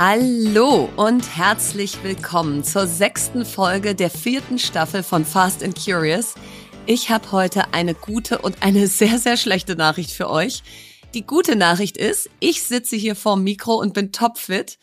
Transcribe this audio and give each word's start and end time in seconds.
Hallo 0.00 0.88
und 0.94 1.36
herzlich 1.36 2.04
willkommen 2.04 2.62
zur 2.62 2.86
sechsten 2.86 3.44
Folge 3.44 3.96
der 3.96 4.10
vierten 4.10 4.60
Staffel 4.60 5.02
von 5.02 5.24
Fast 5.24 5.64
and 5.64 5.76
Curious. 5.76 6.36
Ich 6.86 7.10
habe 7.10 7.32
heute 7.32 7.74
eine 7.74 7.96
gute 7.96 8.38
und 8.38 8.62
eine 8.62 8.86
sehr, 8.86 9.18
sehr 9.18 9.36
schlechte 9.36 9.74
Nachricht 9.74 10.12
für 10.12 10.30
euch. 10.30 10.62
Die 11.14 11.26
gute 11.26 11.56
Nachricht 11.56 11.96
ist, 11.96 12.30
ich 12.38 12.62
sitze 12.62 12.94
hier 12.94 13.16
vorm 13.16 13.42
Mikro 13.42 13.74
und 13.74 13.92
bin 13.92 14.12
topfit. 14.12 14.78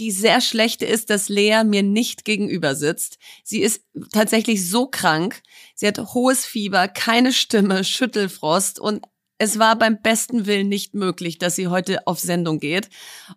Die 0.00 0.10
sehr 0.10 0.40
schlechte 0.40 0.86
ist, 0.86 1.08
dass 1.08 1.28
Lea 1.28 1.62
mir 1.64 1.84
nicht 1.84 2.24
gegenüber 2.24 2.74
sitzt. 2.74 3.18
Sie 3.44 3.60
ist 3.60 3.84
tatsächlich 4.12 4.68
so 4.68 4.88
krank. 4.88 5.40
Sie 5.76 5.86
hat 5.86 5.98
hohes 6.14 6.44
Fieber, 6.44 6.88
keine 6.88 7.32
Stimme, 7.32 7.84
Schüttelfrost 7.84 8.80
und 8.80 9.06
es 9.38 9.58
war 9.58 9.76
beim 9.76 10.02
besten 10.02 10.46
Willen 10.46 10.68
nicht 10.68 10.94
möglich, 10.94 11.38
dass 11.38 11.56
sie 11.56 11.68
heute 11.68 12.06
auf 12.06 12.18
Sendung 12.18 12.58
geht. 12.58 12.90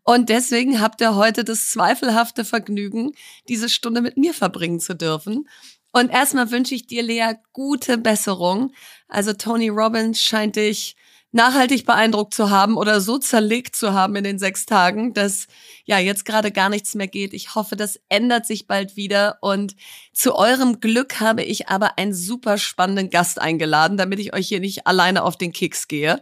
Und 0.03 0.29
deswegen 0.29 0.81
habt 0.81 0.99
ihr 1.01 1.15
heute 1.15 1.43
das 1.43 1.69
zweifelhafte 1.69 2.43
Vergnügen, 2.43 3.11
diese 3.47 3.69
Stunde 3.69 4.01
mit 4.01 4.17
mir 4.17 4.33
verbringen 4.33 4.79
zu 4.79 4.95
dürfen. 4.95 5.47
Und 5.93 6.09
erstmal 6.09 6.51
wünsche 6.51 6.73
ich 6.73 6.87
dir, 6.87 7.03
Lea, 7.03 7.33
gute 7.53 7.97
Besserung. 7.97 8.73
Also 9.07 9.33
Tony 9.33 9.69
Robbins 9.69 10.21
scheint 10.21 10.55
dich 10.55 10.95
nachhaltig 11.31 11.85
beeindruckt 11.85 12.33
zu 12.33 12.49
haben 12.49 12.75
oder 12.77 12.99
so 12.99 13.17
zerlegt 13.17 13.75
zu 13.75 13.93
haben 13.93 14.15
in 14.15 14.23
den 14.23 14.39
sechs 14.39 14.65
Tagen, 14.65 15.13
dass 15.13 15.47
ja 15.85 15.97
jetzt 15.97 16.25
gerade 16.25 16.51
gar 16.51 16.69
nichts 16.69 16.93
mehr 16.95 17.07
geht. 17.07 17.33
Ich 17.33 17.55
hoffe, 17.55 17.75
das 17.75 17.99
ändert 18.09 18.45
sich 18.45 18.67
bald 18.67 18.97
wieder. 18.97 19.37
Und 19.41 19.75
zu 20.13 20.35
eurem 20.35 20.79
Glück 20.81 21.19
habe 21.19 21.43
ich 21.43 21.69
aber 21.69 21.97
einen 21.97 22.13
super 22.13 22.57
spannenden 22.57 23.09
Gast 23.09 23.39
eingeladen, 23.39 23.97
damit 23.97 24.19
ich 24.19 24.33
euch 24.33 24.47
hier 24.47 24.59
nicht 24.59 24.87
alleine 24.87 25.23
auf 25.23 25.37
den 25.37 25.53
Keks 25.53 25.87
gehe. 25.87 26.21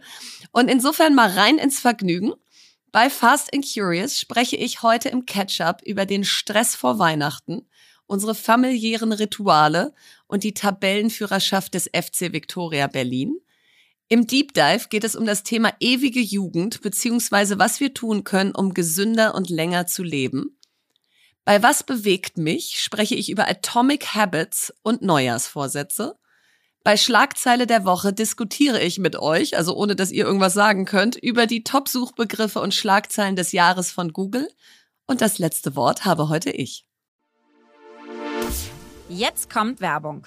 Und 0.52 0.68
insofern 0.68 1.14
mal 1.14 1.30
rein 1.30 1.58
ins 1.58 1.80
Vergnügen. 1.80 2.32
Bei 2.92 3.08
Fast 3.08 3.54
and 3.54 3.64
Curious 3.64 4.18
spreche 4.18 4.56
ich 4.56 4.82
heute 4.82 5.10
im 5.10 5.24
Catch-up 5.24 5.82
über 5.84 6.06
den 6.06 6.24
Stress 6.24 6.74
vor 6.74 6.98
Weihnachten, 6.98 7.68
unsere 8.06 8.34
familiären 8.34 9.12
Rituale 9.12 9.92
und 10.26 10.42
die 10.42 10.54
Tabellenführerschaft 10.54 11.74
des 11.74 11.84
FC 11.84 12.32
Victoria 12.32 12.88
Berlin. 12.88 13.36
Im 14.12 14.26
Deep 14.26 14.54
Dive 14.54 14.88
geht 14.88 15.04
es 15.04 15.14
um 15.14 15.24
das 15.24 15.44
Thema 15.44 15.72
ewige 15.78 16.18
Jugend 16.18 16.80
beziehungsweise 16.80 17.60
was 17.60 17.78
wir 17.78 17.94
tun 17.94 18.24
können, 18.24 18.52
um 18.52 18.74
gesünder 18.74 19.36
und 19.36 19.50
länger 19.50 19.86
zu 19.86 20.02
leben. 20.02 20.58
Bei 21.44 21.62
Was 21.62 21.84
bewegt 21.84 22.36
mich 22.36 22.80
spreche 22.80 23.14
ich 23.14 23.30
über 23.30 23.48
Atomic 23.48 24.16
Habits 24.16 24.74
und 24.82 25.02
Neujahrsvorsätze. 25.02 26.16
Bei 26.82 26.96
Schlagzeile 26.96 27.68
der 27.68 27.84
Woche 27.84 28.12
diskutiere 28.12 28.82
ich 28.82 28.98
mit 28.98 29.14
euch, 29.14 29.56
also 29.56 29.76
ohne 29.76 29.94
dass 29.94 30.10
ihr 30.10 30.24
irgendwas 30.24 30.54
sagen 30.54 30.86
könnt, 30.86 31.14
über 31.14 31.46
die 31.46 31.62
Top-Suchbegriffe 31.62 32.60
und 32.60 32.74
Schlagzeilen 32.74 33.36
des 33.36 33.52
Jahres 33.52 33.92
von 33.92 34.12
Google. 34.12 34.48
Und 35.06 35.20
das 35.20 35.38
letzte 35.38 35.76
Wort 35.76 36.04
habe 36.04 36.28
heute 36.28 36.50
ich. 36.50 36.84
Jetzt 39.08 39.48
kommt 39.50 39.80
Werbung. 39.80 40.26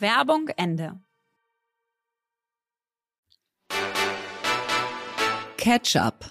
Werbung 0.00 0.48
Ende. 0.56 1.00
Ketchup. 5.56 6.24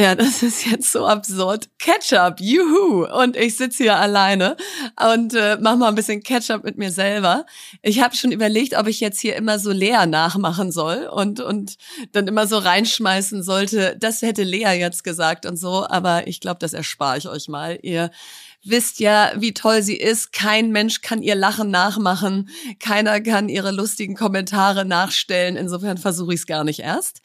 Ja, 0.00 0.14
das 0.14 0.42
ist 0.42 0.64
jetzt 0.64 0.90
so 0.90 1.06
absurd. 1.06 1.68
Ketchup, 1.78 2.40
juhu! 2.40 3.04
Und 3.04 3.36
ich 3.36 3.58
sitze 3.58 3.82
hier 3.82 3.96
alleine 3.96 4.56
und 5.14 5.34
äh, 5.34 5.58
mach 5.60 5.76
mal 5.76 5.88
ein 5.88 5.94
bisschen 5.94 6.22
Ketchup 6.22 6.64
mit 6.64 6.78
mir 6.78 6.90
selber. 6.90 7.44
Ich 7.82 8.00
habe 8.00 8.16
schon 8.16 8.32
überlegt, 8.32 8.74
ob 8.78 8.86
ich 8.86 9.00
jetzt 9.00 9.20
hier 9.20 9.36
immer 9.36 9.58
so 9.58 9.70
Lea 9.70 10.06
nachmachen 10.06 10.72
soll 10.72 11.06
und 11.12 11.40
und 11.40 11.76
dann 12.12 12.26
immer 12.28 12.46
so 12.46 12.56
reinschmeißen 12.56 13.42
sollte. 13.42 13.94
Das 14.00 14.22
hätte 14.22 14.42
Lea 14.42 14.78
jetzt 14.78 15.04
gesagt 15.04 15.44
und 15.44 15.58
so, 15.58 15.86
aber 15.86 16.26
ich 16.26 16.40
glaube, 16.40 16.60
das 16.60 16.72
erspare 16.72 17.18
ich 17.18 17.28
euch 17.28 17.48
mal. 17.48 17.78
Ihr 17.82 18.10
wisst 18.62 19.00
ja, 19.00 19.32
wie 19.36 19.54
toll 19.54 19.82
sie 19.82 19.96
ist. 19.96 20.32
Kein 20.32 20.70
Mensch 20.70 21.00
kann 21.00 21.22
ihr 21.22 21.34
Lachen 21.34 21.70
nachmachen. 21.70 22.50
Keiner 22.78 23.20
kann 23.20 23.48
ihre 23.48 23.70
lustigen 23.70 24.14
Kommentare 24.14 24.84
nachstellen. 24.84 25.56
Insofern 25.56 25.98
versuche 25.98 26.34
ich 26.34 26.40
es 26.40 26.46
gar 26.46 26.64
nicht 26.64 26.80
erst. 26.80 27.22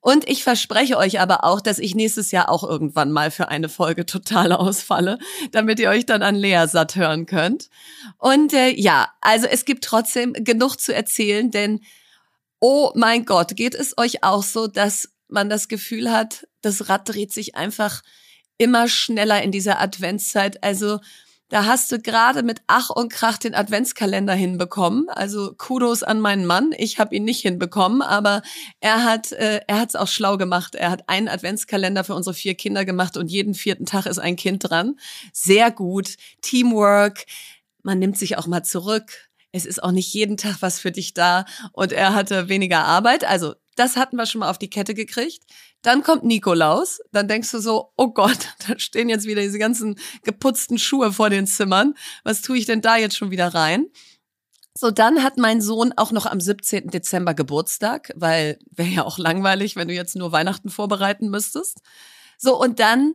Und 0.00 0.28
ich 0.28 0.44
verspreche 0.44 0.96
euch 0.96 1.20
aber 1.20 1.44
auch, 1.44 1.60
dass 1.60 1.78
ich 1.78 1.94
nächstes 1.94 2.30
Jahr 2.30 2.48
auch 2.48 2.62
irgendwann 2.62 3.10
mal 3.10 3.30
für 3.30 3.48
eine 3.48 3.68
Folge 3.68 4.06
total 4.06 4.52
ausfalle, 4.52 5.18
damit 5.52 5.80
ihr 5.80 5.90
euch 5.90 6.06
dann 6.06 6.22
an 6.22 6.34
Lea 6.34 6.66
satt 6.66 6.96
hören 6.96 7.26
könnt. 7.26 7.68
Und 8.18 8.52
äh, 8.52 8.70
ja, 8.70 9.08
also 9.20 9.46
es 9.46 9.64
gibt 9.64 9.84
trotzdem 9.84 10.32
genug 10.34 10.76
zu 10.76 10.94
erzählen, 10.94 11.50
denn 11.50 11.80
oh 12.60 12.92
mein 12.94 13.24
Gott, 13.24 13.56
geht 13.56 13.74
es 13.74 13.98
euch 13.98 14.22
auch 14.22 14.42
so, 14.42 14.66
dass 14.66 15.10
man 15.28 15.48
das 15.48 15.68
Gefühl 15.68 16.10
hat, 16.10 16.46
das 16.62 16.88
Rad 16.88 17.08
dreht 17.08 17.32
sich 17.32 17.56
einfach 17.56 18.02
immer 18.58 18.88
schneller 18.88 19.42
in 19.42 19.52
dieser 19.52 19.80
Adventszeit. 19.80 20.62
Also 20.62 20.98
da 21.48 21.64
hast 21.64 21.92
du 21.92 22.00
gerade 22.00 22.42
mit 22.42 22.62
Ach 22.66 22.90
und 22.90 23.12
Krach 23.12 23.38
den 23.38 23.54
Adventskalender 23.54 24.34
hinbekommen. 24.34 25.08
Also 25.08 25.54
Kudos 25.56 26.02
an 26.02 26.18
meinen 26.18 26.44
Mann. 26.44 26.72
Ich 26.76 26.98
habe 26.98 27.14
ihn 27.14 27.22
nicht 27.22 27.42
hinbekommen, 27.42 28.02
aber 28.02 28.42
er 28.80 29.04
hat 29.04 29.30
äh, 29.30 29.60
er 29.68 29.78
hat's 29.78 29.94
auch 29.94 30.08
schlau 30.08 30.38
gemacht. 30.38 30.74
Er 30.74 30.90
hat 30.90 31.08
einen 31.08 31.28
Adventskalender 31.28 32.02
für 32.02 32.14
unsere 32.14 32.34
vier 32.34 32.56
Kinder 32.56 32.84
gemacht 32.84 33.16
und 33.16 33.30
jeden 33.30 33.54
vierten 33.54 33.86
Tag 33.86 34.06
ist 34.06 34.18
ein 34.18 34.34
Kind 34.34 34.68
dran. 34.68 34.96
Sehr 35.32 35.70
gut. 35.70 36.16
Teamwork. 36.40 37.26
Man 37.84 38.00
nimmt 38.00 38.18
sich 38.18 38.36
auch 38.38 38.48
mal 38.48 38.64
zurück. 38.64 39.28
Es 39.52 39.66
ist 39.66 39.80
auch 39.82 39.92
nicht 39.92 40.12
jeden 40.12 40.36
Tag 40.36 40.56
was 40.60 40.80
für 40.80 40.90
dich 40.90 41.14
da 41.14 41.44
und 41.72 41.92
er 41.92 42.12
hatte 42.14 42.48
weniger 42.48 42.84
Arbeit. 42.84 43.24
Also 43.24 43.54
das 43.76 43.96
hatten 43.96 44.16
wir 44.16 44.26
schon 44.26 44.40
mal 44.40 44.50
auf 44.50 44.58
die 44.58 44.70
Kette 44.70 44.94
gekriegt. 44.94 45.44
Dann 45.86 46.02
kommt 46.02 46.24
Nikolaus. 46.24 47.00
Dann 47.12 47.28
denkst 47.28 47.52
du 47.52 47.60
so, 47.60 47.92
oh 47.96 48.08
Gott, 48.08 48.48
da 48.66 48.76
stehen 48.76 49.08
jetzt 49.08 49.24
wieder 49.24 49.40
diese 49.40 49.60
ganzen 49.60 49.96
geputzten 50.24 50.78
Schuhe 50.78 51.12
vor 51.12 51.30
den 51.30 51.46
Zimmern. 51.46 51.94
Was 52.24 52.42
tue 52.42 52.58
ich 52.58 52.66
denn 52.66 52.80
da 52.80 52.96
jetzt 52.96 53.16
schon 53.16 53.30
wieder 53.30 53.54
rein? 53.54 53.86
So, 54.74 54.90
dann 54.90 55.22
hat 55.22 55.38
mein 55.38 55.60
Sohn 55.60 55.92
auch 55.96 56.10
noch 56.10 56.26
am 56.26 56.40
17. 56.40 56.88
Dezember 56.88 57.34
Geburtstag, 57.34 58.12
weil 58.16 58.58
wäre 58.68 58.88
ja 58.88 59.04
auch 59.04 59.16
langweilig, 59.16 59.76
wenn 59.76 59.86
du 59.86 59.94
jetzt 59.94 60.16
nur 60.16 60.32
Weihnachten 60.32 60.70
vorbereiten 60.70 61.28
müsstest. 61.28 61.82
So, 62.36 62.60
und 62.60 62.80
dann 62.80 63.14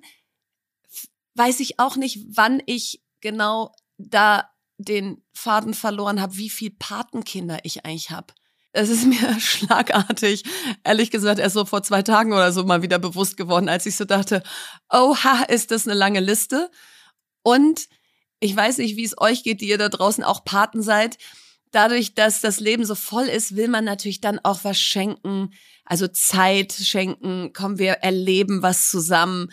weiß 1.35 1.59
ich 1.59 1.77
auch 1.77 1.97
nicht, 1.97 2.25
wann 2.29 2.63
ich 2.67 3.03
genau 3.19 3.75
da 3.97 4.49
den 4.77 5.21
Faden 5.33 5.73
verloren 5.73 6.21
habe, 6.21 6.37
wie 6.37 6.49
viel 6.49 6.71
Patenkinder 6.71 7.59
ich 7.63 7.85
eigentlich 7.85 8.11
habe 8.11 8.33
es 8.73 8.89
ist 8.89 9.05
mir 9.05 9.39
schlagartig, 9.39 10.43
ehrlich 10.83 11.11
gesagt, 11.11 11.39
erst 11.39 11.55
so 11.55 11.65
vor 11.65 11.83
zwei 11.83 12.01
Tagen 12.01 12.33
oder 12.33 12.51
so 12.51 12.63
mal 12.63 12.81
wieder 12.81 12.99
bewusst 12.99 13.37
geworden, 13.37 13.69
als 13.69 13.85
ich 13.85 13.95
so 13.95 14.05
dachte, 14.05 14.43
oha, 14.89 15.43
ist 15.47 15.71
das 15.71 15.87
eine 15.87 15.97
lange 15.97 16.19
Liste. 16.19 16.69
Und 17.43 17.87
ich 18.39 18.55
weiß 18.55 18.79
nicht, 18.79 18.95
wie 18.95 19.03
es 19.03 19.17
euch 19.17 19.43
geht, 19.43 19.61
die 19.61 19.67
ihr 19.67 19.77
da 19.77 19.89
draußen 19.89 20.23
auch 20.23 20.43
Paten 20.43 20.81
seid. 20.81 21.17
Dadurch, 21.71 22.15
dass 22.15 22.41
das 22.41 22.59
Leben 22.59 22.85
so 22.85 22.95
voll 22.95 23.25
ist, 23.25 23.55
will 23.55 23.67
man 23.67 23.85
natürlich 23.85 24.19
dann 24.19 24.39
auch 24.39 24.63
was 24.63 24.79
schenken, 24.79 25.53
also 25.85 26.07
Zeit 26.07 26.73
schenken, 26.73 27.53
kommen 27.53 27.77
wir 27.77 27.93
erleben 27.93 28.61
was 28.61 28.89
zusammen. 28.89 29.51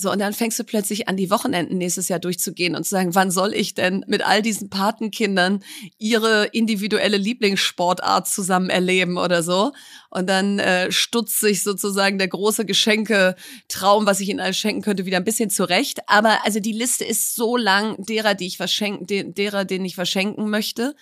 So, 0.00 0.10
und 0.10 0.18
dann 0.18 0.32
fängst 0.32 0.58
du 0.58 0.64
plötzlich 0.64 1.08
an, 1.08 1.18
die 1.18 1.30
Wochenenden 1.30 1.76
nächstes 1.76 2.08
Jahr 2.08 2.20
durchzugehen 2.20 2.74
und 2.74 2.84
zu 2.84 2.90
sagen, 2.90 3.14
wann 3.14 3.30
soll 3.30 3.52
ich 3.52 3.74
denn 3.74 4.02
mit 4.08 4.26
all 4.26 4.40
diesen 4.40 4.70
Patenkindern 4.70 5.62
ihre 5.98 6.46
individuelle 6.46 7.18
Lieblingssportart 7.18 8.26
zusammen 8.26 8.70
erleben 8.70 9.18
oder 9.18 9.42
so? 9.42 9.72
Und 10.08 10.26
dann 10.30 10.58
äh, 10.58 10.90
stutzt 10.90 11.38
sich 11.38 11.62
sozusagen 11.62 12.16
der 12.16 12.28
große 12.28 12.64
Geschenke-Traum, 12.64 14.06
was 14.06 14.20
ich 14.20 14.30
ihnen 14.30 14.40
alles 14.40 14.56
schenken 14.56 14.80
könnte, 14.80 15.04
wieder 15.04 15.18
ein 15.18 15.24
bisschen 15.24 15.50
zurecht. 15.50 16.00
Aber 16.06 16.46
also 16.46 16.60
die 16.60 16.72
Liste 16.72 17.04
ist 17.04 17.34
so 17.34 17.58
lang 17.58 18.02
derer, 18.02 18.34
die 18.34 18.46
ich 18.46 18.56
verschenken, 18.56 19.34
derer, 19.34 19.66
denen 19.66 19.84
ich 19.84 19.96
verschenken 19.96 20.48
möchte. 20.48 20.96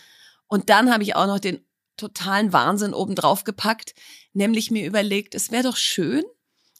Und 0.48 0.70
dann 0.70 0.92
habe 0.92 1.04
ich 1.04 1.14
auch 1.14 1.28
noch 1.28 1.38
den 1.38 1.64
totalen 1.96 2.52
Wahnsinn 2.52 2.94
obendrauf 2.94 3.44
gepackt, 3.44 3.94
nämlich 4.32 4.72
mir 4.72 4.84
überlegt, 4.84 5.36
es 5.36 5.52
wäre 5.52 5.62
doch 5.62 5.76
schön, 5.76 6.24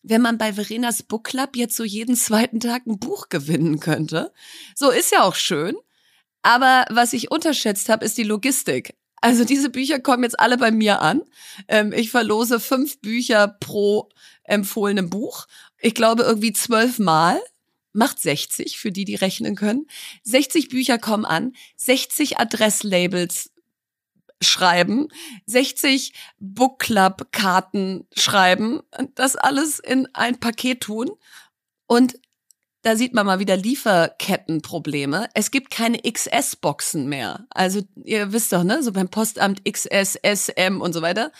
wenn 0.03 0.23
man 0.23 0.39
bei 0.39 0.53
Verenas 0.53 1.03
Book 1.03 1.25
Club 1.25 1.56
jetzt 1.56 1.77
so 1.77 1.85
jeden 1.85 2.17
zweiten 2.17 2.61
Tag 2.61 2.87
ein 2.87 2.99
Buch 2.99 3.29
gewinnen 3.29 3.81
könnte. 3.81 4.33
So 4.75 4.91
ist 4.91 5.12
ja 5.12 5.23
auch 5.23 5.35
schön. 5.35 5.77
Aber 6.43 6.85
was 6.91 7.12
ich 7.12 7.31
unterschätzt 7.31 7.89
habe, 7.89 8.05
ist 8.05 8.17
die 8.17 8.23
Logistik. 8.23 8.95
Also 9.21 9.45
diese 9.45 9.71
Bücher 9.71 9.99
kommen 9.99 10.23
jetzt 10.23 10.39
alle 10.39 10.56
bei 10.56 10.71
mir 10.71 11.03
an. 11.03 11.23
Ähm, 11.67 11.93
ich 11.93 12.11
verlose 12.11 12.61
fünf 12.61 13.00
Bücher 13.00 13.49
pro 13.49 14.09
empfohlenem 14.45 15.11
Buch. 15.11 15.47
Ich 15.79 15.95
glaube 15.95 16.23
irgendwie 16.23 16.53
zwölfmal. 16.53 17.41
Macht 17.93 18.21
60 18.21 18.79
für 18.79 18.93
die, 18.93 19.05
die 19.05 19.17
rechnen 19.17 19.56
können. 19.56 19.87
60 20.23 20.69
Bücher 20.69 20.99
kommen 20.99 21.25
an, 21.25 21.55
60 21.77 22.39
Adresslabels 22.39 23.50
schreiben, 24.40 25.08
60 25.46 26.12
Book 26.38 26.79
Club 26.79 27.29
Karten 27.32 28.06
schreiben, 28.17 28.81
das 29.14 29.37
alles 29.37 29.79
in 29.79 30.08
ein 30.14 30.40
Paket 30.40 30.82
tun 30.82 31.11
und 31.87 32.19
da 32.82 32.96
sieht 32.96 33.12
man 33.12 33.26
mal 33.26 33.40
wieder 33.40 33.56
Lieferkettenprobleme. 33.56 35.29
Es 35.35 35.50
gibt 35.50 35.70
keine 35.70 35.99
XS-Boxen 35.99 37.08
mehr. 37.08 37.46
Also 37.50 37.82
ihr 38.05 38.32
wisst 38.32 38.52
doch, 38.52 38.62
ne, 38.62 38.82
so 38.82 38.93
beim 38.93 39.08
Postamt 39.08 39.64
XS, 39.64 40.19
SM 40.23 40.81
und 40.81 40.93
so 40.93 41.02
weiter. 41.02 41.32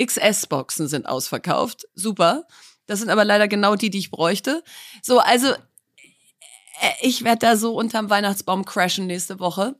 XS-Boxen 0.00 0.88
sind 0.88 1.06
ausverkauft. 1.06 1.86
Super. 1.94 2.46
Das 2.86 3.00
sind 3.00 3.10
aber 3.10 3.24
leider 3.24 3.48
genau 3.48 3.74
die, 3.74 3.90
die 3.90 3.98
ich 3.98 4.10
bräuchte. 4.10 4.62
So, 5.02 5.18
also 5.18 5.48
äh, 5.48 6.90
ich 7.02 7.24
werde 7.24 7.40
da 7.40 7.56
so 7.56 7.74
unterm 7.74 8.10
Weihnachtsbaum 8.10 8.64
crashen 8.64 9.06
nächste 9.06 9.40
Woche. 9.40 9.76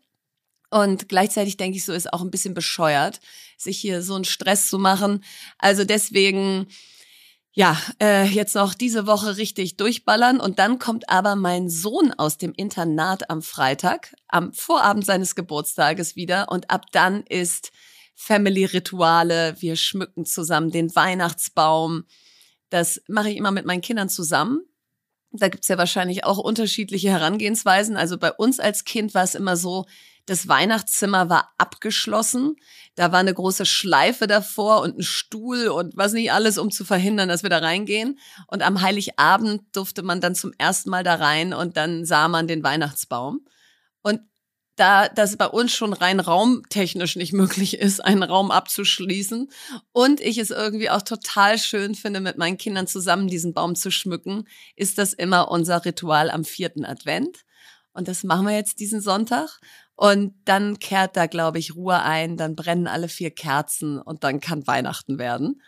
Und 0.74 1.08
gleichzeitig 1.08 1.56
denke 1.56 1.78
ich, 1.78 1.84
so 1.84 1.92
ist 1.92 2.12
auch 2.12 2.20
ein 2.20 2.32
bisschen 2.32 2.52
bescheuert, 2.52 3.20
sich 3.56 3.78
hier 3.78 4.02
so 4.02 4.16
einen 4.16 4.24
Stress 4.24 4.66
zu 4.66 4.80
machen. 4.80 5.22
Also 5.56 5.84
deswegen, 5.84 6.66
ja, 7.52 7.80
äh, 8.02 8.26
jetzt 8.26 8.56
noch 8.56 8.74
diese 8.74 9.06
Woche 9.06 9.36
richtig 9.36 9.76
durchballern. 9.76 10.40
Und 10.40 10.58
dann 10.58 10.80
kommt 10.80 11.08
aber 11.08 11.36
mein 11.36 11.68
Sohn 11.68 12.12
aus 12.12 12.38
dem 12.38 12.52
Internat 12.56 13.30
am 13.30 13.40
Freitag, 13.40 14.16
am 14.26 14.52
Vorabend 14.52 15.06
seines 15.06 15.36
Geburtstages 15.36 16.16
wieder. 16.16 16.50
Und 16.50 16.68
ab 16.72 16.86
dann 16.90 17.22
ist 17.28 17.70
Family-Rituale. 18.16 19.54
Wir 19.60 19.76
schmücken 19.76 20.26
zusammen 20.26 20.72
den 20.72 20.92
Weihnachtsbaum. 20.96 22.02
Das 22.70 23.00
mache 23.06 23.30
ich 23.30 23.36
immer 23.36 23.52
mit 23.52 23.64
meinen 23.64 23.80
Kindern 23.80 24.08
zusammen. 24.08 24.62
Da 25.30 25.46
gibt's 25.46 25.68
ja 25.68 25.78
wahrscheinlich 25.78 26.24
auch 26.24 26.38
unterschiedliche 26.38 27.10
Herangehensweisen. 27.10 27.96
Also 27.96 28.18
bei 28.18 28.32
uns 28.32 28.58
als 28.58 28.82
Kind 28.82 29.14
war 29.14 29.22
es 29.22 29.36
immer 29.36 29.56
so, 29.56 29.84
das 30.26 30.48
Weihnachtszimmer 30.48 31.28
war 31.28 31.52
abgeschlossen. 31.58 32.56
Da 32.94 33.12
war 33.12 33.18
eine 33.18 33.34
große 33.34 33.66
Schleife 33.66 34.26
davor 34.26 34.80
und 34.80 34.98
ein 34.98 35.02
Stuhl 35.02 35.68
und 35.68 35.96
was 35.96 36.12
nicht 36.12 36.32
alles, 36.32 36.58
um 36.58 36.70
zu 36.70 36.84
verhindern, 36.84 37.28
dass 37.28 37.42
wir 37.42 37.50
da 37.50 37.58
reingehen. 37.58 38.18
Und 38.46 38.62
am 38.62 38.80
Heiligabend 38.80 39.62
durfte 39.76 40.02
man 40.02 40.20
dann 40.20 40.34
zum 40.34 40.52
ersten 40.56 40.90
Mal 40.90 41.04
da 41.04 41.16
rein 41.16 41.52
und 41.52 41.76
dann 41.76 42.04
sah 42.04 42.28
man 42.28 42.48
den 42.48 42.62
Weihnachtsbaum. 42.62 43.44
Und 44.02 44.20
da 44.76 45.08
das 45.08 45.36
bei 45.36 45.46
uns 45.46 45.72
schon 45.72 45.92
rein 45.92 46.20
raumtechnisch 46.20 47.16
nicht 47.16 47.32
möglich 47.32 47.78
ist, 47.78 48.04
einen 48.04 48.22
Raum 48.22 48.50
abzuschließen 48.50 49.50
und 49.92 50.20
ich 50.20 50.38
es 50.38 50.50
irgendwie 50.50 50.90
auch 50.90 51.02
total 51.02 51.58
schön 51.58 51.94
finde, 51.94 52.20
mit 52.20 52.38
meinen 52.38 52.58
Kindern 52.58 52.86
zusammen 52.86 53.28
diesen 53.28 53.54
Baum 53.54 53.76
zu 53.76 53.90
schmücken, 53.90 54.48
ist 54.74 54.98
das 54.98 55.12
immer 55.12 55.50
unser 55.50 55.84
Ritual 55.84 56.30
am 56.30 56.44
vierten 56.44 56.84
Advent. 56.84 57.44
Und 57.92 58.08
das 58.08 58.24
machen 58.24 58.46
wir 58.46 58.56
jetzt 58.56 58.80
diesen 58.80 59.00
Sonntag. 59.00 59.60
Und 59.96 60.34
dann 60.44 60.78
kehrt 60.78 61.16
da, 61.16 61.26
glaube 61.26 61.58
ich, 61.58 61.76
Ruhe 61.76 62.02
ein, 62.02 62.36
dann 62.36 62.56
brennen 62.56 62.86
alle 62.86 63.08
vier 63.08 63.30
Kerzen 63.30 63.98
und 63.98 64.24
dann 64.24 64.40
kann 64.40 64.66
Weihnachten 64.66 65.18
werden. 65.18 65.62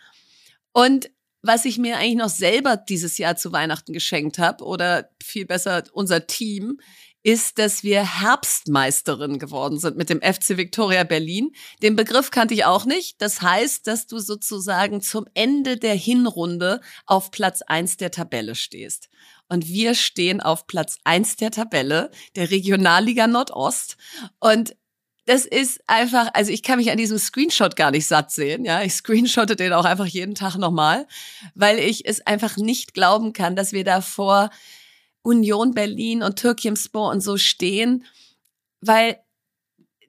Und 0.73 1.09
was 1.41 1.65
ich 1.65 1.77
mir 1.77 1.97
eigentlich 1.97 2.15
noch 2.15 2.29
selber 2.29 2.77
dieses 2.77 3.17
Jahr 3.17 3.37
zu 3.37 3.51
Weihnachten 3.51 3.93
geschenkt 3.93 4.37
habe, 4.37 4.65
oder 4.65 5.09
viel 5.23 5.45
besser 5.45 5.83
unser 5.93 6.27
Team, 6.27 6.79
ist, 7.23 7.59
dass 7.59 7.83
wir 7.83 8.21
Herbstmeisterin 8.21 9.37
geworden 9.37 9.79
sind 9.79 9.97
mit 9.97 10.09
dem 10.09 10.21
FC 10.21 10.55
Victoria 10.55 11.03
Berlin. 11.03 11.51
Den 11.81 11.97
Begriff 11.97 12.31
kannte 12.31 12.53
ich 12.53 12.63
auch 12.63 12.85
nicht. 12.85 13.21
Das 13.21 13.41
heißt, 13.41 13.85
dass 13.85 14.07
du 14.07 14.19
sozusagen 14.19 15.01
zum 15.01 15.25
Ende 15.33 15.75
der 15.75 15.95
Hinrunde 15.95 16.79
auf 17.05 17.31
Platz 17.31 17.61
eins 17.63 17.97
der 17.97 18.11
Tabelle 18.11 18.55
stehst. 18.55 19.09
Und 19.49 19.67
wir 19.67 19.95
stehen 19.95 20.41
auf 20.41 20.67
Platz 20.67 20.97
eins 21.03 21.35
der 21.35 21.51
Tabelle 21.51 22.11
der 22.35 22.51
Regionalliga 22.51 23.27
Nordost. 23.27 23.97
Und 24.39 24.75
das 25.25 25.45
ist 25.45 25.81
einfach, 25.87 26.29
also 26.33 26.51
ich 26.51 26.63
kann 26.63 26.77
mich 26.77 26.89
an 26.89 26.97
diesem 26.97 27.17
Screenshot 27.17 27.75
gar 27.75 27.91
nicht 27.91 28.07
satt 28.07 28.31
sehen. 28.31 28.63
Ja, 28.63 28.81
ich 28.81 28.93
screenshotte 28.93 29.57
den 29.57 29.73
auch 29.73 29.83
einfach 29.85 30.05
jeden 30.05 30.35
Tag 30.35 30.55
nochmal, 30.55 31.05
weil 31.53 31.79
ich 31.79 32.05
es 32.05 32.25
einfach 32.25 32.55
nicht 32.55 32.93
glauben 32.93 33.33
kann, 33.33 33.55
dass 33.55 33.73
wir 33.73 33.83
da 33.83 34.01
vor 34.01 34.49
Union 35.23 35.73
Berlin 35.73 36.23
und 36.23 36.39
Türkimspor 36.39 37.09
und 37.11 37.19
so 37.19 37.37
stehen, 37.37 38.05
weil 38.79 39.19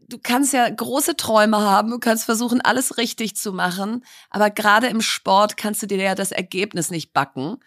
du 0.08 0.18
kannst 0.18 0.52
ja 0.52 0.68
große 0.68 1.16
Träume 1.16 1.58
haben, 1.58 1.90
du 1.90 1.98
kannst 1.98 2.24
versuchen, 2.24 2.60
alles 2.60 2.96
richtig 2.96 3.34
zu 3.34 3.52
machen, 3.52 4.04
aber 4.30 4.50
gerade 4.50 4.86
im 4.86 5.02
Sport 5.02 5.56
kannst 5.56 5.82
du 5.82 5.86
dir 5.86 5.98
ja 5.98 6.14
das 6.14 6.30
Ergebnis 6.30 6.90
nicht 6.90 7.12
backen. 7.12 7.58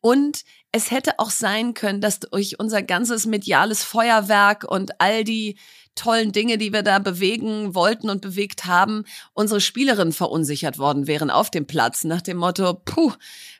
Und 0.00 0.44
es 0.74 0.90
hätte 0.90 1.20
auch 1.20 1.30
sein 1.30 1.72
können, 1.72 2.00
dass 2.00 2.18
durch 2.18 2.58
unser 2.58 2.82
ganzes 2.82 3.26
mediales 3.26 3.84
Feuerwerk 3.84 4.64
und 4.64 5.00
all 5.00 5.22
die 5.22 5.56
tollen 5.94 6.32
Dinge, 6.32 6.58
die 6.58 6.72
wir 6.72 6.82
da 6.82 6.98
bewegen 6.98 7.74
wollten 7.74 8.10
und 8.10 8.20
bewegt 8.20 8.66
haben, 8.66 9.04
unsere 9.32 9.60
Spielerinnen 9.60 10.12
verunsichert 10.12 10.78
worden 10.78 11.06
wären 11.06 11.30
auf 11.30 11.50
dem 11.50 11.66
Platz 11.66 12.04
nach 12.04 12.22
dem 12.22 12.38
Motto, 12.38 12.74
puh, 12.74 13.12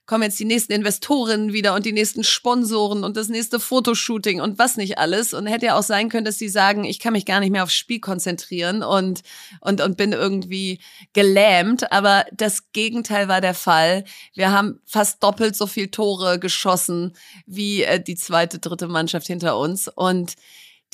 kommen 0.06 0.24
jetzt 0.24 0.38
die 0.38 0.44
nächsten 0.44 0.72
Investorinnen 0.72 1.52
wieder 1.52 1.74
und 1.74 1.86
die 1.86 1.92
nächsten 1.92 2.24
Sponsoren 2.24 3.04
und 3.04 3.16
das 3.16 3.28
nächste 3.28 3.58
Fotoshooting 3.58 4.40
und 4.40 4.58
was 4.58 4.76
nicht 4.76 4.98
alles. 4.98 5.32
Und 5.32 5.46
hätte 5.46 5.66
ja 5.66 5.78
auch 5.78 5.82
sein 5.82 6.10
können, 6.10 6.26
dass 6.26 6.38
sie 6.38 6.48
sagen, 6.48 6.84
ich 6.84 6.98
kann 6.98 7.14
mich 7.14 7.24
gar 7.24 7.40
nicht 7.40 7.50
mehr 7.50 7.62
aufs 7.62 7.74
Spiel 7.74 8.00
konzentrieren 8.00 8.82
und, 8.82 9.22
und, 9.60 9.80
und 9.80 9.96
bin 9.96 10.12
irgendwie 10.12 10.80
gelähmt. 11.14 11.90
Aber 11.90 12.26
das 12.32 12.70
Gegenteil 12.72 13.28
war 13.28 13.40
der 13.40 13.54
Fall. 13.54 14.04
Wir 14.34 14.52
haben 14.52 14.80
fast 14.84 15.22
doppelt 15.22 15.56
so 15.56 15.66
viel 15.66 15.88
Tore 15.88 16.38
geschossen 16.38 17.16
wie 17.46 17.82
äh, 17.84 18.02
die 18.02 18.16
zweite, 18.16 18.58
dritte 18.58 18.88
Mannschaft 18.88 19.26
hinter 19.26 19.56
uns. 19.58 19.88
Und 19.88 20.34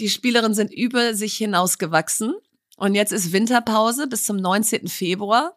die 0.00 0.10
Spielerinnen 0.10 0.54
sind 0.54 0.72
über 0.72 1.14
sich 1.14 1.36
hinausgewachsen. 1.36 2.34
Und 2.76 2.94
jetzt 2.94 3.12
ist 3.12 3.32
Winterpause 3.32 4.06
bis 4.06 4.24
zum 4.24 4.36
19. 4.36 4.88
Februar. 4.88 5.56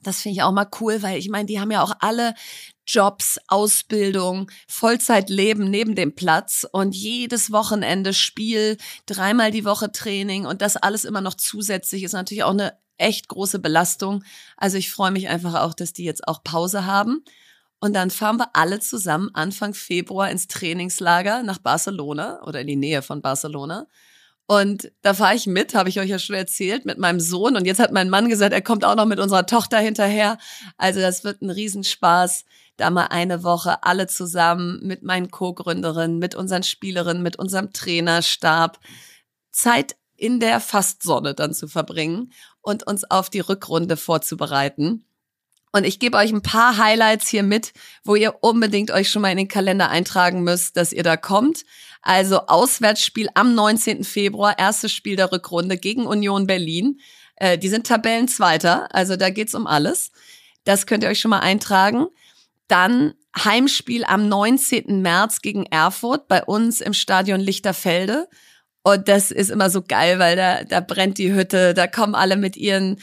Das 0.00 0.20
finde 0.20 0.36
ich 0.36 0.42
auch 0.42 0.52
mal 0.52 0.68
cool, 0.80 1.02
weil 1.02 1.18
ich 1.18 1.28
meine, 1.28 1.46
die 1.46 1.60
haben 1.60 1.70
ja 1.70 1.82
auch 1.82 1.94
alle 2.00 2.34
Jobs, 2.86 3.38
Ausbildung, 3.46 4.50
Vollzeitleben 4.66 5.70
neben 5.70 5.94
dem 5.94 6.14
Platz 6.14 6.66
und 6.70 6.94
jedes 6.94 7.52
Wochenende 7.52 8.12
Spiel, 8.12 8.76
dreimal 9.06 9.52
die 9.52 9.64
Woche 9.64 9.92
Training 9.92 10.46
und 10.46 10.62
das 10.62 10.76
alles 10.76 11.04
immer 11.04 11.20
noch 11.20 11.34
zusätzlich 11.34 12.02
ist 12.02 12.12
natürlich 12.12 12.42
auch 12.42 12.50
eine 12.50 12.76
echt 12.98 13.28
große 13.28 13.60
Belastung. 13.60 14.24
Also 14.56 14.76
ich 14.76 14.90
freue 14.90 15.10
mich 15.12 15.28
einfach 15.28 15.54
auch, 15.54 15.74
dass 15.74 15.92
die 15.92 16.04
jetzt 16.04 16.26
auch 16.26 16.42
Pause 16.42 16.86
haben. 16.86 17.24
Und 17.82 17.94
dann 17.94 18.10
fahren 18.10 18.36
wir 18.36 18.54
alle 18.54 18.78
zusammen 18.78 19.30
Anfang 19.34 19.74
Februar 19.74 20.30
ins 20.30 20.46
Trainingslager 20.46 21.42
nach 21.42 21.58
Barcelona 21.58 22.40
oder 22.44 22.60
in 22.60 22.68
die 22.68 22.76
Nähe 22.76 23.02
von 23.02 23.22
Barcelona. 23.22 23.88
Und 24.46 24.92
da 25.02 25.14
fahre 25.14 25.34
ich 25.34 25.48
mit, 25.48 25.74
habe 25.74 25.88
ich 25.88 25.98
euch 25.98 26.08
ja 26.08 26.20
schon 26.20 26.36
erzählt, 26.36 26.84
mit 26.84 26.98
meinem 26.98 27.18
Sohn. 27.18 27.56
Und 27.56 27.64
jetzt 27.64 27.80
hat 27.80 27.90
mein 27.90 28.08
Mann 28.08 28.28
gesagt, 28.28 28.52
er 28.52 28.62
kommt 28.62 28.84
auch 28.84 28.94
noch 28.94 29.06
mit 29.06 29.18
unserer 29.18 29.46
Tochter 29.46 29.78
hinterher. 29.78 30.38
Also 30.76 31.00
das 31.00 31.24
wird 31.24 31.42
ein 31.42 31.50
Riesenspaß. 31.50 32.44
Da 32.76 32.90
mal 32.90 33.06
eine 33.06 33.42
Woche 33.42 33.82
alle 33.82 34.06
zusammen 34.06 34.78
mit 34.84 35.02
meinen 35.02 35.32
Co-Gründerinnen, 35.32 36.20
mit 36.20 36.36
unseren 36.36 36.62
Spielerinnen, 36.62 37.22
mit 37.24 37.36
unserem 37.36 37.72
Trainerstab 37.72 38.78
Zeit 39.50 39.96
in 40.14 40.38
der 40.38 40.60
Fastsonne 40.60 41.34
dann 41.34 41.52
zu 41.52 41.66
verbringen 41.66 42.32
und 42.60 42.86
uns 42.86 43.02
auf 43.10 43.28
die 43.28 43.40
Rückrunde 43.40 43.96
vorzubereiten. 43.96 45.04
Und 45.72 45.84
ich 45.84 45.98
gebe 45.98 46.18
euch 46.18 46.30
ein 46.30 46.42
paar 46.42 46.76
Highlights 46.76 47.28
hier 47.28 47.42
mit, 47.42 47.72
wo 48.04 48.14
ihr 48.14 48.36
unbedingt 48.42 48.90
euch 48.90 49.10
schon 49.10 49.22
mal 49.22 49.30
in 49.30 49.38
den 49.38 49.48
Kalender 49.48 49.88
eintragen 49.88 50.42
müsst, 50.42 50.76
dass 50.76 50.92
ihr 50.92 51.02
da 51.02 51.16
kommt. 51.16 51.64
Also 52.02 52.46
Auswärtsspiel 52.46 53.28
am 53.34 53.54
19. 53.54 54.04
Februar, 54.04 54.58
erstes 54.58 54.92
Spiel 54.92 55.16
der 55.16 55.32
Rückrunde 55.32 55.78
gegen 55.78 56.06
Union 56.06 56.46
Berlin. 56.46 57.00
Äh, 57.36 57.56
die 57.56 57.68
sind 57.68 57.86
Tabellenzweiter, 57.86 58.94
also 58.94 59.16
da 59.16 59.30
geht's 59.30 59.54
um 59.54 59.66
alles. 59.66 60.12
Das 60.64 60.86
könnt 60.86 61.04
ihr 61.04 61.10
euch 61.10 61.20
schon 61.20 61.30
mal 61.30 61.40
eintragen. 61.40 62.06
Dann 62.68 63.14
Heimspiel 63.36 64.04
am 64.04 64.28
19. 64.28 65.00
März 65.00 65.40
gegen 65.40 65.64
Erfurt 65.66 66.28
bei 66.28 66.44
uns 66.44 66.82
im 66.82 66.92
Stadion 66.92 67.40
Lichterfelde. 67.40 68.28
Und 68.82 69.08
das 69.08 69.30
ist 69.30 69.50
immer 69.50 69.70
so 69.70 69.80
geil, 69.82 70.18
weil 70.18 70.36
da, 70.36 70.64
da 70.64 70.80
brennt 70.80 71.18
die 71.18 71.32
Hütte, 71.32 71.72
da 71.72 71.86
kommen 71.86 72.14
alle 72.14 72.36
mit 72.36 72.56
ihren 72.56 73.00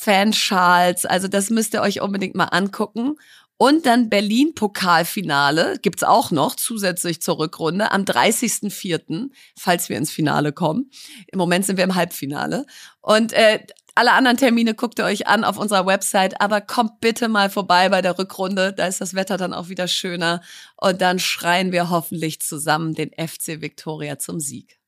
Fanschals. 0.00 1.04
Also 1.04 1.28
das 1.28 1.50
müsst 1.50 1.74
ihr 1.74 1.82
euch 1.82 2.00
unbedingt 2.00 2.34
mal 2.34 2.44
angucken. 2.44 3.16
Und 3.58 3.84
dann 3.84 4.08
Berlin-Pokalfinale 4.08 5.78
gibt's 5.82 6.02
auch 6.02 6.30
noch 6.30 6.56
zusätzlich 6.56 7.20
zur 7.20 7.38
Rückrunde 7.38 7.92
am 7.92 8.04
30.04., 8.04 9.28
falls 9.58 9.90
wir 9.90 9.98
ins 9.98 10.10
Finale 10.10 10.52
kommen. 10.52 10.90
Im 11.26 11.38
Moment 11.38 11.66
sind 11.66 11.76
wir 11.76 11.84
im 11.84 11.94
Halbfinale. 11.94 12.64
Und 13.02 13.34
äh, 13.34 13.58
alle 13.94 14.12
anderen 14.12 14.38
Termine 14.38 14.72
guckt 14.72 14.98
ihr 14.98 15.04
euch 15.04 15.26
an 15.26 15.44
auf 15.44 15.58
unserer 15.58 15.84
Website, 15.84 16.40
aber 16.40 16.62
kommt 16.62 17.00
bitte 17.00 17.28
mal 17.28 17.50
vorbei 17.50 17.90
bei 17.90 18.00
der 18.00 18.18
Rückrunde. 18.18 18.72
Da 18.72 18.86
ist 18.86 19.02
das 19.02 19.12
Wetter 19.12 19.36
dann 19.36 19.52
auch 19.52 19.68
wieder 19.68 19.88
schöner. 19.88 20.40
Und 20.78 21.02
dann 21.02 21.18
schreien 21.18 21.70
wir 21.70 21.90
hoffentlich 21.90 22.40
zusammen 22.40 22.94
den 22.94 23.10
FC 23.10 23.60
Victoria 23.60 24.18
zum 24.18 24.40
Sieg. 24.40 24.78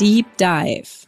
Deep 0.00 0.26
Dive. 0.38 1.05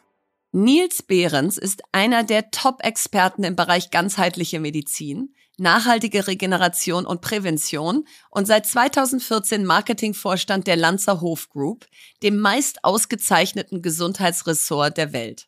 Nils 0.60 1.04
Behrens 1.04 1.56
ist 1.56 1.82
einer 1.92 2.24
der 2.24 2.50
Top-Experten 2.50 3.44
im 3.44 3.54
Bereich 3.54 3.92
ganzheitliche 3.92 4.58
Medizin, 4.58 5.32
nachhaltige 5.56 6.26
Regeneration 6.26 7.06
und 7.06 7.20
Prävention 7.20 8.08
und 8.28 8.48
seit 8.48 8.66
2014 8.66 9.64
Marketingvorstand 9.64 10.66
der 10.66 10.74
Lanzer 10.74 11.20
Hof 11.20 11.48
Group, 11.50 11.86
dem 12.24 12.40
meist 12.40 12.82
ausgezeichneten 12.82 13.82
Gesundheitsressort 13.82 14.96
der 14.96 15.12
Welt. 15.12 15.46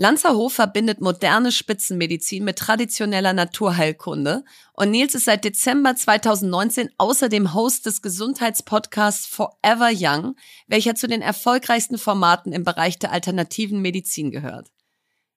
Lanzerhof 0.00 0.52
verbindet 0.52 1.00
moderne 1.00 1.50
Spitzenmedizin 1.50 2.44
mit 2.44 2.56
traditioneller 2.56 3.32
Naturheilkunde 3.32 4.44
und 4.72 4.92
Nils 4.92 5.16
ist 5.16 5.24
seit 5.24 5.44
Dezember 5.44 5.96
2019 5.96 6.90
außerdem 6.98 7.52
Host 7.52 7.84
des 7.84 8.00
Gesundheitspodcasts 8.00 9.26
Forever 9.26 9.90
Young, 9.92 10.36
welcher 10.68 10.94
zu 10.94 11.08
den 11.08 11.20
erfolgreichsten 11.20 11.98
Formaten 11.98 12.52
im 12.52 12.62
Bereich 12.62 13.00
der 13.00 13.10
alternativen 13.10 13.82
Medizin 13.82 14.30
gehört. 14.30 14.68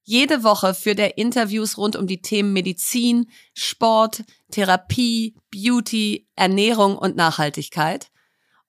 Jede 0.04 0.44
Woche 0.44 0.76
führt 0.76 1.00
er 1.00 1.18
Interviews 1.18 1.80
rund 1.80 1.96
um 1.96 2.06
die 2.06 2.22
Themen 2.22 2.54
Medizin, 2.54 3.32
Sport, 3.56 4.24
Therapie, 4.52 5.34
Beauty, 5.50 6.28
Ernährung 6.36 7.00
und 7.00 7.16
Nachhaltigkeit 7.16 8.12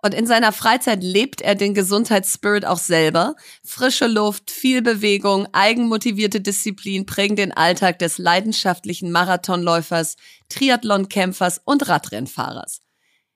und 0.03 0.15
in 0.15 0.27
seiner 0.27 0.53
Freizeit 0.53 1.03
lebt 1.03 1.41
er 1.41 1.55
den 1.55 1.75
Gesundheitsspirit 1.75 2.67
auch 2.67 2.79
selber. 2.79 3.37
Frische 3.65 4.09
Luft, 4.09 4.51
viel 4.51 4.83
Bewegung, 4.83 5.47
eigenmotivierte 5.53 6.41
Disziplin 6.41 7.07
prägen 7.07 7.37
den 7.37 7.53
Alltag 7.53 8.01
des 8.01 8.19
leidenschaftlichen 8.19 9.13
Marathonläufers, 9.13 10.17
Triathlonkämpfers 10.49 11.61
und 11.65 11.89
Radrennfahrers. 11.89 12.81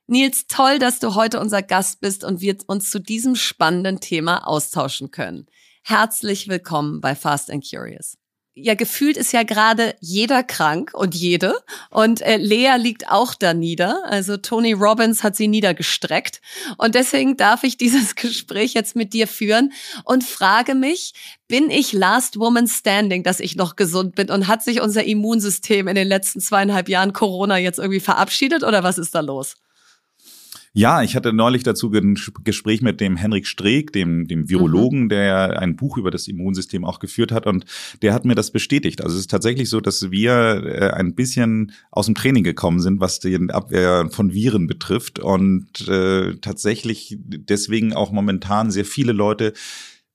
Nils, 0.09 0.47
toll, 0.49 0.79
dass 0.79 0.99
du 0.99 1.15
heute 1.15 1.41
unser 1.41 1.63
Gast 1.63 2.01
bist 2.01 2.25
und 2.25 2.41
wir 2.41 2.57
uns 2.67 2.91
zu 2.91 3.01
diesem 3.01 3.37
spannenden 3.37 4.01
Thema 4.01 4.47
austauschen 4.47 5.11
können. 5.11 5.47
Herzlich 5.83 6.49
willkommen 6.49 7.01
bei 7.01 7.15
Fast 7.15 7.51
and 7.51 7.65
Curious 7.69 8.17
ja, 8.59 8.75
gefühlt 8.75 9.19
ist 9.19 9.35
ja 9.35 9.43
gerade 9.43 9.95
jeder 10.01 10.43
krank 10.43 10.93
und 10.95 11.15
jede. 11.15 11.55
Und 11.91 12.23
äh, 12.23 12.39
Lea 12.39 12.77
liegt 12.79 13.07
auch 13.11 13.35
da 13.35 13.53
nieder. 13.53 14.03
Also 14.07 14.39
Tony 14.39 14.73
Robbins 14.73 15.23
hat 15.23 15.37
sie 15.37 15.47
niedergestreckt. 15.47 16.41
Und 16.79 16.95
deswegen 16.95 17.37
darf 17.37 17.65
ich 17.65 17.77
dieses 17.77 18.15
Gespräch 18.15 18.73
jetzt 18.73 18.97
mit 18.97 19.13
dir 19.13 19.29
führen 19.29 19.75
und 20.05 20.25
frage 20.25 20.75
mich, 20.75 21.13
bin 21.49 21.71
ich 21.71 21.93
Last 21.93 22.41
Woman 22.41 22.67
Standing, 22.67 23.23
dass 23.23 23.41
ich 23.41 23.57
noch 23.57 23.77
gesund 23.77 24.15
bin? 24.15 24.31
Und 24.31 24.49
hat 24.49 24.65
sich 24.65 24.81
unser 24.81 25.05
Immunsystem 25.05 25.87
in 25.87 25.95
den 25.95 26.09
letzten 26.09 26.41
zweieinhalb 26.41 26.89
Jahren 26.89 27.13
Corona 27.13 27.59
jetzt 27.59 27.79
irgendwie 27.79 28.01
verabschiedet 28.01 28.65
oder 28.65 28.83
was 28.83 28.97
ist 28.97 29.15
da 29.15 29.21
los? 29.21 29.57
Ja, 30.79 31.03
ich 31.03 31.17
hatte 31.17 31.33
neulich 31.33 31.63
dazu 31.63 31.91
ein 31.91 32.19
Gespräch 32.45 32.83
mit 32.83 33.01
dem 33.01 33.17
Henrik 33.17 33.47
Streeck, 33.47 33.95
dem, 33.95 34.29
dem 34.29 34.51
Virologen, 34.51 35.05
mhm. 35.05 35.09
der 35.09 35.59
ein 35.59 35.75
Buch 35.75 35.97
über 35.97 36.11
das 36.11 36.29
Immunsystem 36.29 36.85
auch 36.85 36.99
geführt 36.99 37.33
hat 37.33 37.47
und 37.47 37.65
der 38.03 38.13
hat 38.13 38.27
mir 38.27 38.35
das 38.35 38.51
bestätigt. 38.51 39.03
Also 39.03 39.15
es 39.15 39.21
ist 39.21 39.31
tatsächlich 39.31 39.71
so, 39.71 39.81
dass 39.81 40.11
wir 40.11 40.33
äh, 40.67 40.91
ein 40.91 41.15
bisschen 41.15 41.73
aus 41.91 42.05
dem 42.05 42.15
Training 42.15 42.45
gekommen 42.45 42.81
sind, 42.81 43.01
was 43.01 43.21
die 43.21 43.39
Abwehr 43.49 44.09
von 44.11 44.35
Viren 44.35 44.67
betrifft 44.67 45.19
und 45.19 45.89
äh, 45.89 46.37
tatsächlich 46.43 47.17
deswegen 47.25 47.95
auch 47.95 48.13
momentan 48.13 48.71
sehr 48.71 48.85
viele 48.85 49.13
Leute 49.13 49.55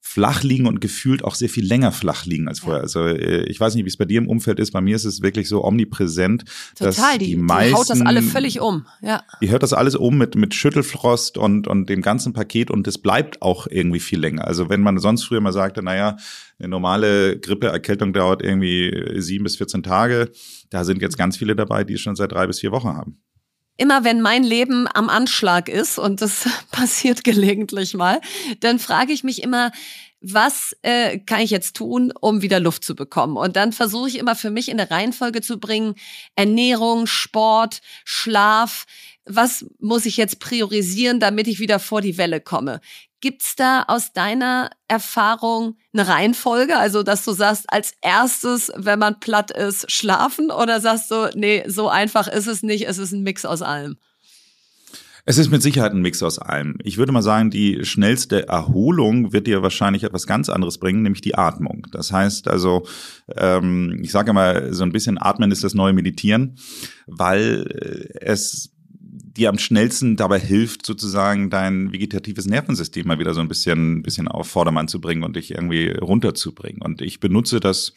flach 0.04 0.42
liegen 0.42 0.66
und 0.66 0.82
gefühlt 0.82 1.24
auch 1.24 1.36
sehr 1.36 1.48
viel 1.48 1.66
länger 1.66 1.92
flach 1.92 2.26
liegen 2.26 2.48
als 2.48 2.62
vorher. 2.62 2.82
Also 2.82 3.06
äh, 3.06 3.44
ich 3.46 3.60
weiß 3.60 3.76
nicht, 3.76 3.86
wie 3.86 3.90
es 3.90 3.98
bei 3.98 4.06
dir 4.06 4.18
im 4.18 4.28
Umfeld 4.28 4.60
ist. 4.60 4.72
Bei 4.72 4.82
mir 4.82 4.96
ist 4.96 5.06
es 5.06 5.22
wirklich 5.22 5.48
so 5.48 5.64
omnipräsent, 5.64 6.44
Total, 6.76 6.88
dass 6.88 7.20
die, 7.20 7.26
die 7.28 7.36
meisten, 7.36 7.70
die 7.70 7.76
haut 7.76 7.90
das 7.90 8.02
alle 8.02 8.24
völlig 8.24 8.60
um. 8.60 8.88
Ja. 9.02 9.24
Die 9.42 9.50
hört 9.52 9.62
das 9.62 9.74
alles 9.74 9.96
um 9.96 10.18
mit 10.18 10.36
mit 10.36 10.56
Schüttelfrost 10.56 11.38
und 11.38 11.68
und 11.68 11.88
dem 11.88 12.02
ganzen 12.02 12.34
Paket 12.34 12.72
und 12.72 12.88
es 12.88 12.98
bleibt 12.98 13.44
auch 13.44 13.68
irgendwie 13.68 14.00
viel 14.00 14.20
länger. 14.20 14.46
Also 14.46 14.70
wenn 14.70 14.82
man 14.82 14.98
sonst 14.98 15.24
früher 15.24 15.40
mal 15.40 15.54
sagte, 15.54 15.84
naja, 15.84 16.18
eine 16.58 16.68
normale 16.68 17.40
Grippeerkältung 17.40 18.12
dauert 18.12 18.42
irgendwie 18.42 19.22
sieben 19.22 19.44
bis 19.44 19.58
14 19.58 19.84
Tage, 19.84 20.32
da 20.72 20.84
sind 20.84 21.02
jetzt 21.02 21.18
ganz 21.18 21.38
viele 21.38 21.56
dabei, 21.56 21.84
die 21.84 21.94
es 21.94 22.02
schon 22.02 22.16
seit 22.16 22.32
drei 22.32 22.48
bis 22.48 22.60
vier 22.60 22.72
Wochen 22.72 22.90
haben 22.90 23.18
immer 23.82 24.04
wenn 24.04 24.22
mein 24.22 24.44
Leben 24.44 24.88
am 24.94 25.10
Anschlag 25.10 25.68
ist, 25.68 25.98
und 25.98 26.22
das 26.22 26.48
passiert 26.72 27.24
gelegentlich 27.24 27.96
mal, 27.96 28.22
dann 28.60 28.78
frage 28.78 29.12
ich 29.12 29.24
mich 29.24 29.42
immer, 29.42 29.72
was 30.22 30.78
äh, 30.84 31.18
kann 31.18 31.40
ich 31.42 31.50
jetzt 31.50 31.76
tun, 31.76 32.14
um 32.22 32.44
wieder 32.44 32.60
Luft 32.60 32.86
zu 32.86 32.94
bekommen? 32.94 33.38
Und 33.38 33.56
dann 33.56 33.74
versuche 33.74 34.08
ich 34.08 34.20
immer 34.20 34.36
für 34.36 34.52
mich 34.52 34.70
in 34.70 34.80
eine 34.80 34.92
Reihenfolge 34.92 35.42
zu 35.42 35.60
bringen, 35.60 35.96
Ernährung, 36.36 37.08
Sport, 37.08 37.82
Schlaf, 38.06 38.86
was 39.26 39.66
muss 39.80 40.06
ich 40.06 40.18
jetzt 40.18 40.40
priorisieren, 40.40 41.20
damit 41.20 41.48
ich 41.48 41.60
wieder 41.60 41.80
vor 41.80 42.02
die 42.02 42.20
Welle 42.20 42.40
komme? 42.40 42.82
Gibt's 43.22 43.56
da 43.56 43.84
aus 43.88 44.14
deiner 44.14 44.72
Erfahrung 44.88 45.78
eine 45.94 46.08
Reihenfolge? 46.08 46.78
Also, 46.78 47.04
dass 47.04 47.24
du 47.24 47.32
sagst, 47.32 47.66
als 47.72 47.94
erstes, 48.02 48.72
wenn 48.76 49.00
man 49.00 49.20
platt 49.20 49.52
ist, 49.52 49.92
schlafen? 49.92 50.52
Oder 50.52 50.82
sagst 50.82 51.12
du, 51.12 51.30
nee, 51.36 51.64
so 51.68 51.88
einfach 51.88 52.28
ist 52.28 52.48
es 52.48 52.64
nicht, 52.64 52.88
es 52.88 52.98
ist 52.98 53.12
ein 53.12 53.22
Mix 53.22 53.46
aus 53.46 53.62
allem? 53.62 53.98
Es 55.24 55.38
ist 55.38 55.52
mit 55.52 55.62
Sicherheit 55.62 55.92
ein 55.92 56.02
Mix 56.02 56.24
aus 56.24 56.40
allem. 56.40 56.78
Ich 56.84 56.98
würde 56.98 57.12
mal 57.12 57.22
sagen, 57.22 57.52
die 57.52 57.86
schnellste 57.86 58.48
Erholung 58.48 59.32
wird 59.32 59.46
dir 59.46 59.62
wahrscheinlich 59.62 60.04
etwas 60.04 60.26
ganz 60.26 60.50
anderes 60.50 60.80
bringen, 60.80 61.04
nämlich 61.04 61.22
die 61.22 61.36
Atmung. 61.36 61.88
Das 61.92 62.12
heißt 62.12 62.48
also, 62.48 62.88
ähm, 63.36 64.00
ich 64.02 64.12
sage 64.12 64.34
mal, 64.34 64.74
so 64.74 64.84
ein 64.84 64.92
bisschen 64.92 65.22
Atmen 65.22 65.52
ist 65.52 65.64
das 65.64 65.76
neue 65.76 65.94
Meditieren, 65.94 66.58
weil 67.06 67.68
äh, 67.70 68.26
es 68.26 68.71
dir 69.38 69.50
am 69.50 69.58
schnellsten 69.58 70.16
dabei 70.18 70.40
hilft, 70.40 70.86
sozusagen 70.86 71.50
dein 71.50 71.92
vegetatives 71.92 72.46
Nervensystem 72.46 73.08
mal 73.08 73.20
wieder 73.20 73.34
so 73.34 73.42
ein 73.42 73.48
bisschen, 73.48 74.04
bisschen 74.04 74.28
auf 74.28 74.48
Vordermann 74.48 74.88
zu 74.88 75.00
bringen 75.00 75.24
und 75.24 75.36
dich 75.36 75.52
irgendwie 75.52 75.90
runterzubringen. 75.90 76.82
Und 76.82 77.02
ich 77.02 77.20
benutze 77.20 77.60
das 77.60 77.94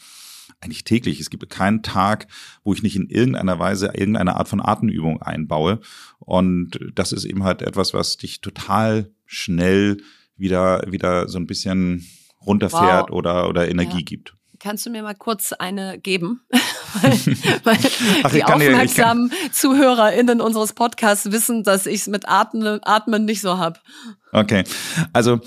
eigentlich 0.60 0.84
täglich. 0.84 1.20
Es 1.20 1.30
gibt 1.30 1.48
keinen 1.50 1.82
Tag, 1.82 2.26
wo 2.62 2.72
ich 2.72 2.82
nicht 2.82 2.96
in 2.96 3.08
irgendeiner 3.08 3.58
Weise 3.58 3.90
irgendeine 3.94 4.36
Art 4.36 4.48
von 4.48 4.60
Atemübung 4.60 5.20
einbaue. 5.22 5.80
Und 6.18 6.78
das 6.94 7.12
ist 7.12 7.24
eben 7.24 7.44
halt 7.44 7.62
etwas, 7.62 7.94
was 7.94 8.16
dich 8.16 8.40
total 8.40 9.10
schnell 9.26 9.98
wieder, 10.36 10.84
wieder 10.90 11.28
so 11.28 11.38
ein 11.38 11.46
bisschen 11.46 12.06
runterfährt 12.40 13.10
wow. 13.10 13.16
oder, 13.16 13.48
oder 13.48 13.68
Energie 13.68 13.98
ja. 13.98 14.04
gibt. 14.04 14.36
Kannst 14.64 14.86
du 14.86 14.90
mir 14.90 15.02
mal 15.02 15.14
kurz 15.14 15.52
eine 15.52 15.98
geben? 15.98 16.40
weil, 17.02 17.12
weil 17.64 17.76
Ach, 18.22 18.32
die 18.32 18.44
aufmerksamen 18.44 19.30
ja, 19.30 19.52
ZuhörerInnen 19.52 20.40
unseres 20.40 20.72
Podcasts 20.72 21.30
wissen, 21.30 21.64
dass 21.64 21.84
ich 21.84 21.96
es 21.96 22.06
mit 22.06 22.26
Atmen, 22.26 22.80
Atmen 22.82 23.26
nicht 23.26 23.42
so 23.42 23.58
hab. 23.58 23.82
Okay, 24.32 24.64
also 25.12 25.40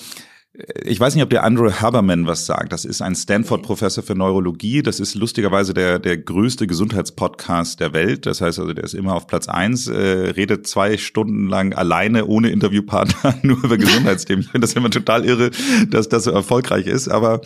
ich 0.84 1.00
weiß 1.00 1.14
nicht, 1.14 1.24
ob 1.24 1.30
der 1.30 1.44
Andrew 1.44 1.72
Haberman 1.72 2.26
was 2.26 2.48
sagt. 2.48 2.74
Das 2.74 2.84
ist 2.84 3.04
ein 3.04 3.16
Stanford-Professor 3.16 4.04
für 4.04 4.16
Neurologie. 4.16 4.82
Das 4.82 5.00
ist 5.00 5.14
lustigerweise 5.14 5.76
der, 5.76 6.00
der 6.00 6.18
größte 6.18 6.66
Gesundheitspodcast 6.66 7.80
der 7.80 7.94
Welt. 7.94 8.26
Das 8.26 8.42
heißt 8.42 8.58
also, 8.58 8.74
der 8.74 8.84
ist 8.84 8.96
immer 8.96 9.14
auf 9.14 9.28
Platz 9.28 9.48
eins, 9.48 9.88
äh, 9.88 9.96
redet 9.96 10.66
zwei 10.66 10.98
Stunden 10.98 11.48
lang 11.48 11.74
alleine, 11.74 12.26
ohne 12.26 12.50
Interviewpartner, 12.50 13.38
nur 13.44 13.64
über 13.64 13.78
Gesundheitsthemen. 13.78 14.46
Ich 14.46 14.50
finde 14.50 14.66
das 14.66 14.74
immer 14.74 14.90
total 14.90 15.26
irre, 15.26 15.52
dass 15.90 16.10
das 16.10 16.24
so 16.24 16.32
erfolgreich 16.32 16.88
ist. 16.88 17.08
Aber 17.08 17.42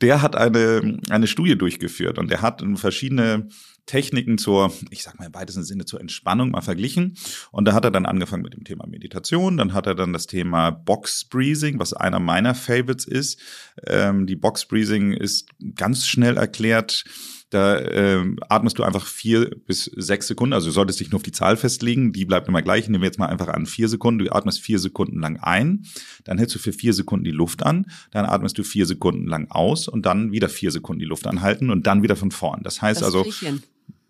der 0.00 0.22
hat 0.22 0.36
eine, 0.36 0.98
eine 1.10 1.26
Studie 1.26 1.58
durchgeführt 1.58 2.18
und 2.18 2.30
der 2.30 2.42
hat 2.42 2.62
verschiedene 2.76 3.48
Techniken 3.86 4.38
zur, 4.38 4.72
ich 4.90 5.02
sag 5.02 5.18
mal 5.18 5.26
im 5.26 5.34
weitesten 5.34 5.64
Sinne 5.64 5.84
zur 5.84 6.00
Entspannung 6.00 6.50
mal 6.50 6.60
verglichen. 6.60 7.16
Und 7.50 7.66
da 7.66 7.72
hat 7.72 7.84
er 7.84 7.90
dann 7.90 8.06
angefangen 8.06 8.42
mit 8.42 8.54
dem 8.54 8.64
Thema 8.64 8.86
Meditation, 8.86 9.56
dann 9.56 9.72
hat 9.72 9.86
er 9.86 9.94
dann 9.94 10.12
das 10.12 10.26
Thema 10.26 10.70
Box 10.70 11.24
Breathing, 11.24 11.78
was 11.78 11.92
einer 11.92 12.20
meiner 12.20 12.54
Favorites 12.54 13.06
ist. 13.06 13.40
Ähm, 13.86 14.26
die 14.26 14.36
Box 14.36 14.66
Breathing 14.66 15.12
ist 15.12 15.48
ganz 15.74 16.06
schnell 16.06 16.36
erklärt. 16.36 17.04
Da 17.52 17.78
ähm, 17.78 18.38
atmest 18.48 18.78
du 18.78 18.82
einfach 18.82 19.06
vier 19.06 19.50
bis 19.66 19.84
sechs 19.84 20.26
Sekunden, 20.26 20.54
also 20.54 20.68
du 20.68 20.72
solltest 20.72 21.00
dich 21.00 21.10
nur 21.10 21.16
auf 21.16 21.22
die 21.22 21.32
Zahl 21.32 21.58
festlegen, 21.58 22.14
die 22.14 22.24
bleibt 22.24 22.48
immer 22.48 22.62
gleich. 22.62 22.88
Nehmen 22.88 23.02
wir 23.02 23.08
jetzt 23.08 23.18
mal 23.18 23.26
einfach 23.26 23.48
an 23.48 23.66
vier 23.66 23.90
Sekunden. 23.90 24.24
Du 24.24 24.32
atmest 24.32 24.60
vier 24.60 24.78
Sekunden 24.78 25.20
lang 25.20 25.36
ein, 25.36 25.84
dann 26.24 26.38
hältst 26.38 26.54
du 26.54 26.58
für 26.58 26.72
vier 26.72 26.94
Sekunden 26.94 27.24
die 27.24 27.30
Luft 27.30 27.62
an, 27.62 27.90
dann 28.10 28.24
atmest 28.24 28.56
du 28.56 28.64
vier 28.64 28.86
Sekunden 28.86 29.26
lang 29.26 29.50
aus 29.50 29.86
und 29.86 30.06
dann 30.06 30.32
wieder 30.32 30.48
vier 30.48 30.70
Sekunden 30.70 31.00
die 31.00 31.06
Luft 31.06 31.26
anhalten 31.26 31.68
und 31.68 31.86
dann 31.86 32.02
wieder 32.02 32.16
von 32.16 32.30
vorn. 32.30 32.62
Das 32.62 32.80
heißt 32.80 33.02
das 33.02 33.14
also, 33.14 33.30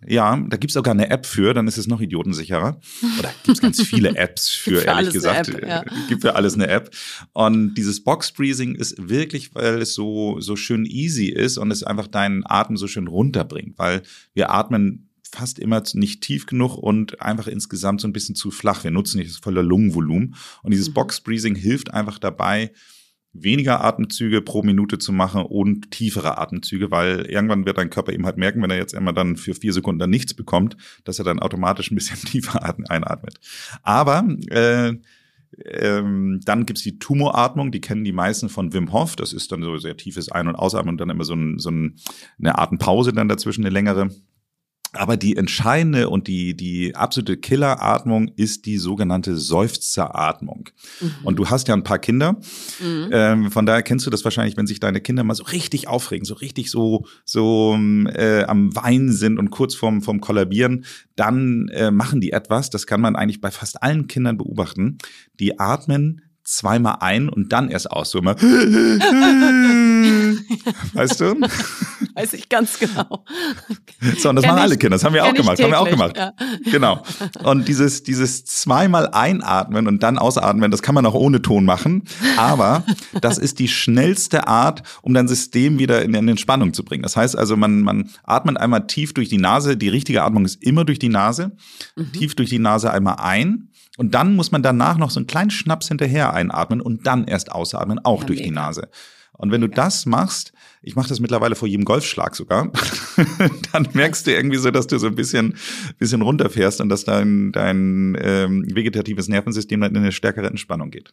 ja, 0.06 0.36
da 0.36 0.56
gibt's 0.56 0.74
sogar 0.74 0.94
eine 0.94 1.10
App 1.10 1.26
für, 1.26 1.54
dann 1.54 1.68
ist 1.68 1.78
es 1.78 1.86
noch 1.86 2.00
idiotensicherer. 2.00 2.80
Oder 3.18 3.34
gibt's 3.44 3.60
ganz 3.60 3.82
viele 3.82 4.10
Apps 4.16 4.48
für, 4.48 4.80
für 4.80 4.86
ehrlich 4.86 5.12
gesagt. 5.12 5.48
App, 5.48 5.66
ja. 5.66 5.84
Gibt 6.08 6.22
für 6.22 6.34
alles 6.34 6.54
eine 6.54 6.68
App. 6.68 6.90
Und 7.32 7.74
dieses 7.74 8.02
Box 8.02 8.32
Breathing 8.32 8.74
ist 8.74 8.96
wirklich, 9.08 9.54
weil 9.54 9.82
es 9.82 9.94
so, 9.94 10.40
so 10.40 10.56
schön 10.56 10.84
easy 10.86 11.26
ist 11.26 11.58
und 11.58 11.70
es 11.70 11.82
einfach 11.82 12.08
deinen 12.08 12.42
Atem 12.44 12.76
so 12.76 12.86
schön 12.86 13.06
runterbringt, 13.06 13.78
weil 13.78 14.02
wir 14.34 14.50
atmen 14.50 15.08
fast 15.32 15.58
immer 15.58 15.82
nicht 15.94 16.22
tief 16.22 16.46
genug 16.46 16.76
und 16.76 17.22
einfach 17.22 17.46
insgesamt 17.46 18.00
so 18.00 18.08
ein 18.08 18.12
bisschen 18.12 18.34
zu 18.34 18.50
flach. 18.50 18.84
Wir 18.84 18.90
nutzen 18.90 19.18
nicht 19.18 19.30
das 19.30 19.38
volle 19.38 19.62
Lungenvolumen. 19.62 20.34
Und 20.62 20.72
dieses 20.72 20.90
mhm. 20.90 20.94
Box 20.94 21.20
Breathing 21.20 21.54
hilft 21.54 21.92
einfach 21.92 22.18
dabei, 22.18 22.72
weniger 23.32 23.82
Atemzüge 23.82 24.42
pro 24.42 24.62
Minute 24.62 24.98
zu 24.98 25.12
machen 25.12 25.42
und 25.42 25.90
tiefere 25.90 26.38
Atemzüge, 26.38 26.90
weil 26.90 27.26
irgendwann 27.26 27.64
wird 27.64 27.78
dein 27.78 27.90
Körper 27.90 28.12
eben 28.12 28.26
halt 28.26 28.36
merken, 28.36 28.62
wenn 28.62 28.70
er 28.70 28.76
jetzt 28.76 28.94
immer 28.94 29.12
dann 29.12 29.36
für 29.36 29.54
vier 29.54 29.72
Sekunden 29.72 29.98
dann 29.98 30.10
nichts 30.10 30.34
bekommt, 30.34 30.76
dass 31.04 31.18
er 31.18 31.24
dann 31.24 31.38
automatisch 31.38 31.90
ein 31.90 31.94
bisschen 31.94 32.18
tiefer 32.28 32.76
einatmet. 32.88 33.40
Aber 33.82 34.26
äh, 34.50 34.94
ähm, 35.64 36.40
dann 36.44 36.66
gibt's 36.66 36.82
die 36.82 36.98
Tumoratmung, 36.98 37.72
die 37.72 37.80
kennen 37.80 38.04
die 38.04 38.12
meisten 38.12 38.48
von 38.48 38.72
Wim 38.72 38.92
Hof. 38.92 39.16
Das 39.16 39.32
ist 39.32 39.52
dann 39.52 39.62
so 39.62 39.76
sehr 39.76 39.96
tiefes 39.96 40.30
Ein- 40.30 40.48
und 40.48 40.56
Ausatmen 40.56 40.94
und 40.94 40.98
dann 40.98 41.10
immer 41.10 41.24
so, 41.24 41.34
ein, 41.34 41.58
so 41.58 41.70
ein, 41.70 41.96
eine 42.38 42.58
Atempause 42.58 43.12
dann 43.12 43.28
dazwischen, 43.28 43.62
eine 43.62 43.72
längere. 43.72 44.10
Aber 44.94 45.16
die 45.16 45.36
entscheidende 45.38 46.10
und 46.10 46.26
die, 46.26 46.54
die 46.54 46.94
absolute 46.94 47.38
Killeratmung 47.38 48.28
ist 48.36 48.66
die 48.66 48.76
sogenannte 48.76 49.38
Seufzeratmung. 49.38 50.68
Mhm. 51.00 51.14
Und 51.24 51.36
du 51.36 51.48
hast 51.48 51.68
ja 51.68 51.74
ein 51.74 51.82
paar 51.82 51.98
Kinder. 51.98 52.34
Mhm. 52.78 53.08
Ähm, 53.10 53.50
von 53.50 53.64
daher 53.64 53.82
kennst 53.82 54.06
du 54.06 54.10
das 54.10 54.22
wahrscheinlich, 54.24 54.58
wenn 54.58 54.66
sich 54.66 54.80
deine 54.80 55.00
Kinder 55.00 55.24
mal 55.24 55.34
so 55.34 55.44
richtig 55.44 55.88
aufregen, 55.88 56.26
so 56.26 56.34
richtig 56.34 56.70
so, 56.70 57.06
so 57.24 57.74
äh, 58.14 58.44
am 58.44 58.76
Weinen 58.76 59.12
sind 59.12 59.38
und 59.38 59.50
kurz 59.50 59.74
vorm, 59.74 60.02
vorm 60.02 60.20
Kollabieren, 60.20 60.84
dann 61.16 61.68
äh, 61.68 61.90
machen 61.90 62.20
die 62.20 62.32
etwas. 62.32 62.68
Das 62.68 62.86
kann 62.86 63.00
man 63.00 63.16
eigentlich 63.16 63.40
bei 63.40 63.50
fast 63.50 63.82
allen 63.82 64.08
Kindern 64.08 64.36
beobachten. 64.36 64.98
Die 65.40 65.58
atmen 65.58 66.20
zweimal 66.44 66.96
ein 67.00 67.30
und 67.30 67.52
dann 67.52 67.70
erst 67.70 67.90
aus. 67.90 68.10
So 68.10 68.18
immer. 68.18 68.36
weißt 70.92 71.20
du? 71.20 71.34
Weiß 72.14 72.32
ich 72.34 72.48
ganz 72.48 72.78
genau. 72.78 73.24
So, 74.18 74.30
und 74.30 74.36
das 74.36 74.44
machen 74.44 74.58
alle 74.58 74.76
Kinder. 74.76 74.96
Das 74.96 75.04
haben 75.04 75.14
wir 75.14 75.24
auch 75.24 75.32
gemacht. 75.32 75.56
Täglich, 75.56 75.64
haben 75.64 75.70
wir 75.70 75.80
auch 75.80 75.88
gemacht. 75.88 76.16
Ja. 76.16 76.32
Genau. 76.72 77.04
Und 77.44 77.68
dieses, 77.68 78.02
dieses 78.02 78.44
zweimal 78.44 79.08
einatmen 79.12 79.86
und 79.86 80.02
dann 80.02 80.18
ausatmen, 80.18 80.72
das 80.72 80.82
kann 80.82 80.96
man 80.96 81.06
auch 81.06 81.14
ohne 81.14 81.40
Ton 81.40 81.64
machen. 81.64 82.02
Aber 82.36 82.84
das 83.20 83.38
ist 83.38 83.60
die 83.60 83.68
schnellste 83.68 84.48
Art, 84.48 84.82
um 85.02 85.14
dein 85.14 85.28
System 85.28 85.78
wieder 85.78 86.02
in, 86.02 86.14
in 86.14 86.26
Entspannung 86.26 86.74
zu 86.74 86.84
bringen. 86.84 87.04
Das 87.04 87.16
heißt 87.16 87.38
also, 87.38 87.56
man, 87.56 87.82
man 87.82 88.10
atmet 88.24 88.56
einmal 88.56 88.88
tief 88.88 89.14
durch 89.14 89.28
die 89.28 89.38
Nase. 89.38 89.76
Die 89.76 89.88
richtige 89.88 90.24
Atmung 90.24 90.44
ist 90.44 90.60
immer 90.64 90.84
durch 90.84 90.98
die 90.98 91.08
Nase. 91.08 91.52
Mhm. 91.94 92.12
Tief 92.12 92.34
durch 92.34 92.50
die 92.50 92.58
Nase 92.58 92.92
einmal 92.92 93.16
ein 93.20 93.68
und 93.98 94.14
dann 94.14 94.34
muss 94.34 94.52
man 94.52 94.62
danach 94.62 94.96
noch 94.96 95.10
so 95.10 95.20
einen 95.20 95.26
kleinen 95.26 95.50
Schnaps 95.50 95.88
hinterher 95.88 96.32
einatmen 96.32 96.80
und 96.80 97.06
dann 97.06 97.24
erst 97.24 97.52
ausatmen, 97.52 98.00
auch 98.04 98.20
ja, 98.20 98.26
durch 98.26 98.38
mega. 98.40 98.48
die 98.48 98.54
Nase. 98.54 98.88
Und 99.32 99.50
wenn 99.50 99.60
du 99.60 99.68
das 99.68 100.06
machst, 100.06 100.52
ich 100.82 100.94
mache 100.94 101.08
das 101.08 101.20
mittlerweile 101.20 101.54
vor 101.54 101.68
jedem 101.68 101.84
Golfschlag 101.84 102.36
sogar, 102.36 102.70
dann 103.72 103.88
merkst 103.92 104.26
du 104.26 104.32
irgendwie 104.32 104.58
so, 104.58 104.70
dass 104.70 104.86
du 104.86 104.98
so 104.98 105.06
ein 105.06 105.14
bisschen, 105.14 105.56
bisschen 105.98 106.22
runterfährst 106.22 106.80
und 106.80 106.88
dass 106.88 107.04
dein, 107.04 107.52
dein 107.52 108.16
ähm, 108.20 108.64
vegetatives 108.72 109.28
Nervensystem 109.28 109.80
dann 109.80 109.92
in 109.92 110.02
eine 110.02 110.12
stärkere 110.12 110.46
Entspannung 110.46 110.90
geht. 110.90 111.12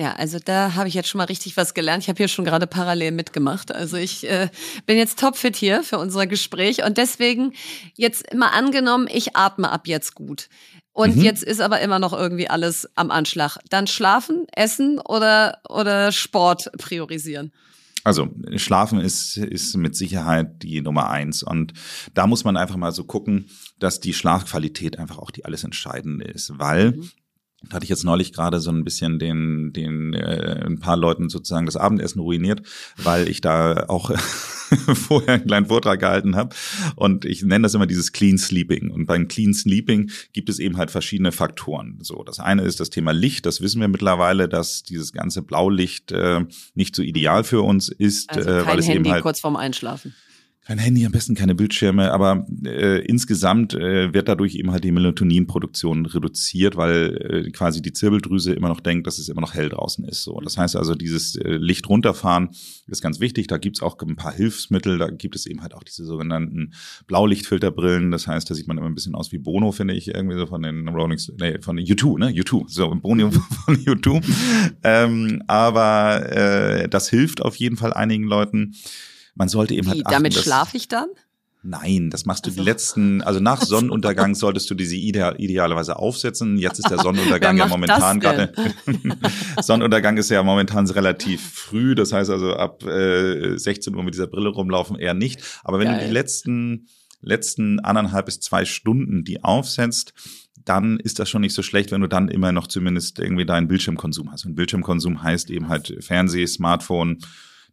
Ja, 0.00 0.12
also 0.12 0.38
da 0.38 0.76
habe 0.76 0.86
ich 0.86 0.94
jetzt 0.94 1.08
schon 1.08 1.18
mal 1.18 1.24
richtig 1.24 1.56
was 1.56 1.74
gelernt. 1.74 2.04
Ich 2.04 2.08
habe 2.08 2.18
hier 2.18 2.28
schon 2.28 2.44
gerade 2.44 2.68
parallel 2.68 3.10
mitgemacht. 3.10 3.74
Also 3.74 3.96
ich 3.96 4.28
äh, 4.30 4.48
bin 4.86 4.96
jetzt 4.96 5.18
topfit 5.18 5.56
hier 5.56 5.82
für 5.82 5.98
unser 5.98 6.28
Gespräch 6.28 6.84
und 6.84 6.98
deswegen 6.98 7.52
jetzt 7.96 8.32
mal 8.32 8.50
angenommen, 8.50 9.08
ich 9.12 9.34
atme 9.34 9.68
ab 9.68 9.88
jetzt 9.88 10.14
gut. 10.14 10.48
Und 10.98 11.14
mhm. 11.14 11.22
jetzt 11.22 11.44
ist 11.44 11.60
aber 11.60 11.80
immer 11.80 12.00
noch 12.00 12.12
irgendwie 12.12 12.50
alles 12.50 12.88
am 12.96 13.12
Anschlag. 13.12 13.58
Dann 13.70 13.86
schlafen, 13.86 14.46
essen 14.52 14.98
oder, 14.98 15.58
oder 15.68 16.10
Sport 16.10 16.72
priorisieren? 16.76 17.52
Also 18.02 18.30
Schlafen 18.56 18.98
ist, 18.98 19.36
ist 19.36 19.76
mit 19.76 19.94
Sicherheit 19.94 20.60
die 20.64 20.80
Nummer 20.80 21.08
eins. 21.08 21.44
Und 21.44 21.72
da 22.14 22.26
muss 22.26 22.42
man 22.42 22.56
einfach 22.56 22.74
mal 22.74 22.90
so 22.90 23.04
gucken, 23.04 23.48
dass 23.78 24.00
die 24.00 24.12
Schlafqualität 24.12 24.98
einfach 24.98 25.18
auch 25.18 25.30
die 25.30 25.44
alles 25.44 25.62
Entscheidende 25.62 26.24
ist. 26.24 26.58
Weil 26.58 26.90
mhm 26.90 27.10
Da 27.66 27.76
hatte 27.76 27.84
ich 27.84 27.90
jetzt 27.90 28.04
neulich 28.04 28.32
gerade 28.32 28.60
so 28.60 28.70
ein 28.70 28.84
bisschen 28.84 29.18
den, 29.18 29.72
den 29.72 30.14
äh, 30.14 30.64
ein 30.64 30.78
paar 30.78 30.96
Leuten 30.96 31.28
sozusagen 31.28 31.66
das 31.66 31.76
Abendessen 31.76 32.20
ruiniert, 32.20 32.62
weil 32.96 33.28
ich 33.28 33.40
da 33.40 33.86
auch 33.88 34.10
vorher 34.94 35.34
einen 35.34 35.46
kleinen 35.46 35.66
Vortrag 35.66 35.98
gehalten 35.98 36.36
habe. 36.36 36.54
Und 36.94 37.24
ich 37.24 37.42
nenne 37.42 37.62
das 37.62 37.74
immer 37.74 37.86
dieses 37.86 38.12
Clean 38.12 38.38
Sleeping. 38.38 38.90
Und 38.90 39.06
beim 39.06 39.26
Clean 39.26 39.52
Sleeping 39.52 40.10
gibt 40.32 40.48
es 40.48 40.60
eben 40.60 40.76
halt 40.76 40.92
verschiedene 40.92 41.32
Faktoren. 41.32 41.98
So, 42.00 42.22
das 42.22 42.38
eine 42.38 42.62
ist 42.62 42.78
das 42.78 42.90
Thema 42.90 43.10
Licht. 43.12 43.44
Das 43.44 43.60
wissen 43.60 43.80
wir 43.80 43.88
mittlerweile, 43.88 44.48
dass 44.48 44.84
dieses 44.84 45.12
ganze 45.12 45.42
Blaulicht 45.42 46.12
äh, 46.12 46.44
nicht 46.74 46.94
so 46.94 47.02
ideal 47.02 47.42
für 47.42 47.62
uns 47.62 47.88
ist, 47.88 48.30
also 48.30 48.48
äh, 48.48 48.66
weil 48.66 48.78
es 48.78 48.86
Handy 48.86 49.00
eben 49.00 49.12
halt 49.12 49.22
kurz 49.22 49.40
vorm 49.40 49.56
Einschlafen. 49.56 50.14
Kein 50.68 50.76
Handy, 50.76 51.06
am 51.06 51.12
besten 51.12 51.34
keine 51.34 51.54
Bildschirme, 51.54 52.12
aber 52.12 52.46
äh, 52.62 53.02
insgesamt 53.06 53.72
äh, 53.72 54.12
wird 54.12 54.28
dadurch 54.28 54.54
eben 54.54 54.70
halt 54.70 54.84
die 54.84 54.92
Melatoninproduktion 54.92 56.04
reduziert, 56.04 56.76
weil 56.76 57.46
äh, 57.46 57.50
quasi 57.52 57.80
die 57.80 57.94
Zirbeldrüse 57.94 58.52
immer 58.52 58.68
noch 58.68 58.80
denkt, 58.80 59.06
dass 59.06 59.18
es 59.18 59.30
immer 59.30 59.40
noch 59.40 59.54
hell 59.54 59.70
draußen 59.70 60.04
ist. 60.04 60.24
So, 60.24 60.38
das 60.40 60.58
heißt 60.58 60.76
also, 60.76 60.94
dieses 60.94 61.36
äh, 61.36 61.52
Licht 61.52 61.88
runterfahren 61.88 62.50
ist 62.86 63.00
ganz 63.00 63.18
wichtig. 63.18 63.46
Da 63.46 63.56
gibt's 63.56 63.80
auch 63.80 63.96
ein 64.02 64.16
paar 64.16 64.34
Hilfsmittel. 64.34 64.98
Da 64.98 65.08
gibt 65.08 65.36
es 65.36 65.46
eben 65.46 65.62
halt 65.62 65.72
auch 65.72 65.82
diese 65.82 66.04
sogenannten 66.04 66.74
Blaulichtfilterbrillen. 67.06 68.10
Das 68.10 68.26
heißt, 68.26 68.50
da 68.50 68.54
sieht 68.54 68.68
man 68.68 68.76
immer 68.76 68.88
ein 68.88 68.94
bisschen 68.94 69.14
aus 69.14 69.32
wie 69.32 69.38
Bono, 69.38 69.72
finde 69.72 69.94
ich, 69.94 70.08
irgendwie 70.08 70.36
so 70.36 70.44
von 70.44 70.60
den 70.60 70.86
Rolling, 70.88 71.18
nee, 71.40 71.62
von 71.62 71.76
den 71.76 71.86
U2, 71.86 72.18
ne, 72.18 72.30
U2, 72.32 72.64
so 72.68 72.94
Bono 72.94 73.30
von 73.64 73.74
U2. 73.74 74.22
Ähm, 74.84 75.42
aber 75.46 76.30
äh, 76.30 76.88
das 76.90 77.08
hilft 77.08 77.40
auf 77.40 77.56
jeden 77.56 77.78
Fall 77.78 77.94
einigen 77.94 78.24
Leuten 78.24 78.74
man 79.38 79.48
sollte 79.48 79.74
eben 79.74 79.86
Wie, 79.86 79.90
halt 79.90 80.06
achten, 80.06 80.12
damit 80.12 80.34
schlafe 80.34 80.76
ich 80.76 80.88
dann? 80.88 81.08
Nein, 81.62 82.08
das 82.10 82.24
machst 82.24 82.46
du 82.46 82.50
Ach 82.50 82.54
so. 82.54 82.60
die 82.60 82.64
letzten, 82.64 83.22
also 83.22 83.40
nach 83.40 83.60
Sonnenuntergang 83.62 84.34
solltest 84.34 84.70
du 84.70 84.74
diese 84.74 84.94
ide 84.96 85.34
idealerweise 85.38 85.96
aufsetzen. 85.96 86.56
Jetzt 86.56 86.78
ist 86.78 86.90
der 86.90 86.98
Sonnenuntergang 86.98 87.56
ja 87.58 87.66
momentan 87.66 88.20
gerade. 88.20 88.52
Sonnenuntergang 89.60 90.16
ist 90.18 90.30
ja 90.30 90.42
momentan 90.42 90.86
relativ 90.88 91.42
früh, 91.50 91.94
das 91.94 92.12
heißt 92.12 92.30
also 92.30 92.54
ab 92.54 92.84
äh, 92.84 93.56
16 93.58 93.94
Uhr 93.94 94.02
mit 94.02 94.14
dieser 94.14 94.28
Brille 94.28 94.50
rumlaufen 94.50 94.98
eher 94.98 95.14
nicht. 95.14 95.42
Aber 95.64 95.78
wenn 95.78 95.88
du 95.88 95.94
Geil. 95.94 96.06
die 96.06 96.12
letzten 96.12 96.88
letzten 97.20 97.80
anderthalb 97.80 98.26
bis 98.26 98.38
zwei 98.38 98.64
Stunden 98.64 99.24
die 99.24 99.42
aufsetzt, 99.42 100.14
dann 100.64 101.00
ist 101.00 101.18
das 101.18 101.28
schon 101.28 101.40
nicht 101.40 101.54
so 101.54 101.62
schlecht, 101.62 101.90
wenn 101.90 102.00
du 102.00 102.08
dann 102.08 102.28
immer 102.28 102.52
noch 102.52 102.66
zumindest 102.66 103.18
irgendwie 103.18 103.46
deinen 103.46 103.68
Bildschirmkonsum 103.68 104.30
hast. 104.30 104.44
Und 104.46 104.54
Bildschirmkonsum 104.54 105.22
heißt 105.22 105.50
eben 105.50 105.68
halt 105.68 105.96
Fernseh, 106.00 106.46
Smartphone, 106.46 107.18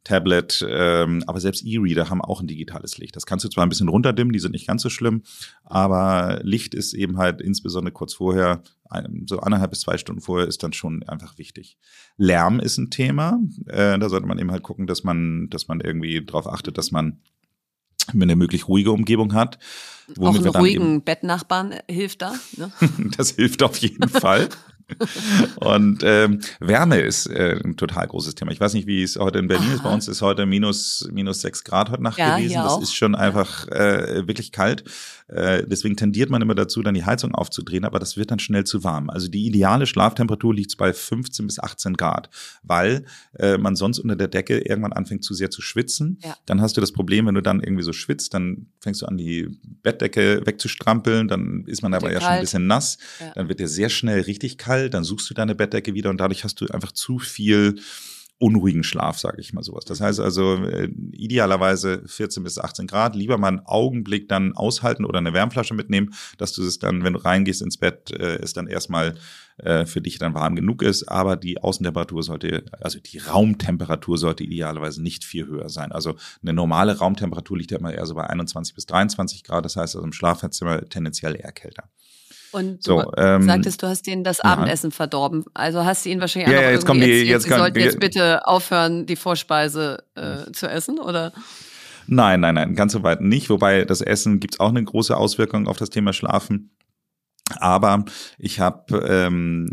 Tablet, 0.06 0.66
ähm, 0.70 1.24
aber 1.28 1.42
selbst 1.42 1.66
E-Reader 1.66 2.10
haben 2.10 2.22
auch 2.22 2.40
ein 2.40 2.48
digitales 2.48 2.98
Licht. 2.98 3.16
Das 3.16 3.26
kannst 3.26 3.44
du 3.44 3.50
zwar 3.50 3.66
ein 3.66 3.70
bisschen 3.70 3.90
runterdimmen, 3.90 4.32
die 4.32 4.40
sind 4.40 4.54
nicht 4.54 4.68
ganz 4.68 4.82
so 4.82 4.90
schlimm, 4.90 5.24
aber 5.66 6.40
Licht 6.44 6.74
ist 6.74 6.94
eben 6.94 7.18
halt 7.18 7.42
insbesondere 7.42 7.92
kurz 7.92 8.14
vorher, 8.14 8.62
so 9.26 9.40
anderthalb 9.40 9.72
bis 9.72 9.82
zwei 9.82 9.98
Stunden 9.98 10.22
vorher, 10.22 10.48
ist 10.48 10.64
dann 10.64 10.72
schon 10.72 11.04
einfach 11.04 11.38
wichtig. 11.38 11.78
Lärm 12.18 12.60
ist 12.60 12.78
ein 12.78 12.92
Thema. 12.92 13.40
Äh, 13.66 14.00
da 14.00 14.08
sollte 14.08 14.28
man 14.28 14.38
eben 14.40 14.52
halt 14.52 14.64
gucken, 14.64 14.88
dass 14.88 15.04
man, 15.04 15.50
dass 15.50 15.68
man 15.68 15.82
irgendwie 15.82 16.24
darauf 16.24 16.48
achtet, 16.48 16.78
dass 16.78 16.92
man 16.92 17.20
eine 18.14 18.36
möglich 18.36 18.68
ruhige 18.68 18.92
Umgebung 18.92 19.34
hat. 19.34 19.58
Auch 20.20 20.36
einen 20.36 20.48
ruhigen 20.48 21.02
Bettnachbarn 21.02 21.74
hilft 21.90 22.22
da. 22.22 22.36
Ne? 22.58 22.72
das 23.18 23.32
hilft 23.32 23.64
auf 23.64 23.78
jeden 23.78 24.08
Fall. 24.08 24.50
Und 25.58 26.02
ähm, 26.04 26.40
Wärme 26.60 27.00
ist 27.00 27.28
äh, 27.28 27.60
ein 27.64 27.76
total 27.78 28.08
großes 28.08 28.36
Thema. 28.36 28.52
Ich 28.52 28.60
weiß 28.60 28.74
nicht, 28.74 28.88
wie 28.88 29.04
es 29.04 29.16
heute 29.18 29.40
in 29.40 29.48
Berlin 29.48 29.72
ist. 29.72 29.84
Bei 29.84 29.90
Aha. 29.90 29.96
uns 29.96 30.08
ist 30.08 30.22
heute 30.22 30.46
minus, 30.46 31.08
minus 31.12 31.42
sechs 31.42 31.64
Grad 31.64 31.90
heute 31.90 32.04
Nacht 32.04 32.18
Ja, 32.18 32.38
gewesen. 32.38 32.56
Das 32.56 32.74
auch. 32.74 32.82
ist 32.82 32.94
schon 32.96 33.16
einfach 33.16 33.68
äh, 33.70 34.28
wirklich 34.28 34.52
kalt. 34.52 34.84
Äh, 35.28 35.64
deswegen 35.66 35.96
tendiert 35.96 36.30
man 36.30 36.42
immer 36.42 36.54
dazu, 36.54 36.84
dann 36.84 36.94
die 36.94 37.04
Heizung 37.06 37.34
aufzudrehen, 37.34 37.84
aber 37.84 37.98
das 38.00 38.16
wird 38.16 38.30
dann 38.32 38.38
schnell 38.40 38.64
zu 38.64 38.84
warm. 38.84 39.10
Also 39.10 39.28
die 39.28 39.46
ideale 39.48 39.88
Schlaftemperatur 39.88 40.54
liegt 40.54 40.78
bei 40.78 40.94
15 40.94 41.48
bis 41.48 41.60
18 41.60 41.96
Grad, 41.96 42.30
weil 42.62 43.06
äh, 43.40 43.58
man 43.58 43.76
sonst 43.76 43.98
unter 44.00 44.16
der 44.16 44.28
Decke 44.28 44.60
irgendwann 44.60 44.94
anfängt 44.94 45.24
zu 45.24 45.34
sehr 45.34 45.50
zu 45.50 45.62
schwitzen. 45.64 46.20
Ja. 46.24 46.36
Dann 46.46 46.62
hast 46.62 46.78
du 46.78 46.82
das 46.82 46.92
Problem, 46.92 47.26
wenn 47.26 47.34
du 47.36 47.42
dann 47.42 47.62
irgendwie 47.62 47.84
so 47.84 47.92
schwitzt, 47.94 48.34
dann 48.36 48.68
fängst 48.80 49.02
du 49.02 49.08
an, 49.08 49.18
die 49.18 49.50
Bettdecke 49.82 50.42
wegzustrampeln, 50.46 51.28
dann 51.28 51.64
ist 51.66 51.82
man 51.82 51.94
aber 51.96 52.12
ja 52.12 52.20
schon 52.20 52.28
ein 52.28 52.34
kalt. 52.36 52.42
bisschen 52.42 52.68
nass, 52.68 52.98
Ja. 53.20 53.32
dann 53.34 53.50
wird 53.50 53.60
dir 53.60 53.68
sehr 53.68 53.90
schnell 53.90 54.22
richtig 54.22 54.58
kalt, 54.60 54.75
dann 54.90 55.04
suchst 55.04 55.30
du 55.30 55.34
deine 55.34 55.56
Bettdecke 55.56 55.94
wieder 55.94 56.10
und 56.10 56.18
dadurch 56.18 56.44
hast 56.44 56.62
du 56.62 56.68
einfach 56.68 56.92
zu 56.92 57.20
viel 57.20 57.76
unruhigen 58.38 58.84
Schlaf, 58.84 59.18
sage 59.18 59.40
ich 59.40 59.54
mal 59.54 59.64
sowas. 59.64 59.86
Das 59.86 60.02
heißt 60.02 60.20
also 60.20 60.56
äh, 60.56 60.90
idealerweise 61.14 62.04
14 62.06 62.44
bis 62.44 62.60
18 62.60 62.86
Grad, 62.86 63.16
lieber 63.16 63.38
mal 63.38 63.48
einen 63.48 63.66
Augenblick 63.66 64.28
dann 64.28 64.54
aushalten 64.54 65.06
oder 65.06 65.20
eine 65.20 65.34
Wärmflasche 65.34 65.74
mitnehmen, 65.74 66.14
dass 66.38 66.52
du 66.52 66.64
es 66.64 66.78
dann, 66.78 67.04
wenn 67.04 67.14
du 67.14 67.20
reingehst 67.20 67.62
ins 67.62 67.78
Bett, 67.78 68.12
äh, 68.12 68.36
es 68.42 68.52
dann 68.52 68.68
erstmal 68.68 69.16
äh, 69.58 69.86
für 69.86 70.02
dich 70.02 70.20
dann 70.20 70.34
warm 70.34 70.58
genug 70.58 70.82
ist, 70.82 71.08
aber 71.08 71.38
die 71.38 71.62
Außentemperatur 71.62 72.24
sollte, 72.24 72.66
also 72.82 73.00
die 73.00 73.20
Raumtemperatur 73.20 74.18
sollte 74.18 74.44
idealerweise 74.44 75.02
nicht 75.02 75.24
viel 75.24 75.48
höher 75.48 75.70
sein. 75.70 75.94
Also 75.94 76.16
eine 76.42 76.52
normale 76.52 76.98
Raumtemperatur 76.98 77.58
liegt 77.58 77.72
ja 77.72 77.78
immer 77.78 77.94
eher 77.94 78.06
so 78.06 78.16
bei 78.16 78.28
21 78.28 78.76
bis 78.76 78.86
23 78.86 79.44
Grad, 79.44 79.64
das 79.64 79.78
heißt 79.78 79.96
also 79.96 80.06
im 80.06 80.12
Schlafzimmer 80.12 80.82
tendenziell 80.90 81.36
eher 81.36 81.54
kälter. 81.54 81.90
Und 82.56 82.82
So, 82.84 83.02
du 83.02 83.12
ähm, 83.18 83.44
sagtest, 83.44 83.84
du 83.84 83.88
hast 83.88 84.08
denen 84.08 84.24
das 84.24 84.38
ja. 84.38 84.46
Abendessen 84.46 84.92
verdorben. 84.92 85.44
Also 85.54 85.84
hast 85.84 86.06
du 86.06 86.10
ihnen 86.10 86.22
wahrscheinlich 86.22 86.52
Ja, 86.54 86.62
ja, 86.62 86.72
jetzt 86.72 86.86
kommen 86.86 87.02
die- 87.02 87.08
erzählt, 87.12 87.28
jetzt 87.28 87.44
sie 87.44 87.50
kommen- 87.50 87.60
sollten 87.62 87.80
jetzt 87.80 88.00
bitte 88.00 88.48
aufhören, 88.48 89.06
die 89.06 89.16
Vorspeise 89.18 90.04
äh, 90.16 90.52
zu 90.54 90.68
essen, 90.68 91.00
oder? 91.00 91.34
Nein, 92.08 92.40
nein, 92.40 92.56
nein, 92.56 92.76
ganz 92.76 92.94
so 92.94 93.04
weit 93.04 93.22
nicht. 93.22 93.50
Wobei 93.50 93.84
das 93.84 94.02
Essen 94.02 94.40
gibt's 94.40 94.60
auch 94.60 94.70
eine 94.70 94.84
große 94.84 95.16
Auswirkung 95.18 95.68
auf 95.68 95.78
das 95.78 95.90
Thema 95.90 96.14
Schlafen. 96.14 96.70
Aber 97.60 98.06
ich 98.40 98.60
habe 98.60 99.06
ähm, 99.08 99.72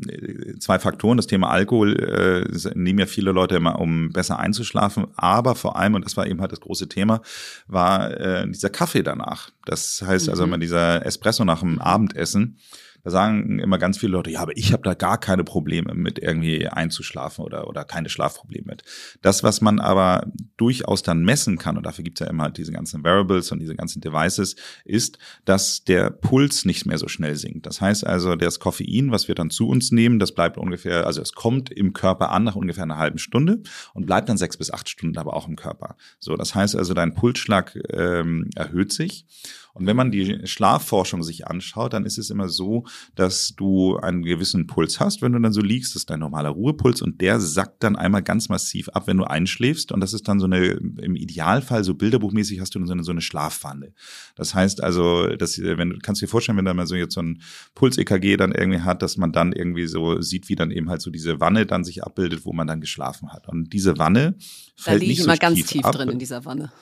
zwei 0.61 0.79
Faktoren. 0.79 1.17
Das 1.17 1.27
Thema 1.27 1.51
Alkohol 1.51 1.97
äh, 1.99 2.73
nehmen 2.75 2.99
ja 2.99 3.07
viele 3.07 3.33
Leute 3.33 3.57
immer, 3.57 3.79
um 3.79 4.11
besser 4.13 4.39
einzuschlafen. 4.39 5.07
Aber 5.17 5.55
vor 5.55 5.77
allem, 5.77 5.95
und 5.95 6.05
das 6.05 6.17
war 6.17 6.27
eben 6.27 6.41
halt 6.43 6.53
das 6.53 6.61
große 6.61 6.89
Thema, 6.89 7.23
war 7.67 8.11
äh, 8.21 8.47
dieser 8.47 8.69
Kaffee 8.71 9.03
danach. 9.03 9.51
Das 9.65 10.03
heißt 10.07 10.29
also 10.29 10.43
Mhm. 10.43 10.49
immer 10.49 10.59
dieser 10.59 11.07
Espresso 11.07 11.45
nach 11.45 11.61
dem 11.61 11.81
Abendessen. 11.81 12.59
Da 13.05 13.11
sagen 13.11 13.59
immer 13.59 13.79
ganz 13.79 13.99
viele 13.99 14.13
Leute, 14.13 14.31
ja, 14.31 14.41
aber 14.41 14.57
ich 14.57 14.73
habe 14.73 14.83
da 14.83 14.95
gar 14.95 15.19
keine 15.19 15.45
Probleme 15.45 15.95
mit 15.95 16.19
irgendwie 16.19 16.69
einzuschlafen 16.69 17.45
oder, 17.45 17.67
oder 17.69 17.85
keine 17.85 18.09
Schlafprobleme 18.09 18.67
mit. 18.67 18.83
Das, 19.23 19.43
was 19.43 19.61
man 19.61 19.81
aber 19.81 20.27
durchaus 20.57 21.03
dann 21.03 21.25
messen 21.25 21.59
kann, 21.59 21.77
und 21.77 21.85
dafür 21.85 22.05
gibt's 22.05 22.21
ja 22.21 22.29
immer 22.29 22.45
halt 22.45 22.59
diese 22.59 22.73
ganzen 22.73 23.03
Variables 23.03 23.51
und 23.51 23.59
diese 23.59 23.75
ganzen 23.75 24.01
Devices, 24.01 24.57
ist, 24.85 25.19
dass 25.45 25.85
der 25.85 26.11
Puls 26.11 26.65
nicht 26.65 26.87
mehr 26.87 26.99
so 26.99 27.09
schnell 27.09 27.37
sinkt. 27.37 27.67
Das 27.67 27.81
heißt 27.81 28.07
also, 28.07 28.37
das 28.37 28.61
Koffein, 28.61 29.11
was 29.11 29.29
wir 29.29 29.35
dann 29.35 29.51
zu 29.51 29.69
uns 29.69 29.91
nehmen, 29.91 30.19
das 30.19 30.33
bleibt 30.33 30.57
ungefähr, 30.57 31.07
also 31.07 31.21
es 31.21 31.33
kommt 31.33 31.71
im 31.71 31.93
Körper 31.93 32.31
an 32.31 32.45
nach 32.45 32.57
ungefähr 32.57 32.85
einer 32.85 32.99
halben 32.99 33.19
Stunde 33.19 33.63
und 33.95 34.07
bleibt 34.07 34.29
dann 34.29 34.37
sechs 34.37 34.57
bis 34.57 34.73
acht 34.73 34.89
Stunden 34.89 35.19
aber 35.19 35.35
auch 35.35 35.49
im 35.49 35.57
Körper. 35.57 35.97
So, 36.19 36.37
das 36.37 36.55
heißt 36.55 36.77
also, 36.77 36.95
dein 36.95 37.15
Pulsschlag 37.15 37.77
ähm, 37.91 38.51
erhöht 38.55 38.93
sich. 38.93 39.27
Und 39.75 39.87
wenn 39.87 39.97
man 39.97 40.11
die 40.11 40.47
Schlafforschung 40.47 41.23
sich 41.23 41.47
anschaut, 41.47 41.93
dann 41.93 42.05
ist 42.05 42.19
es 42.19 42.31
immer 42.31 42.49
so, 42.49 42.85
dass 43.15 43.55
du 43.57 43.97
einen 43.97 44.23
gewissen 44.23 44.67
Puls 44.67 45.01
hast, 45.01 45.23
wenn 45.23 45.33
du 45.33 45.39
dann 45.39 45.53
so 45.53 45.63
liegst, 45.63 45.95
das 45.95 46.03
ist 46.03 46.11
dein 46.11 46.21
normaler 46.21 46.51
Ruhepuls 46.51 47.01
und 47.03 47.21
der 47.21 47.41
sackt 47.41 47.83
dann 47.83 47.97
einmal 47.97 48.23
ganz 48.23 48.49
massiv 48.49 48.89
ab, 48.91 49.07
wenn 49.07 49.17
du 49.17 49.25
einschläfst 49.25 49.93
und 49.93 50.01
das 50.01 50.13
ist 50.13 50.29
dann 50.29 50.41
so 50.41 50.47
eine, 50.47 50.67
im 50.67 51.17
Idealfall 51.17 51.85
so 51.85 51.95
bilderbuchmäßig 51.95 52.61
hast 52.61 52.75
du 52.75 52.79
dann 52.79 52.87
so 52.87 52.93
eine, 52.93 53.05
so 53.05 53.13
eine 53.13 53.21
Schlafwanne. 53.21 53.93
Das 54.37 54.55
heißt 54.55 54.83
also, 54.83 55.29
dass, 55.29 55.59
wenn 55.59 55.91
du 55.91 55.99
kannst 55.99 56.21
dir 56.21 56.29
vorstellen, 56.29 56.59
wenn 56.59 56.65
da 56.65 56.75
mal 56.75 56.87
so 56.87 56.95
jetzt 56.95 57.15
so 57.15 57.23
ein 57.23 57.41
Puls-EKG 57.75 58.37
dann 58.37 58.53
irgendwie 58.53 58.81
hat, 58.81 59.03
dass 59.03 59.17
man 59.17 59.33
dann 59.33 59.53
irgendwie 59.53 59.87
so 59.87 60.21
sieht, 60.21 60.49
wie 60.49 60.57
dann 60.57 60.71
eben 60.71 60.91
halt 60.91 61.01
so 61.01 61.11
diese 61.11 61.41
Wanne 61.41 61.67
dann 61.67 61.85
sich 61.85 62.05
abbildet, 62.05 62.45
wo 62.45 62.53
man 62.53 62.67
dann 62.67 62.81
geschlafen 62.81 63.33
hat. 63.33 63.49
Und 63.49 63.73
diese 63.73 63.99
Wanne 63.99 64.33
Da 64.33 64.83
fällt 64.85 65.01
liege 65.01 65.11
nicht 65.11 65.19
ich 65.19 65.25
so 65.25 65.31
immer 65.31 65.39
ganz 65.39 65.57
tief 65.57 65.67
tief 65.67 65.83
drin 65.83 66.09
in 66.09 66.19
dieser 66.19 66.45
Wanne. 66.45 66.73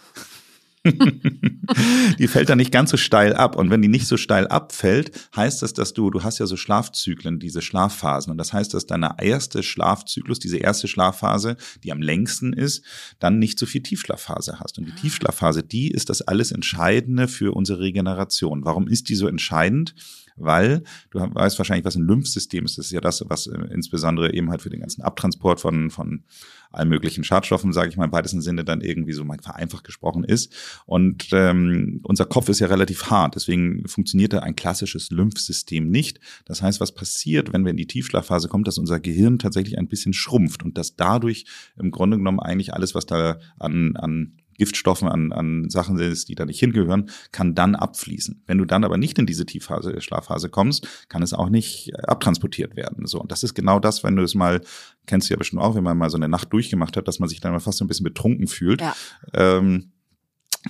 die 2.19 2.29
fällt 2.29 2.49
dann 2.49 2.59
nicht 2.59 2.73
ganz 2.73 2.91
so 2.91 2.97
steil 2.97 3.35
ab. 3.35 3.57
Und 3.57 3.71
wenn 3.71 3.83
die 3.83 3.89
nicht 3.89 4.07
so 4.07 4.17
steil 4.17 4.47
abfällt, 4.49 5.29
heißt 5.37 5.63
das, 5.63 5.73
dass 5.73 5.93
du, 5.95 6.11
du 6.11 6.23
hast 6.23 6.39
ja 6.39 6.47
so 6.47 6.57
Schlafzyklen, 6.57 7.39
diese 7.39 7.63
Schlafphasen. 7.63 8.31
Und 8.31 8.39
das 8.39 8.53
heißt, 8.53 8.75
dass 8.75 8.87
deine 8.87 9.17
erste 9.21 9.63
Schlafzyklus, 9.63 10.39
diese 10.39 10.59
erste 10.59 10.89
Schlafphase, 10.89 11.57
die 11.85 11.93
am 11.93 12.03
längsten 12.03 12.53
ist, 12.53 12.85
dann 13.19 13.39
nicht 13.39 13.59
so 13.59 13.67
viel 13.67 13.83
Tiefschlafphase 13.83 14.61
hast. 14.61 14.79
Und 14.79 14.87
die 14.87 14.93
Tiefschlafphase, 14.93 15.63
die 15.63 15.91
ist 15.91 16.11
das 16.11 16.23
alles 16.23 16.53
Entscheidende 16.53 17.29
für 17.29 17.55
unsere 17.55 17.81
Regeneration. 17.81 18.65
Warum 18.65 18.89
ist 18.89 19.09
die 19.09 19.15
so 19.15 19.27
entscheidend? 19.27 19.95
Weil 20.37 20.85
du 21.11 21.19
weißt 21.21 21.59
wahrscheinlich, 21.59 21.85
was 21.85 21.97
ein 21.97 22.07
Lymphsystem 22.07 22.65
ist. 22.65 22.79
Das 22.79 22.87
ist 22.87 22.93
ja 22.93 23.01
das, 23.01 23.23
was 23.29 23.47
äh, 23.47 23.59
insbesondere 23.73 24.33
eben 24.33 24.51
halt 24.51 24.63
für 24.63 24.71
den 24.71 24.81
ganzen 24.81 25.03
Abtransport 25.03 25.61
von, 25.61 25.91
von 25.91 26.25
allen 26.71 26.89
möglichen 26.89 27.25
Schadstoffen, 27.25 27.73
sage 27.73 27.91
ich 27.91 27.97
mal 27.97 28.07
im 28.07 28.13
weitesten 28.13 28.41
Sinne, 28.41 28.65
dann 28.65 28.81
irgendwie 28.81 29.13
so 29.13 29.25
mal 29.25 29.39
vereinfacht 29.43 29.85
gesprochen 29.85 30.25
ist. 30.25 30.53
Und 30.87 31.29
ähm, 31.33 32.01
unser 32.05 32.27
Kopf 32.27 32.49
ist 32.49 32.61
ja 32.61 32.69
relativ 32.69 33.11
hart, 33.11 33.35
deswegen 33.35 33.87
funktioniert 33.89 34.33
da 34.33 34.41
ein 34.41 34.57
klassisches 34.57 35.11
Lymphsystem 35.11 35.89
nicht. 35.89 36.21
Das 36.45 36.63
heißt, 36.63 36.81
was 36.81 36.93
passiert, 36.93 37.53
wenn 37.53 37.65
wir 37.65 37.71
in 37.71 37.77
die 37.77 37.87
Tiefschlafphase 37.87 38.49
kommen, 38.49 38.65
dass 38.65 38.79
unser 38.79 39.01
Gehirn 39.01 39.39
tatsächlich 39.39 39.79
ein 39.79 39.89
bisschen 39.89 40.13
schrumpft 40.13 40.63
und 40.63 40.79
dass 40.79 40.97
dadurch 40.97 41.45
im 41.77 41.91
Grunde 41.91 42.17
genommen 42.17 42.41
eigentlich 42.41 42.75
alles, 42.75 42.95
was 42.95 43.07
da 43.07 43.39
an, 43.59 43.97
an 43.97 44.40
Giftstoffen, 44.61 45.09
an, 45.09 45.33
an 45.33 45.71
Sachen 45.71 45.99
ist, 45.99 46.29
die 46.29 46.35
da 46.35 46.45
nicht 46.45 46.61
hingehören, 46.61 47.09
kann 47.33 47.55
dann 47.55 47.75
abfließen. 47.75 48.43
Wenn 48.47 48.59
du 48.59 48.67
dann 48.67 48.85
aber 48.85 48.99
nicht 48.99 49.19
in 49.19 49.25
diese 49.25 49.47
Tiefphase, 49.47 49.99
Schlafphase 50.03 50.51
kommst, 50.51 50.87
kann 51.09 51.23
es 51.23 51.33
auch 51.33 51.49
nicht 51.49 51.93
abtransportiert 52.07 52.77
werden. 52.77 53.07
So, 53.07 53.19
und 53.23 53.33
das 53.33 53.43
ist 53.43 53.55
genau 53.55 53.81
das, 53.81 54.05
wenn 54.05 54.17
du 54.17 54.23
es 54.23 54.35
mal, 54.35 54.61
kennst 55.07 55.31
du 55.31 55.33
ja 55.33 55.39
bestimmt 55.39 55.63
auch, 55.63 55.77
wenn 55.77 55.83
man 55.83 55.97
mal 55.97 56.11
so 56.11 56.19
eine 56.19 56.29
Nacht 56.29 56.53
durchgemacht 56.53 56.99
hat, 56.99 57.09
dass 57.09 57.21
man 57.21 57.31
sich 57.31 57.41
dann 57.41 57.53
mal 57.53 57.61
fast 57.61 57.79
so 57.79 57.87
ein 57.87 57.89
bisschen 57.89 58.05
betrunken 58.05 58.49
fühlt. 58.49 58.83
Ja. 58.83 58.95
Ähm, 59.33 59.93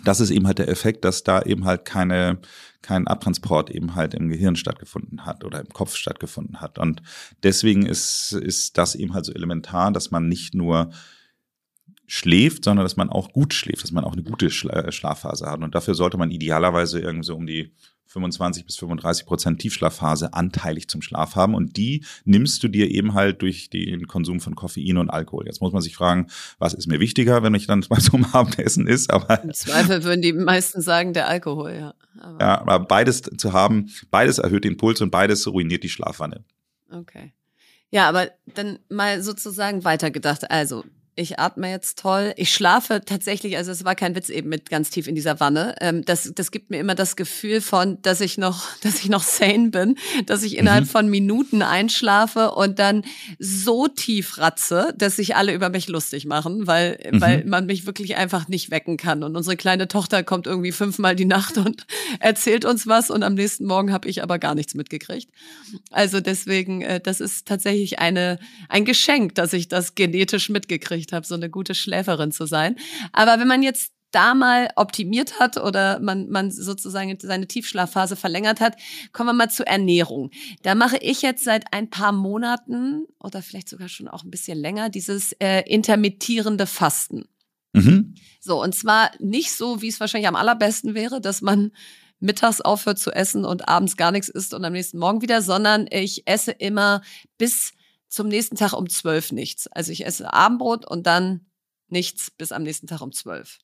das 0.04 0.20
ist 0.20 0.30
eben 0.30 0.46
halt 0.46 0.60
der 0.60 0.68
Effekt, 0.68 1.04
dass 1.04 1.24
da 1.24 1.42
eben 1.42 1.64
halt 1.64 1.84
keine, 1.84 2.38
kein 2.80 3.08
Abtransport 3.08 3.70
eben 3.70 3.96
halt 3.96 4.14
im 4.14 4.28
Gehirn 4.28 4.54
stattgefunden 4.54 5.26
hat 5.26 5.42
oder 5.42 5.58
im 5.58 5.68
Kopf 5.70 5.96
stattgefunden 5.96 6.60
hat. 6.60 6.78
Und 6.78 7.02
deswegen 7.42 7.86
ist, 7.86 8.32
ist 8.32 8.78
das 8.78 8.94
eben 8.94 9.14
halt 9.14 9.24
so 9.24 9.32
elementar, 9.32 9.90
dass 9.90 10.12
man 10.12 10.28
nicht 10.28 10.54
nur 10.54 10.92
schläft, 12.10 12.64
sondern 12.64 12.84
dass 12.84 12.96
man 12.96 13.08
auch 13.08 13.32
gut 13.32 13.54
schläft, 13.54 13.84
dass 13.84 13.92
man 13.92 14.02
auch 14.02 14.14
eine 14.14 14.24
gute 14.24 14.50
Schlafphase 14.50 15.48
hat. 15.48 15.60
Und 15.60 15.76
dafür 15.76 15.94
sollte 15.94 16.16
man 16.16 16.32
idealerweise 16.32 16.98
irgendwie 16.98 17.24
so 17.24 17.36
um 17.36 17.46
die 17.46 17.72
25 18.06 18.66
bis 18.66 18.76
35 18.78 19.26
Prozent 19.26 19.60
Tiefschlafphase 19.60 20.34
anteilig 20.34 20.88
zum 20.88 21.02
Schlaf 21.02 21.36
haben. 21.36 21.54
Und 21.54 21.76
die 21.76 22.04
nimmst 22.24 22.64
du 22.64 22.68
dir 22.68 22.90
eben 22.90 23.14
halt 23.14 23.42
durch 23.42 23.70
den 23.70 24.08
Konsum 24.08 24.40
von 24.40 24.56
Koffein 24.56 24.96
und 24.96 25.08
Alkohol. 25.08 25.46
Jetzt 25.46 25.60
muss 25.60 25.72
man 25.72 25.82
sich 25.82 25.94
fragen, 25.94 26.26
was 26.58 26.74
ist 26.74 26.88
mir 26.88 26.98
wichtiger, 26.98 27.44
wenn 27.44 27.54
ich 27.54 27.68
dann 27.68 27.84
mal 27.88 28.00
so 28.00 28.16
am 28.16 28.24
Abendessen 28.24 28.88
ist. 28.88 29.12
Aber 29.12 29.44
Im 29.44 29.54
Zweifel 29.54 30.02
würden 30.02 30.22
die 30.22 30.32
meisten 30.32 30.82
sagen, 30.82 31.12
der 31.12 31.28
Alkohol, 31.28 31.76
ja. 31.78 31.94
Aber 32.18 32.40
ja, 32.40 32.60
aber 32.60 32.80
beides 32.80 33.22
zu 33.22 33.52
haben, 33.52 33.90
beides 34.10 34.38
erhöht 34.38 34.64
den 34.64 34.76
Puls 34.76 35.00
und 35.00 35.12
beides 35.12 35.46
ruiniert 35.46 35.84
die 35.84 35.88
Schlafwanne. 35.88 36.42
Okay. 36.90 37.32
Ja, 37.92 38.08
aber 38.08 38.30
dann 38.54 38.80
mal 38.88 39.22
sozusagen 39.22 39.84
weitergedacht. 39.84 40.50
Also 40.50 40.84
ich 41.16 41.38
atme 41.38 41.70
jetzt 41.70 41.98
toll. 41.98 42.32
Ich 42.36 42.52
schlafe 42.52 43.02
tatsächlich, 43.04 43.56
also 43.56 43.70
es 43.72 43.84
war 43.84 43.94
kein 43.94 44.14
Witz 44.14 44.28
eben 44.28 44.48
mit 44.48 44.70
ganz 44.70 44.90
tief 44.90 45.06
in 45.06 45.14
dieser 45.14 45.38
Wanne. 45.38 45.74
Ähm, 45.80 46.04
das, 46.04 46.32
das 46.34 46.50
gibt 46.50 46.70
mir 46.70 46.78
immer 46.78 46.94
das 46.94 47.14
Gefühl 47.14 47.60
von, 47.60 48.00
dass 48.02 48.20
ich 48.20 48.38
noch, 48.38 48.66
dass 48.82 49.00
ich 49.00 49.08
noch 49.08 49.22
sane 49.22 49.68
bin, 49.68 49.96
dass 50.26 50.42
ich 50.42 50.56
innerhalb 50.56 50.84
mhm. 50.84 50.88
von 50.88 51.08
Minuten 51.08 51.62
einschlafe 51.62 52.52
und 52.52 52.78
dann 52.78 53.04
so 53.38 53.86
tief 53.88 54.38
ratze, 54.38 54.94
dass 54.96 55.16
sich 55.16 55.36
alle 55.36 55.52
über 55.52 55.68
mich 55.68 55.88
lustig 55.88 56.26
machen, 56.26 56.66
weil, 56.66 56.98
mhm. 57.10 57.20
weil 57.20 57.44
man 57.44 57.66
mich 57.66 57.86
wirklich 57.86 58.16
einfach 58.16 58.48
nicht 58.48 58.70
wecken 58.70 58.96
kann. 58.96 59.22
Und 59.22 59.36
unsere 59.36 59.56
kleine 59.56 59.88
Tochter 59.88 60.22
kommt 60.22 60.46
irgendwie 60.46 60.72
fünfmal 60.72 61.16
die 61.16 61.26
Nacht 61.26 61.58
und 61.58 61.86
erzählt 62.20 62.64
uns 62.64 62.86
was 62.86 63.10
und 63.10 63.22
am 63.22 63.34
nächsten 63.34 63.66
Morgen 63.66 63.92
habe 63.92 64.08
ich 64.08 64.22
aber 64.22 64.38
gar 64.38 64.54
nichts 64.54 64.74
mitgekriegt. 64.74 65.30
Also 65.90 66.20
deswegen, 66.20 66.82
äh, 66.82 67.00
das 67.00 67.20
ist 67.20 67.46
tatsächlich 67.46 67.98
eine, 67.98 68.38
ein 68.68 68.84
Geschenk, 68.84 69.34
dass 69.34 69.52
ich 69.52 69.68
das 69.68 69.94
genetisch 69.94 70.48
mitgekriegt 70.48 71.09
habe, 71.12 71.26
so 71.26 71.34
eine 71.34 71.50
gute 71.50 71.74
Schläferin 71.74 72.32
zu 72.32 72.46
sein. 72.46 72.76
Aber 73.12 73.38
wenn 73.40 73.48
man 73.48 73.62
jetzt 73.62 73.92
da 74.10 74.34
mal 74.34 74.70
optimiert 74.76 75.38
hat 75.38 75.56
oder 75.56 76.00
man, 76.00 76.28
man 76.28 76.50
sozusagen 76.50 77.16
seine 77.20 77.46
Tiefschlafphase 77.46 78.16
verlängert 78.16 78.60
hat, 78.60 78.76
kommen 79.12 79.28
wir 79.28 79.32
mal 79.34 79.50
zur 79.50 79.66
Ernährung. 79.66 80.30
Da 80.62 80.74
mache 80.74 80.98
ich 80.98 81.22
jetzt 81.22 81.44
seit 81.44 81.72
ein 81.72 81.90
paar 81.90 82.12
Monaten 82.12 83.06
oder 83.20 83.42
vielleicht 83.42 83.68
sogar 83.68 83.88
schon 83.88 84.08
auch 84.08 84.24
ein 84.24 84.30
bisschen 84.30 84.58
länger 84.58 84.88
dieses 84.88 85.32
äh, 85.40 85.62
intermittierende 85.68 86.66
Fasten. 86.66 87.26
Mhm. 87.72 88.14
So, 88.40 88.60
und 88.62 88.74
zwar 88.74 89.10
nicht 89.20 89.52
so, 89.52 89.80
wie 89.80 89.88
es 89.88 90.00
wahrscheinlich 90.00 90.28
am 90.28 90.36
allerbesten 90.36 90.94
wäre, 90.94 91.20
dass 91.20 91.40
man 91.40 91.70
mittags 92.18 92.60
aufhört 92.60 92.98
zu 92.98 93.12
essen 93.12 93.44
und 93.44 93.68
abends 93.68 93.96
gar 93.96 94.12
nichts 94.12 94.28
isst 94.28 94.54
und 94.54 94.64
am 94.64 94.72
nächsten 94.72 94.98
Morgen 94.98 95.22
wieder, 95.22 95.40
sondern 95.40 95.86
ich 95.90 96.26
esse 96.26 96.50
immer 96.50 97.00
bis 97.38 97.72
zum 98.10 98.28
nächsten 98.28 98.56
Tag 98.56 98.74
um 98.74 98.88
zwölf 98.88 99.32
nichts. 99.32 99.66
Also 99.68 99.92
ich 99.92 100.04
esse 100.04 100.32
Abendbrot 100.32 100.86
und 100.86 101.06
dann 101.06 101.46
nichts 101.88 102.30
bis 102.30 102.52
am 102.52 102.64
nächsten 102.64 102.86
Tag 102.86 103.00
um 103.00 103.12
zwölf. 103.12 103.58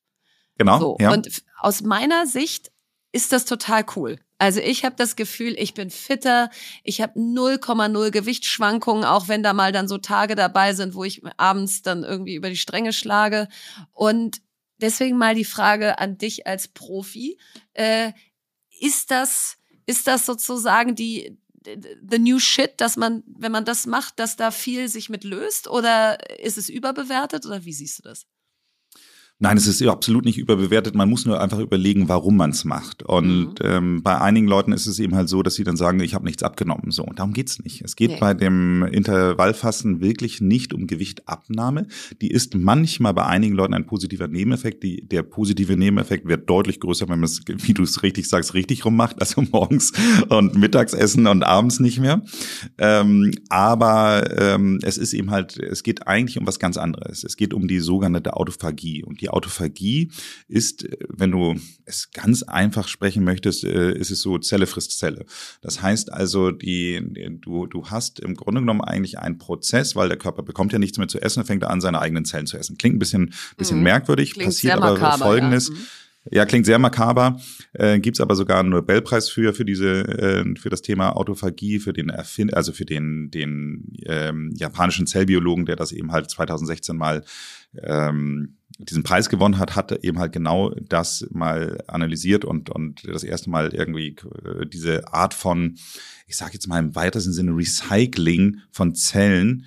Genau. 0.56 0.78
So. 0.78 0.96
Ja. 1.00 1.12
Und 1.12 1.42
aus 1.58 1.82
meiner 1.82 2.26
Sicht 2.26 2.72
ist 3.12 3.32
das 3.32 3.44
total 3.44 3.84
cool. 3.96 4.18
Also 4.38 4.60
ich 4.60 4.84
habe 4.84 4.96
das 4.96 5.16
Gefühl, 5.16 5.54
ich 5.58 5.74
bin 5.74 5.90
fitter, 5.90 6.50
ich 6.84 7.00
habe 7.00 7.18
0,0 7.18 8.10
Gewichtsschwankungen, 8.10 9.04
auch 9.04 9.28
wenn 9.28 9.42
da 9.42 9.54
mal 9.54 9.72
dann 9.72 9.88
so 9.88 9.98
Tage 9.98 10.34
dabei 10.34 10.74
sind, 10.74 10.94
wo 10.94 11.04
ich 11.04 11.22
abends 11.38 11.82
dann 11.82 12.04
irgendwie 12.04 12.34
über 12.34 12.50
die 12.50 12.56
Stränge 12.56 12.92
schlage. 12.92 13.48
Und 13.92 14.42
deswegen 14.78 15.16
mal 15.16 15.34
die 15.34 15.46
Frage 15.46 15.98
an 15.98 16.18
dich 16.18 16.46
als 16.46 16.68
Profi. 16.68 17.38
Äh, 17.72 18.12
ist 18.78 19.10
das, 19.10 19.56
ist 19.86 20.06
das 20.06 20.26
sozusagen 20.26 20.94
die, 20.94 21.38
the 21.66 22.18
new 22.18 22.38
shit, 22.38 22.80
dass 22.80 22.96
man, 22.96 23.22
wenn 23.26 23.52
man 23.52 23.64
das 23.64 23.86
macht, 23.86 24.18
dass 24.18 24.36
da 24.36 24.50
viel 24.50 24.88
sich 24.88 25.08
mit 25.08 25.24
löst? 25.24 25.68
Oder 25.68 26.38
ist 26.40 26.58
es 26.58 26.68
überbewertet? 26.68 27.46
Oder 27.46 27.64
wie 27.64 27.72
siehst 27.72 27.98
du 27.98 28.02
das? 28.02 28.26
Nein, 29.38 29.58
es 29.58 29.66
ist 29.66 29.82
absolut 29.82 30.24
nicht 30.24 30.38
überbewertet. 30.38 30.94
Man 30.94 31.10
muss 31.10 31.26
nur 31.26 31.38
einfach 31.42 31.58
überlegen, 31.58 32.08
warum 32.08 32.38
man 32.38 32.50
es 32.50 32.64
macht. 32.64 33.02
Und 33.02 33.60
mhm. 33.60 33.66
ähm, 33.66 34.02
bei 34.02 34.18
einigen 34.18 34.46
Leuten 34.46 34.72
ist 34.72 34.86
es 34.86 34.98
eben 34.98 35.14
halt 35.14 35.28
so, 35.28 35.42
dass 35.42 35.56
sie 35.56 35.64
dann 35.64 35.76
sagen, 35.76 36.00
ich 36.00 36.14
habe 36.14 36.24
nichts 36.24 36.42
abgenommen. 36.42 36.90
So, 36.90 37.04
und 37.04 37.18
darum 37.18 37.34
geht's 37.34 37.62
nicht. 37.62 37.82
Es 37.82 37.96
geht 37.96 38.12
nee. 38.12 38.16
bei 38.18 38.32
dem 38.32 38.82
Intervallfasten 38.82 40.00
wirklich 40.00 40.40
nicht 40.40 40.72
um 40.72 40.86
Gewichtabnahme. 40.86 41.86
Die 42.22 42.30
ist 42.30 42.54
manchmal 42.54 43.12
bei 43.12 43.26
einigen 43.26 43.54
Leuten 43.54 43.74
ein 43.74 43.84
positiver 43.84 44.26
Nebeneffekt. 44.26 44.82
Die, 44.82 45.06
der 45.06 45.22
positive 45.22 45.76
Nebeneffekt 45.76 46.26
wird 46.26 46.48
deutlich 46.48 46.80
größer, 46.80 47.06
wenn 47.10 47.20
man 47.20 47.24
es, 47.24 47.42
wie 47.46 47.74
du 47.74 47.82
es 47.82 48.02
richtig 48.02 48.30
sagst, 48.30 48.54
richtig 48.54 48.86
rummacht. 48.86 49.20
Also 49.20 49.42
morgens 49.42 49.92
und 50.30 50.56
mittags 50.56 50.94
essen 50.94 51.26
und 51.26 51.42
abends 51.42 51.78
nicht 51.78 51.98
mehr. 51.98 52.22
Ähm, 52.78 53.32
aber 53.50 54.40
ähm, 54.40 54.78
es 54.82 54.96
ist 54.96 55.12
eben 55.12 55.30
halt, 55.30 55.58
es 55.58 55.82
geht 55.82 56.06
eigentlich 56.06 56.38
um 56.38 56.46
was 56.46 56.58
ganz 56.58 56.78
anderes. 56.78 57.22
Es 57.22 57.36
geht 57.36 57.52
um 57.52 57.68
die 57.68 57.80
sogenannte 57.80 58.34
Autophagie. 58.34 59.04
Und 59.04 59.20
die 59.20 59.25
die 59.26 59.30
Autophagie 59.30 60.10
ist, 60.48 60.84
äh, 60.84 60.96
wenn 61.08 61.32
du 61.32 61.56
es 61.84 62.10
ganz 62.12 62.42
einfach 62.42 62.88
sprechen 62.88 63.24
möchtest, 63.24 63.64
äh, 63.64 63.92
ist 63.92 64.10
es 64.10 64.22
so 64.22 64.38
Zelle 64.38 64.66
frisst 64.66 64.98
Zelle. 64.98 65.26
Das 65.60 65.82
heißt 65.82 66.12
also, 66.12 66.50
die, 66.50 67.38
du, 67.40 67.66
du 67.66 67.86
hast 67.86 68.20
im 68.20 68.34
Grunde 68.34 68.60
genommen 68.60 68.82
eigentlich 68.82 69.18
einen 69.18 69.38
Prozess, 69.38 69.96
weil 69.96 70.08
der 70.08 70.18
Körper 70.18 70.42
bekommt 70.42 70.72
ja 70.72 70.78
nichts 70.78 70.98
mehr 70.98 71.08
zu 71.08 71.20
essen, 71.20 71.44
fängt 71.44 71.62
er 71.62 71.70
an, 71.70 71.80
seine 71.80 72.00
eigenen 72.00 72.24
Zellen 72.24 72.46
zu 72.46 72.56
essen. 72.56 72.78
Klingt 72.78 72.96
ein 72.96 73.00
bisschen, 73.00 73.34
bisschen 73.56 73.78
mhm. 73.78 73.84
merkwürdig, 73.84 74.34
Klingt 74.34 74.48
passiert 74.48 74.74
aber 74.74 74.92
makaber, 74.92 75.24
Folgendes. 75.24 75.68
Ja. 75.68 75.74
Mhm. 75.74 75.86
Ja, 76.30 76.44
klingt 76.44 76.66
sehr 76.66 76.78
makaber. 76.78 77.40
Äh, 77.72 78.00
Gibt 78.00 78.20
aber 78.20 78.34
sogar 78.34 78.60
einen 78.60 78.70
Nobelpreis 78.70 79.28
für 79.28 79.54
für 79.54 79.64
diese 79.64 80.00
äh, 80.00 80.44
für 80.58 80.70
das 80.70 80.82
Thema 80.82 81.16
Autophagie, 81.16 81.78
für 81.78 81.92
den 81.92 82.08
Erfind 82.08 82.54
also 82.54 82.72
für 82.72 82.84
den 82.84 83.30
den 83.30 83.92
ähm, 84.06 84.52
japanischen 84.56 85.06
Zellbiologen, 85.06 85.66
der 85.66 85.76
das 85.76 85.92
eben 85.92 86.12
halt 86.12 86.30
2016 86.30 86.96
mal 86.96 87.24
ähm, 87.80 88.56
diesen 88.78 89.02
Preis 89.02 89.28
gewonnen 89.28 89.58
hat, 89.58 89.74
hat 89.74 89.92
eben 90.04 90.18
halt 90.18 90.32
genau 90.32 90.70
das 90.70 91.26
mal 91.30 91.82
analysiert 91.86 92.44
und 92.44 92.70
und 92.70 93.06
das 93.08 93.24
erste 93.24 93.50
Mal 93.50 93.74
irgendwie 93.74 94.16
äh, 94.44 94.66
diese 94.66 95.12
Art 95.12 95.34
von, 95.34 95.76
ich 96.26 96.36
sage 96.36 96.52
jetzt 96.54 96.66
mal 96.66 96.78
im 96.78 96.94
weitesten 96.94 97.32
Sinne 97.32 97.56
Recycling 97.56 98.60
von 98.70 98.94
Zellen 98.94 99.64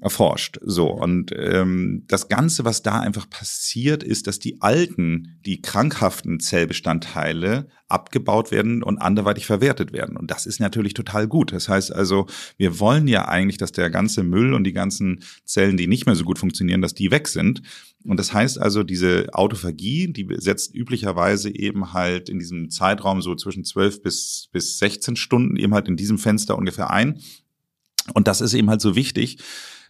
erforscht. 0.00 0.58
So, 0.62 0.90
und 0.90 1.32
ähm, 1.36 2.04
das 2.06 2.28
Ganze, 2.28 2.64
was 2.64 2.82
da 2.82 3.00
einfach 3.00 3.28
passiert, 3.28 4.04
ist, 4.04 4.28
dass 4.28 4.38
die 4.38 4.60
alten, 4.60 5.40
die 5.44 5.60
krankhaften 5.60 6.38
Zellbestandteile 6.38 7.68
abgebaut 7.88 8.52
werden 8.52 8.82
und 8.82 8.98
anderweitig 8.98 9.46
verwertet 9.46 9.92
werden. 9.92 10.16
Und 10.16 10.30
das 10.30 10.46
ist 10.46 10.60
natürlich 10.60 10.94
total 10.94 11.26
gut. 11.26 11.52
Das 11.52 11.68
heißt 11.68 11.92
also, 11.92 12.26
wir 12.58 12.78
wollen 12.78 13.08
ja 13.08 13.26
eigentlich, 13.26 13.56
dass 13.56 13.72
der 13.72 13.90
ganze 13.90 14.22
Müll 14.22 14.54
und 14.54 14.64
die 14.64 14.72
ganzen 14.72 15.24
Zellen, 15.44 15.76
die 15.76 15.88
nicht 15.88 16.06
mehr 16.06 16.14
so 16.14 16.24
gut 16.24 16.38
funktionieren, 16.38 16.82
dass 16.82 16.94
die 16.94 17.10
weg 17.10 17.26
sind. 17.26 17.62
Und 18.04 18.18
das 18.18 18.32
heißt 18.32 18.60
also, 18.60 18.84
diese 18.84 19.26
Autophagie, 19.32 20.12
die 20.12 20.28
setzt 20.36 20.74
üblicherweise 20.74 21.52
eben 21.52 21.92
halt 21.92 22.28
in 22.28 22.38
diesem 22.38 22.70
Zeitraum 22.70 23.20
so 23.20 23.34
zwischen 23.34 23.64
12 23.64 24.02
bis, 24.02 24.48
bis 24.52 24.78
16 24.78 25.16
Stunden 25.16 25.56
eben 25.56 25.74
halt 25.74 25.88
in 25.88 25.96
diesem 25.96 26.18
Fenster 26.18 26.56
ungefähr 26.56 26.90
ein. 26.90 27.20
Und 28.14 28.28
das 28.28 28.40
ist 28.40 28.54
eben 28.54 28.70
halt 28.70 28.80
so 28.80 28.94
wichtig, 28.94 29.38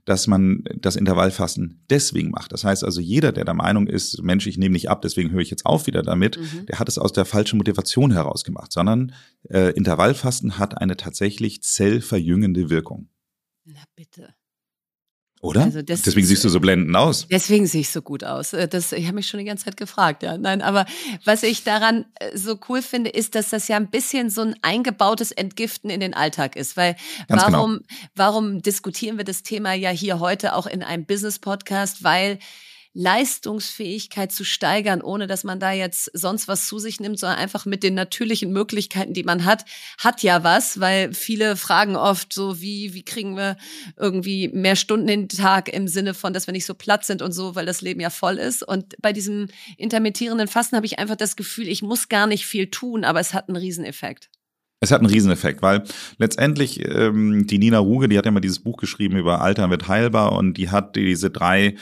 dass 0.08 0.26
man 0.26 0.64
das 0.76 0.96
Intervallfasten 0.96 1.84
deswegen 1.90 2.30
macht. 2.30 2.52
Das 2.52 2.64
heißt 2.64 2.82
also, 2.82 3.00
jeder, 3.00 3.30
der 3.30 3.44
der 3.44 3.54
Meinung 3.54 3.86
ist, 3.86 4.22
Mensch, 4.22 4.46
ich 4.46 4.56
nehme 4.56 4.72
nicht 4.72 4.88
ab, 4.88 5.02
deswegen 5.02 5.30
höre 5.30 5.40
ich 5.40 5.50
jetzt 5.50 5.66
auf 5.66 5.86
wieder 5.86 6.02
damit, 6.02 6.38
mhm. 6.38 6.66
der 6.66 6.78
hat 6.78 6.88
es 6.88 6.98
aus 6.98 7.12
der 7.12 7.26
falschen 7.26 7.58
Motivation 7.58 8.10
heraus 8.10 8.42
gemacht, 8.42 8.72
sondern 8.72 9.12
äh, 9.50 9.72
Intervallfasten 9.72 10.58
hat 10.58 10.78
eine 10.78 10.96
tatsächlich 10.96 11.62
zellverjüngende 11.62 12.70
Wirkung. 12.70 13.10
Na 13.64 13.82
bitte. 13.94 14.34
Oder? 15.40 15.62
Also 15.62 15.82
das, 15.82 16.02
deswegen 16.02 16.26
siehst 16.26 16.44
du 16.44 16.48
so 16.48 16.58
blendend 16.58 16.96
aus. 16.96 17.26
Deswegen 17.30 17.66
sehe 17.66 17.82
ich 17.82 17.90
so 17.90 18.02
gut 18.02 18.24
aus. 18.24 18.52
Äh, 18.52 18.66
das, 18.66 18.92
ich 18.92 19.06
habe 19.06 19.14
mich 19.14 19.28
schon 19.28 19.38
die 19.38 19.46
ganze 19.46 19.66
Zeit 19.66 19.76
gefragt, 19.76 20.22
ja. 20.22 20.36
Nein, 20.36 20.62
aber 20.62 20.84
was 21.24 21.42
ich 21.44 21.62
daran 21.62 22.06
äh, 22.16 22.36
so 22.36 22.58
cool 22.68 22.82
finde, 22.82 23.10
ist, 23.10 23.34
dass 23.34 23.50
das 23.50 23.68
ja 23.68 23.76
ein 23.76 23.88
bisschen 23.88 24.30
so 24.30 24.42
ein 24.42 24.56
eingebautes 24.62 25.30
Entgiften 25.30 25.90
in 25.90 26.00
den 26.00 26.14
Alltag 26.14 26.56
ist. 26.56 26.76
Weil 26.76 26.96
Ganz 27.28 27.44
genau. 27.44 27.58
warum, 27.58 27.72
genau. 27.74 27.84
warum 28.16 28.62
diskutieren 28.62 29.16
wir 29.16 29.24
das 29.24 29.42
Thema 29.42 29.74
ja 29.74 29.90
hier 29.90 30.18
heute 30.18 30.54
auch 30.54 30.66
in 30.66 30.82
einem 30.82 31.04
Business-Podcast? 31.04 32.02
Weil 32.02 32.38
Leistungsfähigkeit 32.94 34.32
zu 34.32 34.44
steigern, 34.44 35.02
ohne 35.02 35.26
dass 35.26 35.44
man 35.44 35.60
da 35.60 35.72
jetzt 35.72 36.10
sonst 36.14 36.48
was 36.48 36.66
zu 36.66 36.78
sich 36.78 37.00
nimmt, 37.00 37.18
sondern 37.18 37.38
einfach 37.38 37.66
mit 37.66 37.82
den 37.82 37.94
natürlichen 37.94 38.52
Möglichkeiten, 38.52 39.14
die 39.14 39.22
man 39.22 39.44
hat, 39.44 39.64
hat 39.98 40.22
ja 40.22 40.42
was, 40.44 40.80
weil 40.80 41.12
viele 41.12 41.56
fragen 41.56 41.96
oft 41.96 42.32
so, 42.32 42.60
wie, 42.60 42.94
wie 42.94 43.04
kriegen 43.04 43.36
wir 43.36 43.56
irgendwie 43.96 44.48
mehr 44.48 44.76
Stunden 44.76 45.08
in 45.08 45.28
den 45.28 45.38
Tag 45.38 45.68
im 45.68 45.88
Sinne 45.88 46.14
von, 46.14 46.32
dass 46.32 46.46
wir 46.46 46.52
nicht 46.52 46.66
so 46.66 46.74
platt 46.74 47.04
sind 47.04 47.22
und 47.22 47.32
so, 47.32 47.54
weil 47.54 47.66
das 47.66 47.82
Leben 47.82 48.00
ja 48.00 48.10
voll 48.10 48.38
ist. 48.38 48.62
Und 48.62 48.94
bei 49.00 49.12
diesem 49.12 49.48
intermittierenden 49.76 50.48
Fasten 50.48 50.76
habe 50.76 50.86
ich 50.86 50.98
einfach 50.98 51.16
das 51.16 51.36
Gefühl, 51.36 51.68
ich 51.68 51.82
muss 51.82 52.08
gar 52.08 52.26
nicht 52.26 52.46
viel 52.46 52.70
tun, 52.70 53.04
aber 53.04 53.20
es 53.20 53.34
hat 53.34 53.48
einen 53.48 53.56
Rieseneffekt. 53.56 54.30
Es 54.80 54.92
hat 54.92 55.00
einen 55.00 55.10
Rieseneffekt, 55.10 55.60
weil 55.60 55.82
letztendlich 56.18 56.84
ähm, 56.88 57.46
die 57.46 57.58
Nina 57.58 57.78
Ruge, 57.78 58.08
die 58.08 58.16
hat 58.16 58.26
ja 58.26 58.30
mal 58.30 58.40
dieses 58.40 58.60
Buch 58.60 58.76
geschrieben 58.76 59.16
über 59.16 59.40
Altern 59.40 59.70
wird 59.70 59.88
heilbar 59.88 60.32
und 60.32 60.54
die 60.54 60.70
hat 60.70 60.94
diese 60.94 61.30
drei 61.30 61.74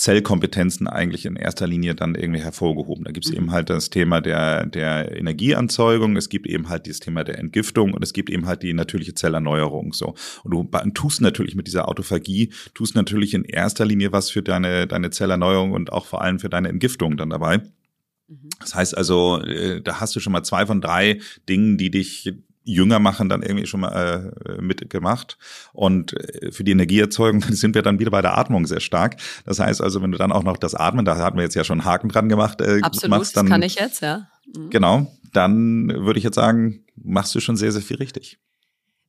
Zellkompetenzen 0.00 0.88
eigentlich 0.88 1.26
in 1.26 1.36
erster 1.36 1.66
Linie 1.66 1.94
dann 1.94 2.14
irgendwie 2.14 2.40
hervorgehoben. 2.40 3.04
Da 3.04 3.10
gibt 3.10 3.26
es 3.26 3.32
mhm. 3.32 3.36
eben 3.36 3.52
halt 3.52 3.68
das 3.68 3.90
Thema 3.90 4.22
der, 4.22 4.64
der 4.64 5.14
Energieanzeugung, 5.14 6.16
es 6.16 6.30
gibt 6.30 6.46
eben 6.46 6.70
halt 6.70 6.86
dieses 6.86 7.00
Thema 7.00 7.22
der 7.22 7.38
Entgiftung 7.38 7.92
und 7.92 8.02
es 8.02 8.14
gibt 8.14 8.30
eben 8.30 8.46
halt 8.46 8.62
die 8.62 8.72
natürliche 8.72 9.12
Zellerneuerung. 9.12 9.92
So. 9.92 10.14
Und 10.42 10.52
du 10.52 10.90
tust 10.94 11.20
natürlich 11.20 11.54
mit 11.54 11.66
dieser 11.66 11.86
Autophagie, 11.86 12.50
tust 12.72 12.94
natürlich 12.94 13.34
in 13.34 13.44
erster 13.44 13.84
Linie 13.84 14.10
was 14.10 14.30
für 14.30 14.42
deine, 14.42 14.86
deine 14.86 15.10
Zellerneuerung 15.10 15.72
und 15.72 15.92
auch 15.92 16.06
vor 16.06 16.22
allem 16.22 16.38
für 16.38 16.48
deine 16.48 16.70
Entgiftung 16.70 17.18
dann 17.18 17.28
dabei. 17.28 17.58
Mhm. 17.58 18.48
Das 18.58 18.74
heißt 18.74 18.96
also, 18.96 19.42
äh, 19.42 19.82
da 19.82 20.00
hast 20.00 20.16
du 20.16 20.20
schon 20.20 20.32
mal 20.32 20.44
zwei 20.44 20.64
von 20.64 20.80
drei 20.80 21.20
Dingen, 21.46 21.76
die 21.76 21.90
dich 21.90 22.32
jünger 22.64 22.98
machen, 22.98 23.28
dann 23.28 23.42
irgendwie 23.42 23.66
schon 23.66 23.80
mal 23.80 24.32
äh, 24.46 24.60
mitgemacht. 24.60 25.38
Und 25.72 26.12
äh, 26.14 26.52
für 26.52 26.64
die 26.64 26.72
Energieerzeugung 26.72 27.42
sind 27.50 27.74
wir 27.74 27.82
dann 27.82 27.98
wieder 27.98 28.10
bei 28.10 28.22
der 28.22 28.36
Atmung 28.36 28.66
sehr 28.66 28.80
stark. 28.80 29.16
Das 29.44 29.58
heißt 29.58 29.80
also, 29.80 30.02
wenn 30.02 30.12
du 30.12 30.18
dann 30.18 30.32
auch 30.32 30.42
noch 30.42 30.56
das 30.56 30.74
Atmen, 30.74 31.04
da 31.04 31.16
hatten 31.18 31.36
wir 31.36 31.44
jetzt 31.44 31.54
ja 31.54 31.64
schon 31.64 31.80
einen 31.80 31.88
Haken 31.88 32.08
dran 32.08 32.28
gemacht, 32.28 32.60
äh, 32.60 32.80
Absolut, 32.82 33.18
machst, 33.18 33.36
dann, 33.36 33.46
das 33.46 33.50
kann 33.50 33.62
ich 33.62 33.76
jetzt, 33.76 34.02
ja. 34.02 34.28
Mhm. 34.54 34.70
Genau, 34.70 35.16
dann 35.32 35.88
würde 35.88 36.18
ich 36.18 36.24
jetzt 36.24 36.36
sagen, 36.36 36.84
machst 36.96 37.34
du 37.34 37.40
schon 37.40 37.56
sehr, 37.56 37.72
sehr 37.72 37.82
viel 37.82 37.96
richtig. 37.96 38.38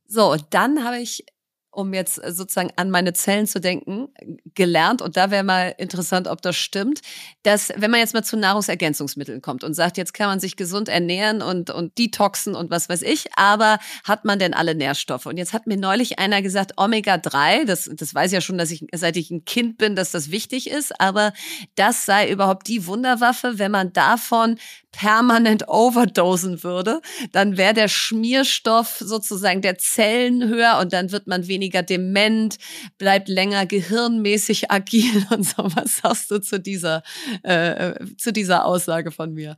So, 0.07 0.35
dann 0.49 0.83
habe 0.83 0.99
ich 0.99 1.25
um 1.71 1.93
jetzt 1.93 2.15
sozusagen 2.15 2.71
an 2.75 2.91
meine 2.91 3.13
Zellen 3.13 3.47
zu 3.47 3.62
denken, 3.62 4.10
gelernt. 4.53 5.01
Und 5.01 5.15
da 5.15 5.31
wäre 5.31 5.43
mal 5.43 5.73
interessant, 5.77 6.27
ob 6.27 6.41
das 6.41 6.57
stimmt, 6.57 6.99
dass 7.43 7.71
wenn 7.77 7.91
man 7.91 8.01
jetzt 8.01 8.13
mal 8.13 8.23
zu 8.23 8.38
Nahrungsergänzungsmitteln 8.38 9.41
kommt 9.41 9.63
und 9.63 9.73
sagt, 9.73 9.97
jetzt 9.97 10.13
kann 10.13 10.27
man 10.27 10.39
sich 10.41 10.57
gesund 10.57 10.89
ernähren 10.89 11.41
und, 11.41 11.69
und 11.69 11.97
detoxen 11.97 12.55
und 12.55 12.69
was 12.71 12.89
weiß 12.89 13.01
ich, 13.03 13.27
aber 13.38 13.79
hat 14.03 14.25
man 14.25 14.38
denn 14.38 14.53
alle 14.53 14.75
Nährstoffe? 14.75 15.25
Und 15.25 15.38
jetzt 15.38 15.53
hat 15.53 15.65
mir 15.65 15.77
neulich 15.77 16.19
einer 16.19 16.41
gesagt, 16.41 16.73
Omega-3, 16.77 17.65
das, 17.65 17.89
das 17.93 18.13
weiß 18.13 18.34
ja 18.34 18.41
schon, 18.41 18.57
dass 18.57 18.71
ich, 18.71 18.86
seit 18.93 19.15
ich 19.15 19.31
ein 19.31 19.45
Kind 19.45 19.77
bin, 19.77 19.95
dass 19.95 20.12
das 20.12 20.29
wichtig 20.29 20.69
ist, 20.69 20.99
aber 20.99 21.31
das 21.75 22.05
sei 22.05 22.29
überhaupt 22.29 22.67
die 22.67 22.86
Wunderwaffe, 22.86 23.60
wenn 23.60 23.71
man 23.71 23.93
davon 23.93 24.57
permanent 24.91 25.67
overdosen 25.67 26.63
würde, 26.63 27.01
dann 27.32 27.58
wäre 27.58 27.73
der 27.73 27.88
Schmierstoff 27.88 28.97
sozusagen 28.99 29.62
der 29.62 29.77
Zellen 29.77 30.47
höher 30.47 30.80
und 30.80 30.93
dann 30.93 31.12
wird 31.12 31.27
man 31.27 31.47
weniger 31.47 31.82
dement, 31.84 32.58
bleibt 32.97 33.30
länger 33.30 33.65
gehirnmäßig 33.65 34.71
agil 34.71 35.25
und 35.30 35.43
so. 35.43 35.63
Was 35.75 35.97
sagst 35.97 36.32
du 36.32 36.39
zu 36.39 36.60
dieser, 36.60 37.04
äh, 37.43 37.93
zu 38.17 38.32
dieser 38.34 38.65
Aussage 38.65 39.12
von 39.12 39.34
mir? 39.34 39.58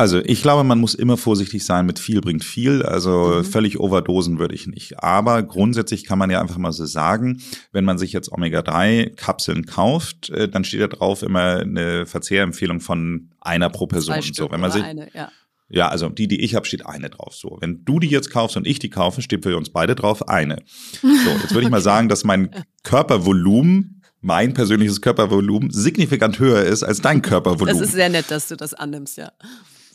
Also 0.00 0.18
ich 0.24 0.40
glaube, 0.40 0.64
man 0.64 0.80
muss 0.80 0.94
immer 0.94 1.18
vorsichtig 1.18 1.62
sein 1.62 1.84
mit 1.84 1.98
viel 1.98 2.22
bringt 2.22 2.42
viel. 2.42 2.82
Also 2.82 3.34
mhm. 3.36 3.44
völlig 3.44 3.78
overdosen 3.78 4.38
würde 4.38 4.54
ich 4.54 4.66
nicht. 4.66 5.02
Aber 5.02 5.42
grundsätzlich 5.42 6.04
kann 6.04 6.18
man 6.18 6.30
ja 6.30 6.40
einfach 6.40 6.56
mal 6.56 6.72
so 6.72 6.86
sagen, 6.86 7.42
wenn 7.72 7.84
man 7.84 7.98
sich 7.98 8.10
jetzt 8.14 8.32
Omega-3-Kapseln 8.32 9.66
kauft, 9.66 10.30
äh, 10.30 10.48
dann 10.48 10.64
steht 10.64 10.80
da 10.80 10.86
drauf 10.86 11.22
immer 11.22 11.58
eine 11.58 12.06
Verzehrempfehlung 12.06 12.80
von 12.80 13.28
einer 13.42 13.68
pro 13.68 13.86
Person. 13.86 14.22
So, 14.22 14.50
wenn 14.50 14.60
man 14.60 14.72
sich, 14.72 14.82
eine, 14.82 15.08
ja. 15.12 15.30
Ja, 15.68 15.88
also 15.88 16.08
die, 16.08 16.28
die 16.28 16.40
ich 16.40 16.54
habe, 16.54 16.64
steht 16.64 16.86
eine 16.86 17.10
drauf. 17.10 17.34
So, 17.34 17.58
wenn 17.60 17.84
du 17.84 17.98
die 17.98 18.08
jetzt 18.08 18.30
kaufst 18.30 18.56
und 18.56 18.66
ich 18.66 18.78
die 18.78 18.88
kaufe, 18.88 19.20
steht 19.20 19.42
für 19.42 19.54
uns 19.54 19.68
beide 19.68 19.96
drauf 19.96 20.30
eine. 20.30 20.62
So, 21.02 21.08
jetzt 21.42 21.52
würde 21.52 21.64
ich 21.64 21.70
mal 21.70 21.82
sagen, 21.82 22.08
dass 22.08 22.24
mein 22.24 22.48
Körpervolumen 22.84 24.00
mein 24.22 24.52
persönliches 24.52 25.00
Körpervolumen 25.00 25.70
signifikant 25.70 26.38
höher 26.38 26.62
ist 26.62 26.82
als 26.82 27.00
dein 27.00 27.22
Körpervolumen. 27.22 27.78
Das 27.78 27.86
ist 27.86 27.94
sehr 27.94 28.08
nett, 28.08 28.30
dass 28.30 28.48
du 28.48 28.56
das 28.56 28.74
annimmst, 28.74 29.16
ja. 29.16 29.32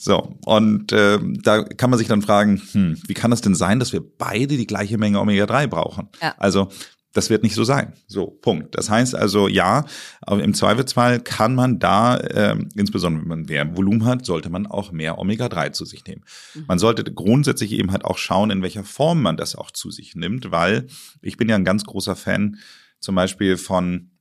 So, 0.06 0.38
und 0.46 0.92
äh, 0.92 1.18
da 1.42 1.64
kann 1.64 1.90
man 1.90 1.98
sich 1.98 2.08
dann 2.08 2.22
fragen, 2.22 2.62
hm, 2.74 2.96
wie 3.08 3.16
kann 3.16 3.32
das 3.32 3.42
denn 3.42 3.56
sein, 3.56 3.80
dass 3.80 3.92
wir 3.92 4.04
beide 4.20 4.56
die 4.56 4.68
gleiche 4.68 5.00
Menge 5.00 5.20
Omega-3 5.20 5.66
brauchen? 5.66 6.10
Ja. 6.22 6.36
Also 6.38 6.70
das 7.14 7.32
wird 7.32 7.42
nicht 7.42 7.56
so 7.56 7.64
sein. 7.64 7.94
So, 8.06 8.28
Punkt. 8.28 8.78
Das 8.78 8.92
heißt 8.92 9.16
also, 9.16 9.48
ja, 9.48 9.86
im 10.30 10.54
Zweifelsfall 10.54 11.22
kann 11.22 11.56
man 11.56 11.80
da, 11.80 12.18
äh, 12.18 12.56
insbesondere 12.76 13.24
wenn 13.24 13.30
man 13.30 13.42
mehr 13.46 13.76
Volumen 13.76 14.06
hat, 14.06 14.28
sollte 14.28 14.52
man 14.52 14.68
auch 14.68 14.92
mehr 14.92 15.18
Omega-3 15.18 15.72
zu 15.72 15.86
sich 15.86 16.06
nehmen. 16.06 16.24
Mhm. 16.54 16.66
Man 16.68 16.78
sollte 16.78 17.04
grundsätzlich 17.04 17.72
eben 17.72 17.92
halt 17.92 18.06
auch 18.06 18.20
schauen, 18.20 18.52
in 18.52 18.62
welcher 18.62 18.84
Form 18.84 19.24
man 19.24 19.38
das 19.38 19.56
auch 19.56 19.72
zu 19.72 19.90
sich 19.90 20.14
nimmt, 20.14 20.52
weil 20.52 20.86
ich 21.24 21.38
bin 21.38 21.50
ja 21.50 21.56
ein 21.56 21.66
ganz 21.66 21.84
großer 21.84 22.16
Fan 22.16 22.58
zum 23.00 23.16
Beispiel 23.16 23.58
von 23.58 24.12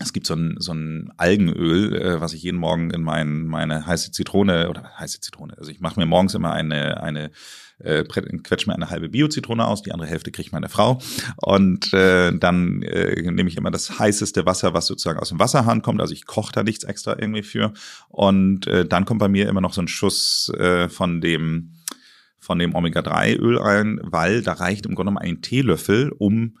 es 0.00 0.12
gibt 0.12 0.26
so 0.26 0.34
ein, 0.34 0.56
so 0.58 0.72
ein 0.72 1.12
Algenöl, 1.16 1.94
äh, 1.94 2.20
was 2.20 2.32
ich 2.32 2.42
jeden 2.42 2.58
Morgen 2.58 2.90
in 2.90 3.02
mein, 3.02 3.46
meine 3.46 3.86
heiße 3.86 4.10
Zitrone 4.10 4.68
oder 4.68 4.90
heiße 4.98 5.20
Zitrone. 5.20 5.56
Also 5.56 5.70
ich 5.70 5.80
mache 5.80 6.00
mir 6.00 6.06
morgens 6.06 6.34
immer 6.34 6.52
eine, 6.52 7.02
eine 7.02 7.30
äh, 7.78 8.04
quetsche 8.04 8.68
mir 8.68 8.74
eine 8.74 8.90
halbe 8.90 9.08
Bio-Zitrone 9.08 9.66
aus, 9.66 9.82
die 9.82 9.92
andere 9.92 10.08
Hälfte 10.08 10.32
kriegt 10.32 10.52
meine 10.52 10.68
Frau. 10.68 11.00
Und 11.36 11.92
äh, 11.92 12.36
dann 12.36 12.82
äh, 12.82 13.30
nehme 13.30 13.48
ich 13.48 13.56
immer 13.56 13.70
das 13.70 13.98
heißeste 13.98 14.46
Wasser, 14.46 14.74
was 14.74 14.86
sozusagen 14.86 15.20
aus 15.20 15.28
dem 15.28 15.38
Wasserhahn 15.38 15.82
kommt. 15.82 16.00
Also 16.00 16.12
ich 16.12 16.26
koche 16.26 16.52
da 16.52 16.62
nichts 16.64 16.84
extra 16.84 17.16
irgendwie 17.18 17.42
für. 17.42 17.72
Und 18.08 18.66
äh, 18.66 18.86
dann 18.86 19.04
kommt 19.04 19.20
bei 19.20 19.28
mir 19.28 19.48
immer 19.48 19.60
noch 19.60 19.74
so 19.74 19.80
ein 19.80 19.88
Schuss 19.88 20.52
äh, 20.58 20.88
von 20.88 21.20
dem 21.20 21.74
von 22.40 22.58
dem 22.58 22.74
Omega-3-Öl 22.74 23.58
ein, 23.58 24.00
weil 24.02 24.42
da 24.42 24.52
reicht 24.52 24.84
im 24.84 24.94
Grunde 24.94 25.12
genommen 25.12 25.26
ein 25.26 25.40
Teelöffel, 25.40 26.10
um 26.10 26.58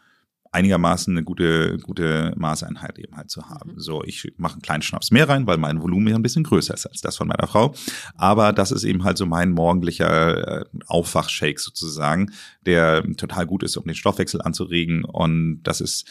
einigermaßen 0.54 1.14
eine 1.14 1.24
gute, 1.24 1.78
gute 1.78 2.32
Maßeinheit 2.36 2.98
eben 2.98 3.16
halt 3.16 3.30
zu 3.30 3.48
haben. 3.48 3.72
Mhm. 3.74 3.80
So, 3.80 4.02
ich 4.04 4.32
mache 4.36 4.54
einen 4.54 4.62
kleinen 4.62 4.82
Schnaps 4.82 5.10
mehr 5.10 5.28
rein, 5.28 5.46
weil 5.46 5.58
mein 5.58 5.82
Volumen 5.82 6.08
ja 6.08 6.14
ein 6.14 6.22
bisschen 6.22 6.44
größer 6.44 6.74
ist 6.74 6.86
als 6.86 7.00
das 7.00 7.16
von 7.16 7.28
meiner 7.28 7.46
Frau. 7.46 7.74
Aber 8.16 8.52
das 8.52 8.70
ist 8.70 8.84
eben 8.84 9.04
halt 9.04 9.18
so 9.18 9.26
mein 9.26 9.50
morgendlicher 9.50 10.62
äh, 10.62 10.64
Aufwachshake 10.86 11.60
sozusagen, 11.60 12.32
der 12.64 13.02
total 13.16 13.46
gut 13.46 13.62
ist, 13.62 13.76
um 13.76 13.84
den 13.84 13.94
Stoffwechsel 13.94 14.40
anzuregen. 14.40 15.04
Und 15.04 15.62
das 15.64 15.80
ist 15.80 16.08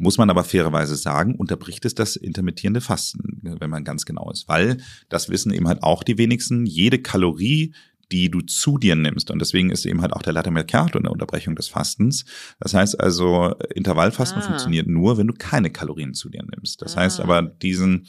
muss 0.00 0.16
man 0.16 0.30
aber 0.30 0.44
fairerweise 0.44 0.94
sagen, 0.94 1.34
unterbricht 1.34 1.84
es 1.84 1.92
das 1.92 2.14
intermittierende 2.14 2.80
Fasten, 2.80 3.40
wenn 3.42 3.68
man 3.68 3.82
ganz 3.82 4.04
genau 4.04 4.30
ist. 4.30 4.46
Weil, 4.46 4.76
das 5.08 5.28
wissen 5.28 5.52
eben 5.52 5.66
halt 5.66 5.82
auch 5.82 6.04
die 6.04 6.18
wenigsten, 6.18 6.66
jede 6.66 7.00
Kalorie, 7.00 7.74
die 8.12 8.30
du 8.30 8.40
zu 8.40 8.78
dir 8.78 8.96
nimmst. 8.96 9.30
Und 9.30 9.38
deswegen 9.40 9.70
ist 9.70 9.86
eben 9.86 10.02
halt 10.02 10.12
auch 10.12 10.22
der 10.22 10.32
Latte 10.32 10.50
Mercato 10.50 10.98
eine 10.98 11.10
Unterbrechung 11.10 11.54
des 11.54 11.68
Fastens. 11.68 12.24
Das 12.60 12.74
heißt 12.74 13.00
also, 13.00 13.54
Intervallfasten 13.74 14.42
ah. 14.42 14.46
funktioniert 14.46 14.86
nur, 14.86 15.18
wenn 15.18 15.26
du 15.26 15.34
keine 15.34 15.70
Kalorien 15.70 16.14
zu 16.14 16.28
dir 16.28 16.42
nimmst. 16.42 16.82
Das 16.82 16.96
ah. 16.96 17.00
heißt 17.00 17.20
aber, 17.20 17.42
diesen 17.42 18.06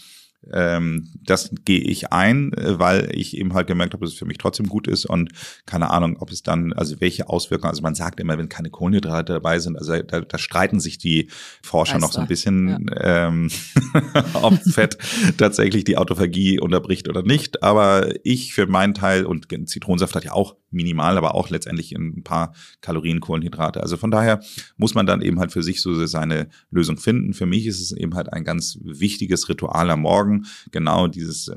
ähm, 0.51 1.09
das 1.21 1.51
gehe 1.65 1.81
ich 1.81 2.11
ein, 2.11 2.53
äh, 2.53 2.79
weil 2.79 3.09
ich 3.13 3.37
eben 3.37 3.53
halt 3.53 3.67
gemerkt 3.67 3.93
habe, 3.93 4.05
dass 4.05 4.13
es 4.13 4.19
für 4.19 4.25
mich 4.25 4.37
trotzdem 4.37 4.67
gut 4.67 4.87
ist 4.87 5.05
und 5.05 5.31
keine 5.65 5.89
Ahnung, 5.89 6.17
ob 6.19 6.31
es 6.31 6.43
dann, 6.43 6.73
also 6.73 6.99
welche 7.01 7.29
Auswirkungen, 7.29 7.69
also 7.69 7.81
man 7.81 7.95
sagt 7.95 8.19
immer, 8.19 8.37
wenn 8.37 8.49
keine 8.49 8.69
Kohlenhydrate 8.69 9.33
dabei 9.33 9.59
sind, 9.59 9.77
also 9.77 10.01
da, 10.01 10.21
da 10.21 10.37
streiten 10.37 10.79
sich 10.79 10.97
die 10.97 11.29
Forscher 11.61 11.95
weißt 11.95 12.01
noch 12.01 12.11
so 12.11 12.21
ein 12.21 12.27
bisschen, 12.27 12.87
ja. 12.89 13.27
ähm, 13.27 13.49
ob 14.33 14.55
Fett 14.63 14.97
tatsächlich 15.37 15.83
die 15.83 15.97
Autophagie 15.97 16.59
unterbricht 16.59 17.09
oder 17.09 17.23
nicht. 17.23 17.63
Aber 17.63 18.09
ich 18.23 18.53
für 18.53 18.67
meinen 18.67 18.93
Teil 18.93 19.25
und 19.25 19.47
Zitronensaft 19.67 20.15
hat 20.15 20.23
ja 20.23 20.31
auch 20.31 20.55
minimal, 20.71 21.17
aber 21.17 21.35
auch 21.35 21.49
letztendlich 21.49 21.93
ein 21.93 22.23
paar 22.23 22.53
Kalorien 22.81 23.19
Kohlenhydrate. 23.19 23.81
Also 23.81 23.97
von 23.97 24.11
daher 24.11 24.41
muss 24.77 24.93
man 24.93 25.05
dann 25.05 25.21
eben 25.21 25.39
halt 25.39 25.51
für 25.51 25.63
sich 25.63 25.81
so 25.81 26.05
seine 26.05 26.49
Lösung 26.71 26.97
finden. 26.97 27.33
Für 27.33 27.45
mich 27.45 27.65
ist 27.65 27.81
es 27.81 27.91
eben 27.91 28.15
halt 28.15 28.31
ein 28.31 28.43
ganz 28.43 28.77
wichtiges 28.83 29.49
Ritual 29.49 29.89
am 29.89 30.01
Morgen 30.01 30.19
Morgen 30.19 30.47
genau 30.71 31.07
dieses 31.07 31.47
äh, 31.47 31.53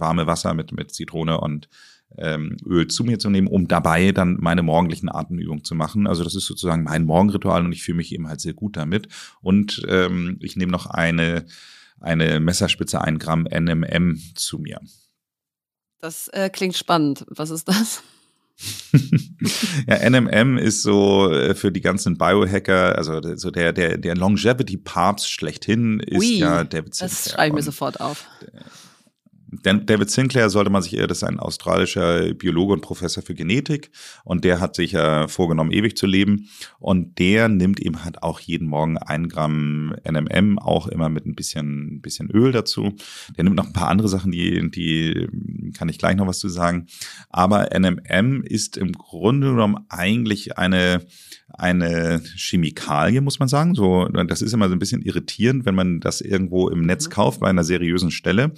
warme 0.00 0.26
Wasser 0.26 0.52
mit, 0.54 0.72
mit 0.72 0.92
Zitrone 0.92 1.40
und 1.40 1.68
ähm, 2.18 2.56
Öl 2.66 2.86
zu 2.86 3.02
mir 3.04 3.18
zu 3.18 3.30
nehmen, 3.30 3.48
um 3.48 3.66
dabei 3.66 4.12
dann 4.12 4.36
meine 4.40 4.62
morgendlichen 4.62 5.08
Atemübungen 5.08 5.64
zu 5.64 5.74
machen. 5.74 6.06
Also 6.06 6.22
das 6.22 6.34
ist 6.34 6.46
sozusagen 6.46 6.84
mein 6.84 7.04
Morgenritual 7.04 7.64
und 7.64 7.72
ich 7.72 7.82
fühle 7.82 7.96
mich 7.96 8.12
eben 8.12 8.28
halt 8.28 8.40
sehr 8.40 8.54
gut 8.54 8.76
damit. 8.76 9.08
Und 9.40 9.82
ähm, 9.88 10.38
ich 10.40 10.56
nehme 10.56 10.70
noch 10.70 10.86
eine, 10.86 11.46
eine 12.00 12.40
Messerspitze, 12.40 13.00
ein 13.00 13.18
Gramm 13.18 13.44
NMM 13.44 14.20
zu 14.34 14.58
mir. 14.58 14.80
Das 16.00 16.28
äh, 16.28 16.50
klingt 16.50 16.76
spannend. 16.76 17.24
Was 17.28 17.50
ist 17.50 17.68
das? 17.68 18.02
ja, 19.88 20.08
NMM 20.08 20.58
ist 20.58 20.82
so 20.82 21.30
äh, 21.32 21.54
für 21.54 21.72
die 21.72 21.80
ganzen 21.80 22.16
Biohacker, 22.16 22.96
also 22.96 23.20
so 23.36 23.50
der, 23.50 23.72
der, 23.72 23.98
der 23.98 24.14
Longevity-Papst 24.14 25.30
schlechthin 25.30 26.00
ist 26.00 26.20
Ui, 26.20 26.38
ja 26.38 26.64
David 26.64 26.94
Sinclair. 26.94 27.10
Das 27.10 27.32
schreibe 27.32 27.48
ich 27.48 27.54
mir 27.54 27.62
sofort 27.62 28.00
auf. 28.00 28.26
David 29.62 30.10
Sinclair 30.10 30.50
sollte 30.50 30.70
man 30.70 30.82
sich 30.82 30.96
eher, 30.96 31.06
das 31.06 31.18
ist 31.18 31.24
ein 31.24 31.38
australischer 31.38 32.34
Biologe 32.34 32.72
und 32.74 32.80
Professor 32.80 33.22
für 33.22 33.34
Genetik 33.34 33.90
und 34.24 34.44
der 34.44 34.60
hat 34.60 34.74
sich 34.74 34.92
ja 34.92 35.28
vorgenommen, 35.28 35.72
ewig 35.72 35.96
zu 35.96 36.06
leben 36.06 36.48
und 36.78 37.18
der 37.18 37.48
nimmt 37.48 37.80
eben 37.80 38.04
halt 38.04 38.22
auch 38.22 38.40
jeden 38.40 38.68
Morgen 38.68 38.98
ein 38.98 39.28
Gramm 39.28 39.94
NMM, 40.08 40.58
auch 40.58 40.88
immer 40.88 41.08
mit 41.08 41.26
ein 41.26 41.34
bisschen, 41.34 42.00
bisschen 42.00 42.30
Öl 42.30 42.52
dazu. 42.52 42.94
Der 43.36 43.44
nimmt 43.44 43.56
noch 43.56 43.66
ein 43.66 43.72
paar 43.72 43.88
andere 43.88 44.08
Sachen, 44.08 44.32
die, 44.32 44.70
die 44.70 45.28
kann 45.76 45.88
ich 45.88 45.98
gleich 45.98 46.16
noch 46.16 46.26
was 46.26 46.38
zu 46.38 46.48
sagen. 46.48 46.86
Aber 47.30 47.68
NMM 47.78 48.42
ist 48.42 48.76
im 48.76 48.92
Grunde 48.92 49.48
genommen 49.48 49.84
eigentlich 49.88 50.58
eine, 50.58 51.04
eine 51.48 52.22
Chemikalie, 52.36 53.20
muss 53.20 53.38
man 53.38 53.48
sagen. 53.48 53.74
So, 53.74 54.08
das 54.08 54.42
ist 54.42 54.52
immer 54.52 54.68
so 54.68 54.74
ein 54.74 54.78
bisschen 54.78 55.02
irritierend, 55.02 55.66
wenn 55.66 55.74
man 55.74 56.00
das 56.00 56.20
irgendwo 56.20 56.68
im 56.68 56.82
Netz 56.82 57.06
mhm. 57.06 57.12
kauft 57.12 57.40
bei 57.40 57.48
einer 57.48 57.64
seriösen 57.64 58.10
Stelle. 58.10 58.52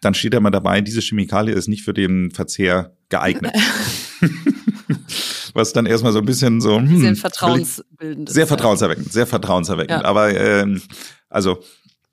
Dann 0.00 0.14
steht 0.14 0.34
da 0.34 0.40
mal 0.40 0.50
dabei, 0.50 0.80
diese 0.80 1.00
Chemikalie 1.00 1.54
ist 1.54 1.68
nicht 1.68 1.84
für 1.84 1.94
den 1.94 2.30
Verzehr 2.30 2.96
geeignet. 3.08 3.54
Was 5.54 5.72
dann 5.72 5.86
erstmal 5.86 6.12
so 6.12 6.18
ein 6.18 6.26
bisschen 6.26 6.60
so. 6.60 6.78
Hm, 6.78 7.00
sehr 7.00 7.16
vertrauensbildend. 7.16 8.28
Sehr 8.28 8.46
vertrauenserweckend, 8.46 9.12
sehr 9.12 9.26
vertrauenserweckend. 9.26 10.02
Ja. 10.02 10.04
Aber 10.04 10.34
ähm, 10.34 10.82
also 11.28 11.62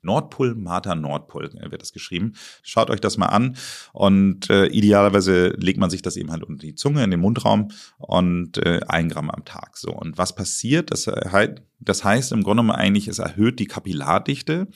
Nordpol, 0.04 0.54
Martha 0.54 0.94
Nordpol 0.94 1.50
wird 1.52 1.80
das 1.80 1.92
geschrieben. 1.92 2.34
Schaut 2.62 2.90
euch 2.90 3.00
das 3.00 3.16
mal 3.16 3.26
an 3.26 3.56
und 3.92 4.50
äh, 4.50 4.66
idealerweise 4.66 5.48
legt 5.56 5.78
man 5.78 5.90
sich 5.90 6.02
das 6.02 6.16
eben 6.16 6.30
halt 6.30 6.42
unter 6.42 6.60
die 6.60 6.74
Zunge 6.74 7.02
in 7.02 7.10
den 7.10 7.20
Mundraum 7.20 7.70
und 7.98 8.58
äh, 8.58 8.80
ein 8.86 9.08
Gramm 9.08 9.30
am 9.30 9.44
Tag. 9.44 9.76
So 9.78 9.92
und 9.92 10.18
was 10.18 10.34
passiert? 10.34 10.90
Das, 10.90 11.06
halt, 11.06 11.62
das 11.80 12.04
heißt 12.04 12.32
im 12.32 12.42
Grunde 12.42 12.62
genommen 12.62 12.78
eigentlich, 12.78 13.08
es 13.08 13.18
erhöht 13.18 13.58
die 13.58 13.66
Kapillarddichte 13.66 14.68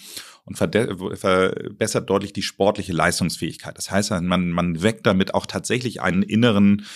und 0.48 0.56
verbessert 0.56 2.08
deutlich 2.08 2.32
die 2.32 2.42
sportliche 2.42 2.94
Leistungsfähigkeit. 2.94 3.76
Das 3.76 3.90
heißt, 3.90 4.12
man, 4.22 4.50
man 4.50 4.82
weckt 4.82 5.06
damit 5.06 5.34
auch 5.34 5.44
tatsächlich 5.44 6.00
einen 6.00 6.22
inneren 6.22 6.86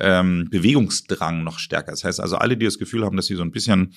ähm, 0.00 0.48
Bewegungsdrang 0.50 1.44
noch 1.44 1.58
stärker. 1.58 1.90
Das 1.90 2.04
heißt 2.04 2.20
also, 2.20 2.36
alle, 2.36 2.56
die 2.56 2.64
das 2.64 2.78
Gefühl 2.78 3.04
haben, 3.04 3.16
dass 3.16 3.26
sie 3.26 3.34
so 3.34 3.42
ein 3.42 3.52
bisschen, 3.52 3.92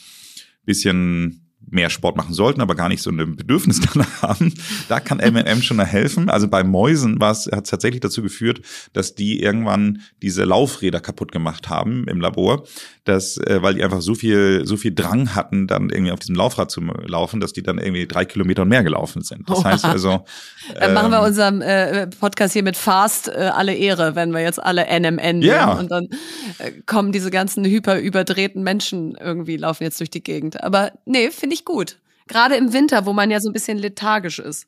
bisschen 0.65 1.44
mehr 1.69 1.89
Sport 1.89 2.15
machen 2.15 2.33
sollten, 2.33 2.61
aber 2.61 2.75
gar 2.75 2.89
nicht 2.89 3.01
so 3.01 3.09
ein 3.09 3.35
Bedürfnis 3.35 3.79
danach 3.93 4.21
haben. 4.21 4.53
Da 4.87 4.99
kann 4.99 5.19
M&M 5.19 5.61
schon 5.61 5.79
helfen. 5.79 6.29
Also 6.29 6.47
bei 6.47 6.63
Mäusen 6.63 7.19
war 7.19 7.31
es, 7.31 7.47
hat 7.47 7.65
es 7.65 7.69
tatsächlich 7.69 8.01
dazu 8.01 8.21
geführt, 8.21 8.61
dass 8.93 9.15
die 9.15 9.41
irgendwann 9.41 10.01
diese 10.21 10.43
Laufräder 10.43 10.99
kaputt 10.99 11.31
gemacht 11.31 11.69
haben 11.69 12.07
im 12.07 12.19
Labor, 12.21 12.65
dass, 13.03 13.37
äh, 13.37 13.61
weil 13.61 13.75
die 13.75 13.83
einfach 13.83 14.01
so 14.01 14.15
viel, 14.15 14.65
so 14.65 14.77
viel 14.77 14.93
Drang 14.93 15.35
hatten, 15.35 15.67
dann 15.67 15.89
irgendwie 15.89 16.11
auf 16.11 16.19
diesem 16.19 16.35
Laufrad 16.35 16.71
zu 16.71 16.81
laufen, 16.81 17.39
dass 17.39 17.53
die 17.53 17.63
dann 17.63 17.77
irgendwie 17.77 18.07
drei 18.07 18.25
Kilometer 18.25 18.63
und 18.63 18.69
mehr 18.69 18.83
gelaufen 18.83 19.21
sind. 19.21 19.49
Das 19.49 19.63
heißt 19.63 19.85
also. 19.85 20.25
Dann 20.79 20.93
machen 20.93 21.11
wir 21.11 21.19
ähm, 21.19 21.25
unserem 21.25 21.61
äh, 21.61 22.07
Podcast 22.07 22.53
hier 22.53 22.63
mit 22.63 22.75
Fast 22.75 23.27
äh, 23.27 23.51
alle 23.53 23.75
Ehre, 23.75 24.15
wenn 24.15 24.31
wir 24.31 24.41
jetzt 24.41 24.61
alle 24.61 24.85
NMN 24.87 25.41
ja. 25.41 25.73
und 25.73 25.91
dann 25.91 26.07
äh, 26.57 26.71
kommen 26.85 27.11
diese 27.11 27.31
ganzen 27.31 27.65
hyper 27.65 27.99
überdrehten 27.99 28.63
Menschen 28.63 29.15
irgendwie 29.15 29.57
laufen 29.57 29.83
jetzt 29.83 29.99
durch 29.99 30.09
die 30.09 30.23
Gegend. 30.23 30.63
Aber 30.63 30.91
nee, 31.05 31.31
finde 31.31 31.54
ich 31.54 31.54
gut. 31.63 31.99
Gerade 32.27 32.55
im 32.55 32.73
Winter, 32.73 33.05
wo 33.05 33.13
man 33.13 33.31
ja 33.31 33.39
so 33.39 33.49
ein 33.49 33.53
bisschen 33.53 33.77
lethargisch 33.77 34.39
ist. 34.39 34.67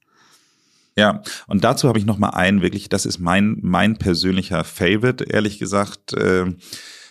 Ja, 0.96 1.22
und 1.48 1.64
dazu 1.64 1.88
habe 1.88 2.00
ich 2.00 2.06
noch 2.06 2.18
mal 2.18 2.30
einen 2.30 2.62
wirklich, 2.62 2.90
das 2.90 3.06
ist 3.06 3.20
mein 3.20 3.58
mein 3.62 3.98
persönlicher 3.98 4.64
Favorite, 4.64 5.26
ehrlich 5.26 5.60
gesagt. 5.60 6.14
Äh, 6.14 6.54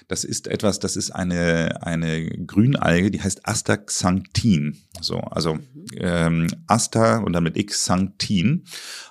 das 0.08 0.24
ist 0.24 0.46
etwas, 0.46 0.78
das 0.78 0.96
ist 0.96 1.10
eine, 1.10 1.82
eine 1.82 2.28
Grünalge, 2.46 3.10
die 3.10 3.20
heißt 3.20 3.46
Astaxanthin. 3.46 4.76
So, 5.00 5.18
also 5.18 5.58
ähm, 5.98 6.46
Asta 6.66 7.18
und 7.18 7.32
dann 7.32 7.44
mit 7.44 7.56
X 7.56 7.82
Xanthin. 7.82 8.64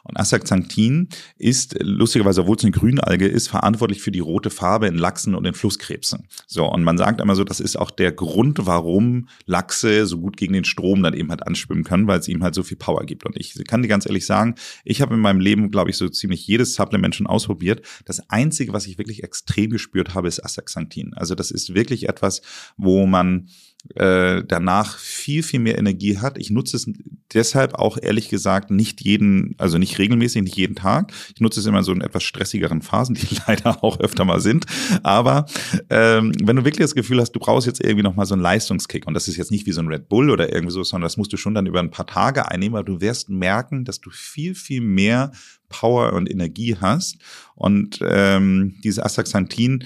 Und 0.04 0.18
Astaxanthin 0.18 1.10
ist 1.38 1.76
lustigerweise, 1.82 2.42
obwohl 2.42 2.56
es 2.56 2.64
eine 2.64 2.72
Grünalge 2.72 3.28
ist, 3.28 3.50
verantwortlich 3.50 4.02
für 4.02 4.12
die 4.12 4.20
rote 4.20 4.50
Farbe 4.50 4.88
in 4.88 4.96
Lachsen 4.96 5.36
und 5.36 5.46
in 5.46 5.54
Flusskrebsen. 5.54 6.28
So, 6.48 6.66
und 6.66 6.84
man 6.84 6.98
sagt 6.98 7.22
immer 7.22 7.36
so, 7.36 7.44
das 7.44 7.60
ist 7.60 7.76
auch 7.76 7.92
der 7.92 8.12
Grund, 8.12 8.66
warum 8.66 9.28
Lachse 9.46 10.06
so 10.06 10.20
gut 10.20 10.38
gegen 10.38 10.54
den 10.54 10.66
Strom 10.66 11.04
dann 11.04 11.14
eben 11.14 11.30
halt 11.30 11.46
anschwimmen 11.46 11.84
können, 11.84 12.08
weil 12.08 12.20
es 12.20 12.28
ihm 12.28 12.42
halt 12.42 12.56
so 12.56 12.64
viel 12.64 12.78
Power 12.78 13.06
gibt. 13.06 13.26
Und 13.26 13.36
ich 13.38 13.54
kann 13.68 13.82
dir 13.82 13.90
ganz 13.90 14.06
ehrlich 14.06 14.26
sagen, 14.26 14.56
ich 14.86 15.02
habe 15.02 15.14
in 15.16 15.20
meinem 15.20 15.40
Leben, 15.40 15.72
glaube 15.72 15.90
ich, 15.90 15.98
so 15.98 16.08
ziemlich 16.08 16.48
jedes 16.48 16.74
Supplement 16.76 17.16
schon 17.16 17.28
ausprobiert. 17.28 17.86
Das 18.06 18.30
Einzige, 18.30 18.74
was 18.74 18.88
ich 18.88 18.98
wirklich 18.98 19.24
extrem 19.24 19.70
gespürt 19.70 20.14
habe, 20.14 20.28
ist 20.28 20.44
Astaxanthin. 20.44 20.85
Also 21.16 21.36
das 21.36 21.52
ist 21.52 21.74
wirklich 21.74 22.10
etwas, 22.10 22.42
wo 22.78 23.06
man 23.06 23.48
äh, 23.94 24.44
danach 24.48 24.98
viel, 24.98 25.44
viel 25.44 25.60
mehr 25.60 25.78
Energie 25.78 26.18
hat. 26.18 26.40
Ich 26.40 26.50
nutze 26.50 26.76
es 26.76 26.90
deshalb 27.34 27.76
auch 27.76 27.98
ehrlich 28.02 28.30
gesagt 28.30 28.72
nicht 28.72 29.02
jeden, 29.02 29.54
also 29.60 29.78
nicht 29.78 30.00
regelmäßig, 30.00 30.42
nicht 30.42 30.58
jeden 30.58 30.76
Tag. 30.76 31.14
Ich 31.36 31.42
nutze 31.42 31.60
es 31.60 31.66
immer 31.68 31.84
so 31.84 31.92
in 31.92 32.02
etwas 32.02 32.24
stressigeren 32.24 32.82
Phasen, 32.82 33.16
die 33.16 33.28
leider 33.48 33.84
auch 33.84 34.00
öfter 34.00 34.26
mal 34.26 34.40
sind. 34.40 34.66
Aber 35.04 35.46
ähm, 35.90 36.32
wenn 36.44 36.56
du 36.56 36.66
wirklich 36.66 36.84
das 36.84 36.96
Gefühl 36.96 37.22
hast, 37.22 37.34
du 37.34 37.40
brauchst 37.40 37.68
jetzt 37.68 37.84
irgendwie 37.84 38.04
nochmal 38.04 38.26
so 38.26 38.34
einen 38.34 38.42
Leistungskick 38.42 39.06
und 39.06 39.14
das 39.14 39.28
ist 39.28 39.38
jetzt 39.38 39.52
nicht 39.52 39.68
wie 39.68 39.72
so 39.72 39.82
ein 39.82 39.88
Red 39.88 40.10
Bull 40.10 40.32
oder 40.32 40.52
irgendwie 40.52 40.74
so, 40.74 40.84
sondern 40.84 41.06
das 41.06 41.18
musst 41.18 41.32
du 41.32 41.38
schon 41.38 41.54
dann 41.54 41.68
über 41.68 41.80
ein 41.80 41.92
paar 41.92 42.08
Tage 42.08 42.50
einnehmen, 42.50 42.74
weil 42.74 42.86
du 42.86 43.02
wirst 43.02 43.30
merken, 43.30 43.86
dass 43.86 44.02
du 44.02 44.10
viel, 44.10 44.56
viel 44.56 44.82
mehr 44.82 45.32
Power 45.70 46.14
und 46.14 46.30
Energie 46.30 46.76
hast. 46.80 47.18
Und 47.56 48.00
ähm, 48.02 48.76
diese 48.84 49.06
Astaxanthin 49.06 49.84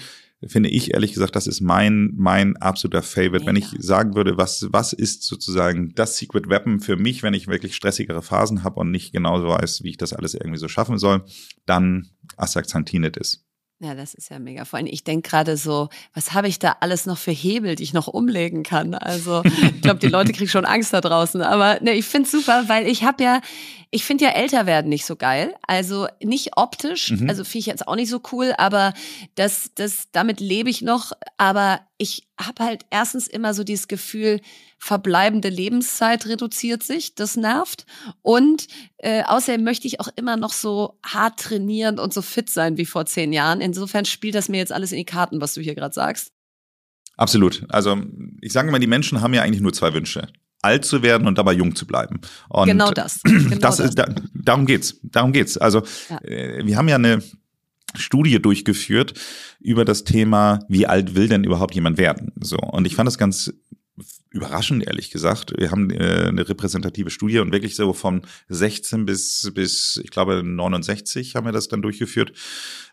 finde 0.47 0.69
ich 0.69 0.93
ehrlich 0.93 1.13
gesagt, 1.13 1.35
das 1.35 1.47
ist 1.47 1.61
mein, 1.61 2.11
mein 2.15 2.55
absoluter 2.57 3.01
Favorite. 3.01 3.39
Mega. 3.39 3.47
Wenn 3.47 3.55
ich 3.57 3.67
sagen 3.79 4.15
würde, 4.15 4.37
was, 4.37 4.67
was 4.71 4.93
ist 4.93 5.23
sozusagen 5.23 5.93
das 5.95 6.17
Secret 6.17 6.49
Weapon 6.49 6.79
für 6.79 6.95
mich, 6.95 7.23
wenn 7.23 7.33
ich 7.33 7.47
wirklich 7.47 7.75
stressigere 7.75 8.21
Phasen 8.21 8.63
habe 8.63 8.79
und 8.79 8.91
nicht 8.91 9.11
genauso 9.11 9.47
weiß, 9.49 9.83
wie 9.83 9.89
ich 9.89 9.97
das 9.97 10.13
alles 10.13 10.33
irgendwie 10.33 10.59
so 10.59 10.67
schaffen 10.67 10.97
soll, 10.97 11.25
dann 11.65 12.09
Astaxanthin 12.37 13.03
ist. 13.03 13.45
Ja, 13.81 13.95
das 13.95 14.13
ist 14.13 14.29
ja 14.29 14.39
mega. 14.39 14.65
Vor 14.65 14.77
allem, 14.77 14.87
ich 14.87 15.05
denke 15.05 15.29
gerade 15.29 15.55
so, 15.55 15.87
was 16.13 16.33
habe 16.33 16.49
ich 16.49 16.59
da 16.59 16.75
alles 16.81 17.05
noch 17.05 17.17
für 17.17 17.31
Hebel, 17.31 17.75
die 17.75 17.83
ich 17.83 17.93
noch 17.93 18.07
umlegen 18.07 18.63
kann? 18.63 18.93
Also, 18.93 19.41
ich 19.45 19.81
glaube, 19.81 20.01
die 20.01 20.07
Leute 20.07 20.33
kriegen 20.33 20.49
schon 20.49 20.65
Angst 20.65 20.91
da 20.91 20.99
draußen. 20.99 21.41
Aber 21.41 21.79
ne, 21.81 21.93
ich 21.93 22.05
finde 22.05 22.25
es 22.25 22.31
super, 22.31 22.65
weil 22.67 22.87
ich 22.87 23.03
habe 23.03 23.23
ja, 23.23 23.39
ich 23.91 24.03
finde 24.03 24.25
ja 24.25 24.31
älter 24.31 24.65
werden 24.65 24.89
nicht 24.89 25.05
so 25.05 25.15
geil. 25.15 25.55
Also 25.65 26.07
nicht 26.23 26.57
optisch, 26.57 27.11
mhm. 27.11 27.27
also 27.27 27.43
finde 27.43 27.59
ich 27.59 27.65
jetzt 27.65 27.87
auch 27.87 27.95
nicht 27.95 28.09
so 28.09 28.21
cool, 28.31 28.53
aber 28.57 28.93
das, 29.35 29.71
das, 29.75 30.09
damit 30.11 30.39
lebe 30.39 30.69
ich 30.69 30.81
noch. 30.81 31.11
Aber 31.37 31.81
ich 31.97 32.27
habe 32.39 32.63
halt 32.63 32.85
erstens 32.91 33.27
immer 33.27 33.53
so 33.53 33.63
dieses 33.63 33.87
Gefühl, 33.87 34.41
verbleibende 34.77 35.49
Lebenszeit 35.49 36.27
reduziert 36.27 36.83
sich, 36.83 37.15
das 37.15 37.35
nervt. 37.35 37.85
Und 38.21 38.67
äh, 38.97 39.23
außerdem 39.23 39.63
möchte 39.63 39.87
ich 39.87 39.99
auch 39.99 40.09
immer 40.15 40.37
noch 40.37 40.53
so 40.53 40.99
hart 41.03 41.39
trainieren 41.39 41.97
und 41.97 42.13
so 42.13 42.21
fit 42.21 42.49
sein 42.49 42.77
wie 42.77 42.85
vor 42.85 43.07
zehn 43.07 43.33
Jahren. 43.33 43.59
Insofern 43.59 44.05
spielt 44.05 44.35
das 44.35 44.49
mir 44.49 44.57
jetzt 44.57 44.71
alles 44.71 44.91
in 44.91 44.99
die 44.99 45.05
Karten, 45.05 45.41
was 45.41 45.55
du 45.55 45.61
hier 45.61 45.75
gerade 45.75 45.93
sagst. 45.93 46.31
Absolut. 47.17 47.65
Also 47.69 47.97
ich 48.39 48.53
sage 48.53 48.69
immer, 48.69 48.79
die 48.79 48.87
Menschen 48.87 49.19
haben 49.19 49.33
ja 49.33 49.41
eigentlich 49.41 49.61
nur 49.61 49.73
zwei 49.73 49.93
Wünsche 49.93 50.27
alt 50.61 50.85
zu 50.85 51.01
werden 51.01 51.27
und 51.27 51.37
dabei 51.37 51.53
jung 51.53 51.75
zu 51.75 51.87
bleiben. 51.87 52.19
Und 52.49 52.67
genau 52.67 52.91
das. 52.91 53.21
Genau 53.23 53.55
das, 53.59 53.77
das. 53.77 53.89
Ist, 53.89 53.95
da, 53.95 54.13
darum 54.33 54.65
geht's. 54.65 54.99
Darum 55.03 55.33
geht's. 55.33 55.57
Also 55.57 55.83
ja. 56.09 56.21
äh, 56.23 56.65
wir 56.65 56.77
haben 56.77 56.87
ja 56.87 56.95
eine 56.95 57.23
Studie 57.95 58.39
durchgeführt 58.41 59.13
über 59.59 59.85
das 59.85 60.03
Thema, 60.03 60.59
wie 60.67 60.85
alt 60.85 61.15
will 61.15 61.27
denn 61.27 61.43
überhaupt 61.43 61.73
jemand 61.75 61.97
werden? 61.97 62.31
So 62.39 62.57
und 62.57 62.85
ich 62.85 62.95
fand 62.95 63.07
das 63.07 63.17
ganz 63.17 63.51
überraschend, 64.29 64.85
ehrlich 64.85 65.09
gesagt. 65.11 65.53
Wir 65.57 65.71
haben 65.71 65.89
äh, 65.89 66.27
eine 66.27 66.47
repräsentative 66.47 67.09
Studie 67.09 67.39
und 67.39 67.51
wirklich 67.51 67.75
so 67.75 67.93
von 67.93 68.21
16 68.49 69.05
bis, 69.05 69.51
bis 69.55 69.99
ich 70.03 70.11
glaube, 70.11 70.43
69 70.43 71.35
haben 71.35 71.45
wir 71.45 71.51
das 71.51 71.67
dann 71.67 71.81
durchgeführt. 71.81 72.33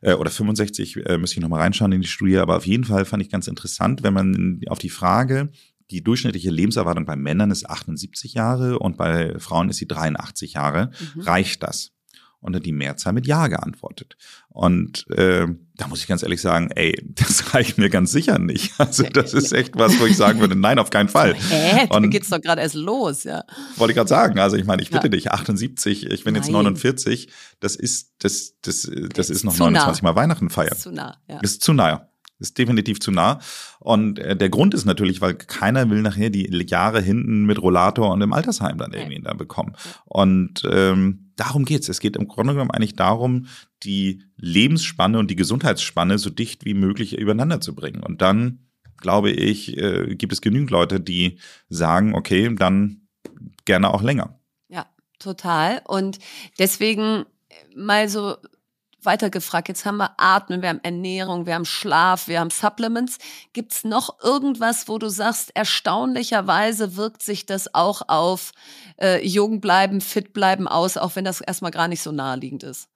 Äh, 0.01 0.15
oder 0.15 0.31
65, 0.31 0.97
äh, 1.05 1.19
müsste 1.19 1.37
ich 1.37 1.43
nochmal 1.43 1.61
reinschauen 1.61 1.93
in 1.93 2.01
die 2.01 2.09
Studie. 2.09 2.39
Aber 2.39 2.57
auf 2.57 2.67
jeden 2.67 2.85
Fall 2.85 3.05
fand 3.05 3.23
ich 3.23 3.31
ganz 3.31 3.49
interessant, 3.49 4.03
wenn 4.03 4.15
man 4.15 4.61
auf 4.69 4.79
die 4.79 4.91
Frage, 4.91 5.51
die 5.91 6.03
durchschnittliche 6.03 6.51
Lebenserwartung 6.51 7.07
bei 7.07 7.17
Männern 7.17 7.51
ist 7.51 7.69
78 7.69 8.35
Jahre 8.35 8.79
und 8.79 8.97
bei 8.97 9.39
Frauen 9.39 9.69
ist 9.69 9.77
sie 9.77 9.87
83 9.87 10.55
Jahre. 10.55 10.91
Mhm. 11.15 11.21
Reicht 11.21 11.63
das? 11.63 11.93
Und 12.41 12.53
dann 12.53 12.63
die 12.63 12.73
Mehrzahl 12.73 13.13
mit 13.13 13.27
Ja 13.27 13.49
geantwortet. 13.49 14.17
Und 14.49 15.09
äh, 15.11 15.47
da 15.75 15.89
muss 15.89 16.01
ich 16.01 16.07
ganz 16.07 16.23
ehrlich 16.23 16.41
sagen, 16.41 16.71
ey, 16.75 16.95
das 17.15 17.55
reicht 17.55 17.79
mir 17.79 17.89
ganz 17.89 18.13
sicher 18.13 18.39
nicht. 18.39 18.79
Also 18.79 19.05
das 19.05 19.35
ist 19.35 19.53
echt 19.53 19.77
was, 19.77 19.99
wo 19.99 20.07
ich 20.07 20.17
sagen 20.17 20.41
würde, 20.41 20.55
nein, 20.55 20.79
auf 20.79 20.91
keinen 20.91 21.09
Fall. 21.09 21.35
Hä? 21.51 21.89
Da 21.91 22.01
geht's 22.01 22.29
doch 22.29 22.41
gerade 22.41 22.61
erst 22.61 22.75
los, 22.75 23.25
ja. 23.25 23.45
Wollte 23.77 23.93
ich 23.93 23.97
gerade 23.97 24.09
sagen. 24.09 24.39
Also 24.39 24.57
ich 24.57 24.65
meine, 24.65 24.83
ich 24.83 24.91
bitte 24.91 25.07
ja. 25.07 25.11
dich, 25.11 25.33
78, 25.33 26.07
ich 26.07 26.25
bin 26.25 26.35
nein. 26.35 26.43
jetzt 26.43 26.53
49, 26.53 27.29
das 27.59 27.75
ist, 27.75 28.13
das, 28.19 28.55
das, 28.61 28.91
das 29.15 29.31
ist 29.31 29.45
noch 29.45 29.55
zu 29.55 29.61
29 29.61 30.03
nah. 30.03 30.11
Mal 30.11 30.17
Weihnachten 30.17 30.51
feiern. 30.51 30.73
Ist 30.73 30.83
zu 30.83 30.93
nah, 30.93 31.17
ja. 31.29 31.41
Ist 31.41 31.63
zu 31.63 31.73
nah 31.73 32.09
ist 32.39 32.59
definitiv 32.59 33.01
zu 33.01 33.11
nah. 33.11 33.41
Und 33.79 34.19
äh, 34.19 34.37
der 34.37 34.49
Grund 34.49 34.75
ist 34.75 34.85
natürlich, 34.85 35.21
weil 35.21 35.35
keiner 35.35 35.89
will 35.91 36.03
nachher 36.03 36.31
die 36.31 36.47
Jahre 36.67 37.01
hinten 37.01 37.45
mit 37.45 37.61
Rollator 37.61 38.11
und 38.13 38.21
im 38.21 38.33
Altersheim 38.33 38.79
dann 38.79 38.93
irgendwie 38.93 39.23
da 39.23 39.35
bekommen. 39.35 39.75
Und 40.05 40.63
ähm, 40.71 41.33
darum 41.37 41.65
geht's. 41.65 41.89
Es 41.89 42.01
geht 42.01 42.17
im 42.17 42.29
Grunde 42.29 42.55
genommen 42.55 42.71
eigentlich 42.71 42.97
darum, 42.97 43.47
die 43.83 44.23
Lebensspanne 44.37 45.19
und 45.19 45.31
die 45.31 45.37
Gesundheitsspanne 45.37 46.19
so 46.19 46.31
dicht 46.31 46.65
wie 46.65 46.75
möglich 46.75 47.19
übereinander 47.19 47.61
zu 47.61 47.75
bringen. 47.75 48.03
Und 48.03 48.23
dann, 48.23 48.67
glaube 48.99 49.31
ich, 49.31 49.77
äh, 49.77 50.15
gibt 50.17 50.33
es 50.33 50.41
genügend 50.41 50.71
Leute, 50.71 51.01
die 51.01 51.39
sagen, 51.69 52.15
okay, 52.15 52.55
dann 52.55 53.09
gerne 53.65 53.93
auch 53.93 54.03
länger. 54.03 54.39
Ja, 54.69 54.87
total. 55.19 55.83
Und 55.87 56.19
deswegen 56.59 57.25
mal 57.75 58.09
so 58.09 58.37
weitergefragt. 59.07 59.69
Jetzt 59.69 59.85
haben 59.85 59.97
wir 59.97 60.15
Atmen, 60.19 60.63
wir 60.63 60.69
haben 60.69 60.81
Ernährung, 60.83 61.47
wir 61.47 61.55
haben 61.55 61.65
Schlaf, 61.65 62.29
wir 62.29 62.41
haben 62.41 62.51
Supplements. 62.51 63.19
Gibt's 63.53 63.85
noch 63.85 64.23
irgendwas, 64.23 64.89
wo 64.89 64.99
du 64.99 65.09
sagst, 65.09 65.53
erstaunlicherweise 65.55 66.97
wirkt 66.97 67.23
sich 67.23 67.47
das 67.47 67.75
auch 67.75 68.03
auf 68.09 68.53
äh, 69.01 69.27
jung 69.27 69.61
bleiben, 69.61 70.01
fit 70.01 70.33
bleiben 70.33 70.69
aus, 70.69 70.97
auch 70.97 71.17
wenn 71.17 71.25
das 71.25 71.41
erstmal 71.41 71.71
gar 71.71 71.89
nicht 71.89 72.03
so 72.03 72.13
naheliegend 72.13 72.63
ist? 72.63 72.89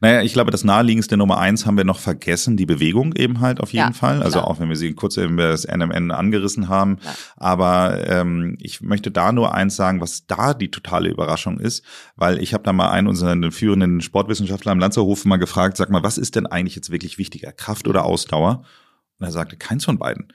Naja, 0.00 0.22
ich 0.22 0.32
glaube, 0.32 0.50
das 0.50 0.64
naheliegendste 0.64 1.16
Nummer 1.16 1.38
eins 1.38 1.66
haben 1.66 1.76
wir 1.76 1.84
noch 1.84 1.98
vergessen, 1.98 2.56
die 2.56 2.66
Bewegung 2.66 3.14
eben 3.14 3.40
halt 3.40 3.60
auf 3.60 3.72
jeden 3.72 3.88
ja, 3.88 3.92
Fall. 3.92 4.22
Also 4.22 4.38
klar. 4.38 4.48
auch 4.48 4.60
wenn 4.60 4.68
wir 4.68 4.76
sie 4.76 4.92
kurz 4.94 5.16
eben 5.16 5.36
das 5.36 5.66
NMN 5.66 6.10
angerissen 6.10 6.68
haben. 6.68 6.98
Ja. 7.02 7.14
Aber 7.36 8.06
ähm, 8.08 8.56
ich 8.60 8.80
möchte 8.80 9.10
da 9.10 9.32
nur 9.32 9.54
eins 9.54 9.76
sagen, 9.76 10.00
was 10.00 10.26
da 10.26 10.54
die 10.54 10.70
totale 10.70 11.08
Überraschung 11.08 11.58
ist, 11.58 11.84
weil 12.16 12.42
ich 12.42 12.54
habe 12.54 12.64
da 12.64 12.72
mal 12.72 12.90
einen 12.90 13.08
unserer 13.08 13.50
führenden 13.50 14.00
Sportwissenschaftler 14.00 14.72
am 14.72 14.78
Lanzerhof 14.78 15.24
mal 15.24 15.36
gefragt, 15.36 15.76
sag 15.76 15.90
mal, 15.90 16.02
was 16.02 16.18
ist 16.18 16.36
denn 16.36 16.46
eigentlich 16.46 16.76
jetzt 16.76 16.90
wirklich 16.90 17.18
wichtiger, 17.18 17.52
Kraft 17.52 17.88
oder 17.88 18.04
Ausdauer? 18.04 18.64
Und 19.18 19.26
er 19.26 19.32
sagte, 19.32 19.56
keins 19.56 19.84
von 19.84 19.98
beiden. 19.98 20.32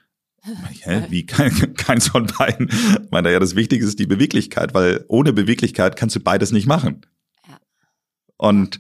Hä? 0.82 1.04
Wie 1.10 1.26
kein, 1.26 1.74
keins 1.76 2.08
von 2.08 2.28
beiden? 2.28 2.70
Ich 2.70 3.12
meine, 3.12 3.32
ja, 3.32 3.40
das 3.40 3.56
Wichtigste 3.56 3.88
ist 3.88 4.00
die 4.00 4.08
Beweglichkeit, 4.08 4.74
weil 4.74 5.06
ohne 5.08 5.34
Beweglichkeit 5.34 5.96
kannst 5.96 6.16
du 6.16 6.20
beides 6.20 6.52
nicht 6.52 6.68
machen. 6.68 7.06
Ja. 7.48 7.58
Und 8.38 8.80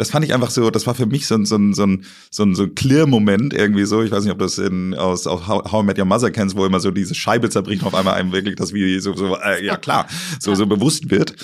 das 0.00 0.10
fand 0.10 0.24
ich 0.24 0.32
einfach 0.32 0.50
so, 0.50 0.70
das 0.70 0.86
war 0.86 0.94
für 0.94 1.04
mich 1.04 1.26
so 1.26 1.34
ein, 1.34 1.44
so 1.44 1.56
ein, 1.56 1.74
so 1.74 1.84
ein, 1.84 2.06
so 2.30 2.42
ein, 2.42 2.54
so 2.54 2.62
ein 2.62 2.74
Clear-Moment 2.74 3.52
irgendwie 3.52 3.84
so. 3.84 4.02
Ich 4.02 4.10
weiß 4.10 4.24
nicht, 4.24 4.32
ob 4.32 4.38
du 4.38 4.46
das 4.46 4.56
in, 4.56 4.94
aus, 4.94 5.26
aus 5.26 5.46
How, 5.46 5.82
I 5.82 5.84
Met 5.84 5.98
Your 5.98 6.06
Mother 6.06 6.30
kennst, 6.30 6.56
wo 6.56 6.64
immer 6.64 6.80
so 6.80 6.90
diese 6.90 7.14
Scheibe 7.14 7.50
zerbricht 7.50 7.82
und 7.82 7.88
auf 7.88 7.94
einmal 7.94 8.14
einem 8.14 8.32
wirklich 8.32 8.56
das 8.56 8.72
wie 8.72 8.98
so, 8.98 9.14
so 9.14 9.36
äh, 9.36 9.62
ja 9.62 9.76
klar, 9.76 10.08
so, 10.38 10.54
so 10.54 10.66
bewusst 10.66 11.10
wird. 11.10 11.36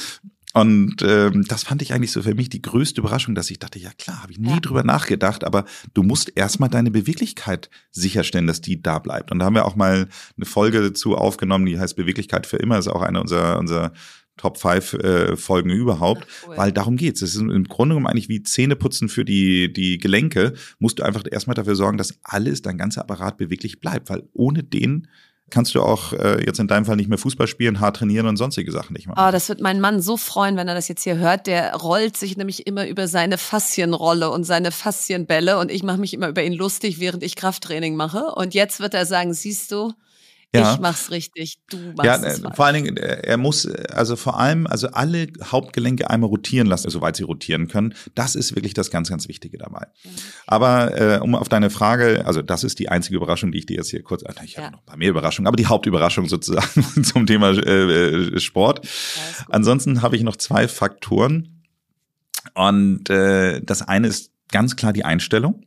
Und 0.54 1.02
ähm, 1.02 1.44
das 1.46 1.64
fand 1.64 1.82
ich 1.82 1.92
eigentlich 1.92 2.12
so 2.12 2.22
für 2.22 2.34
mich 2.34 2.48
die 2.48 2.62
größte 2.62 3.02
Überraschung, 3.02 3.34
dass 3.34 3.50
ich 3.50 3.58
dachte, 3.58 3.78
ja 3.78 3.90
klar, 3.98 4.22
habe 4.22 4.32
ich 4.32 4.38
nie 4.38 4.48
ja. 4.48 4.60
drüber 4.60 4.84
nachgedacht, 4.84 5.44
aber 5.44 5.66
du 5.92 6.02
musst 6.02 6.32
erstmal 6.34 6.70
deine 6.70 6.90
Beweglichkeit 6.90 7.68
sicherstellen, 7.90 8.46
dass 8.46 8.62
die 8.62 8.80
da 8.80 9.00
bleibt. 9.00 9.30
Und 9.30 9.40
da 9.40 9.44
haben 9.44 9.54
wir 9.54 9.66
auch 9.66 9.76
mal 9.76 10.08
eine 10.34 10.46
Folge 10.46 10.80
dazu 10.80 11.14
aufgenommen, 11.14 11.66
die 11.66 11.78
heißt 11.78 11.94
Beweglichkeit 11.94 12.46
für 12.46 12.56
immer, 12.56 12.78
ist 12.78 12.88
auch 12.88 13.02
eine 13.02 13.20
unserer, 13.20 13.58
unserer 13.58 13.92
Top 14.36 14.58
5 14.58 14.94
äh, 14.94 15.36
Folgen 15.36 15.70
überhaupt, 15.70 16.26
cool. 16.46 16.56
weil 16.56 16.72
darum 16.72 16.96
geht's. 16.96 17.22
Es 17.22 17.34
ist 17.34 17.40
im 17.40 17.64
Grunde 17.64 17.94
genommen 17.94 18.06
eigentlich 18.06 18.28
wie 18.28 18.42
Zähneputzen 18.42 19.08
für 19.08 19.24
die, 19.24 19.72
die 19.72 19.98
Gelenke. 19.98 20.52
Musst 20.78 20.98
du 20.98 21.02
einfach 21.02 21.24
erstmal 21.30 21.54
dafür 21.54 21.74
sorgen, 21.76 21.96
dass 21.96 22.18
alles, 22.22 22.62
dein 22.62 22.78
ganzer 22.78 23.00
Apparat 23.00 23.38
beweglich 23.38 23.80
bleibt, 23.80 24.10
weil 24.10 24.24
ohne 24.32 24.62
den 24.62 25.08
kannst 25.50 25.74
du 25.74 25.82
auch 25.82 26.12
äh, 26.12 26.44
jetzt 26.44 26.58
in 26.58 26.66
deinem 26.66 26.84
Fall 26.84 26.96
nicht 26.96 27.08
mehr 27.08 27.18
Fußball 27.18 27.46
spielen, 27.46 27.80
hart 27.80 27.96
trainieren 27.96 28.26
und 28.26 28.36
sonstige 28.36 28.72
Sachen 28.72 28.94
nicht 28.94 29.06
machen. 29.06 29.24
Oh, 29.24 29.30
das 29.30 29.48
wird 29.48 29.60
mein 29.60 29.80
Mann 29.80 30.00
so 30.00 30.16
freuen, 30.16 30.56
wenn 30.56 30.68
er 30.68 30.74
das 30.74 30.88
jetzt 30.88 31.04
hier 31.04 31.18
hört. 31.18 31.46
Der 31.46 31.74
rollt 31.74 32.16
sich 32.16 32.36
nämlich 32.36 32.66
immer 32.66 32.86
über 32.86 33.06
seine 33.08 33.38
Faszienrolle 33.38 34.30
und 34.30 34.44
seine 34.44 34.72
Faszienbälle 34.72 35.58
und 35.58 35.70
ich 35.70 35.82
mache 35.82 35.98
mich 35.98 36.14
immer 36.14 36.28
über 36.28 36.42
ihn 36.42 36.52
lustig, 36.52 36.98
während 36.98 37.22
ich 37.22 37.36
Krafttraining 37.36 37.96
mache. 37.96 38.24
Und 38.34 38.54
jetzt 38.54 38.80
wird 38.80 38.94
er 38.94 39.06
sagen, 39.06 39.34
siehst 39.34 39.70
du, 39.70 39.92
ja. 40.54 40.74
Ich 40.74 40.80
mach's 40.80 41.10
richtig, 41.10 41.58
du 41.68 41.76
machst 41.96 42.04
ja, 42.04 42.16
es 42.16 42.40
falsch. 42.40 42.56
Vor 42.56 42.66
allen 42.66 42.84
Dingen, 42.84 42.96
äh, 42.96 43.22
er 43.22 43.36
muss 43.36 43.66
also 43.66 44.16
vor 44.16 44.38
allem, 44.38 44.66
also 44.66 44.88
alle 44.88 45.28
Hauptgelenke 45.42 46.08
einmal 46.08 46.28
rotieren 46.28 46.66
lassen, 46.66 46.88
soweit 46.90 47.16
sie 47.16 47.24
rotieren 47.24 47.68
können. 47.68 47.94
Das 48.14 48.34
ist 48.34 48.54
wirklich 48.54 48.74
das 48.74 48.90
ganz, 48.90 49.08
ganz 49.08 49.28
Wichtige 49.28 49.58
dabei. 49.58 49.86
Ja. 50.02 50.10
Aber 50.46 51.00
äh, 51.00 51.18
um 51.20 51.34
auf 51.34 51.48
deine 51.48 51.70
Frage, 51.70 52.24
also 52.26 52.42
das 52.42 52.64
ist 52.64 52.78
die 52.78 52.88
einzige 52.88 53.16
Überraschung, 53.16 53.52
die 53.52 53.58
ich 53.58 53.66
dir 53.66 53.76
jetzt 53.76 53.90
hier 53.90 54.02
kurz, 54.02 54.22
ich 54.44 54.56
habe 54.56 54.72
noch 54.72 54.80
ein 54.80 54.86
paar 54.86 54.96
mehr 54.96 55.10
Überraschungen, 55.10 55.46
aber 55.46 55.56
die 55.56 55.66
Hauptüberraschung 55.66 56.28
sozusagen 56.28 56.84
zum 57.04 57.26
Thema 57.26 57.50
äh, 57.50 58.34
äh 58.34 58.40
Sport. 58.40 58.86
Ansonsten 59.48 60.02
habe 60.02 60.16
ich 60.16 60.22
noch 60.22 60.36
zwei 60.36 60.68
Faktoren. 60.68 61.64
Und 62.54 63.10
äh, 63.10 63.60
das 63.60 63.82
eine 63.82 64.06
ist 64.06 64.30
ganz 64.50 64.76
klar 64.76 64.92
die 64.92 65.04
Einstellung. 65.04 65.64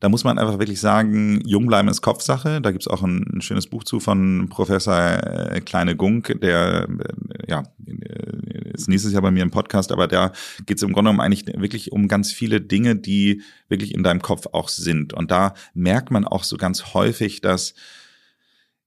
Da 0.00 0.08
muss 0.08 0.24
man 0.24 0.38
einfach 0.38 0.58
wirklich 0.58 0.80
sagen, 0.80 1.42
jung 1.44 1.66
bleiben 1.66 1.88
ist 1.88 2.00
Kopfsache. 2.00 2.62
Da 2.62 2.70
gibt's 2.70 2.88
auch 2.88 3.02
ein, 3.02 3.24
ein, 3.34 3.42
schönes 3.42 3.66
Buch 3.66 3.84
zu 3.84 4.00
von 4.00 4.48
Professor 4.48 4.96
äh, 4.96 5.60
Kleine 5.60 5.94
Gunk, 5.94 6.38
der 6.40 6.88
äh, 6.88 7.50
ja 7.50 7.64
äh, 7.86 8.70
ist 8.72 8.88
nächstes 8.88 9.12
Jahr 9.12 9.20
bei 9.20 9.30
mir 9.30 9.42
im 9.42 9.50
Podcast, 9.50 9.92
aber 9.92 10.08
da 10.08 10.32
geht's 10.64 10.82
im 10.82 10.94
Grunde 10.94 11.10
genommen 11.10 11.20
eigentlich 11.20 11.46
wirklich 11.60 11.92
um 11.92 12.08
ganz 12.08 12.32
viele 12.32 12.62
Dinge, 12.62 12.96
die 12.96 13.42
wirklich 13.68 13.94
in 13.94 14.02
deinem 14.02 14.22
Kopf 14.22 14.46
auch 14.52 14.70
sind. 14.70 15.12
Und 15.12 15.30
da 15.30 15.52
merkt 15.74 16.10
man 16.10 16.24
auch 16.24 16.44
so 16.44 16.56
ganz 16.56 16.94
häufig, 16.94 17.42
dass 17.42 17.74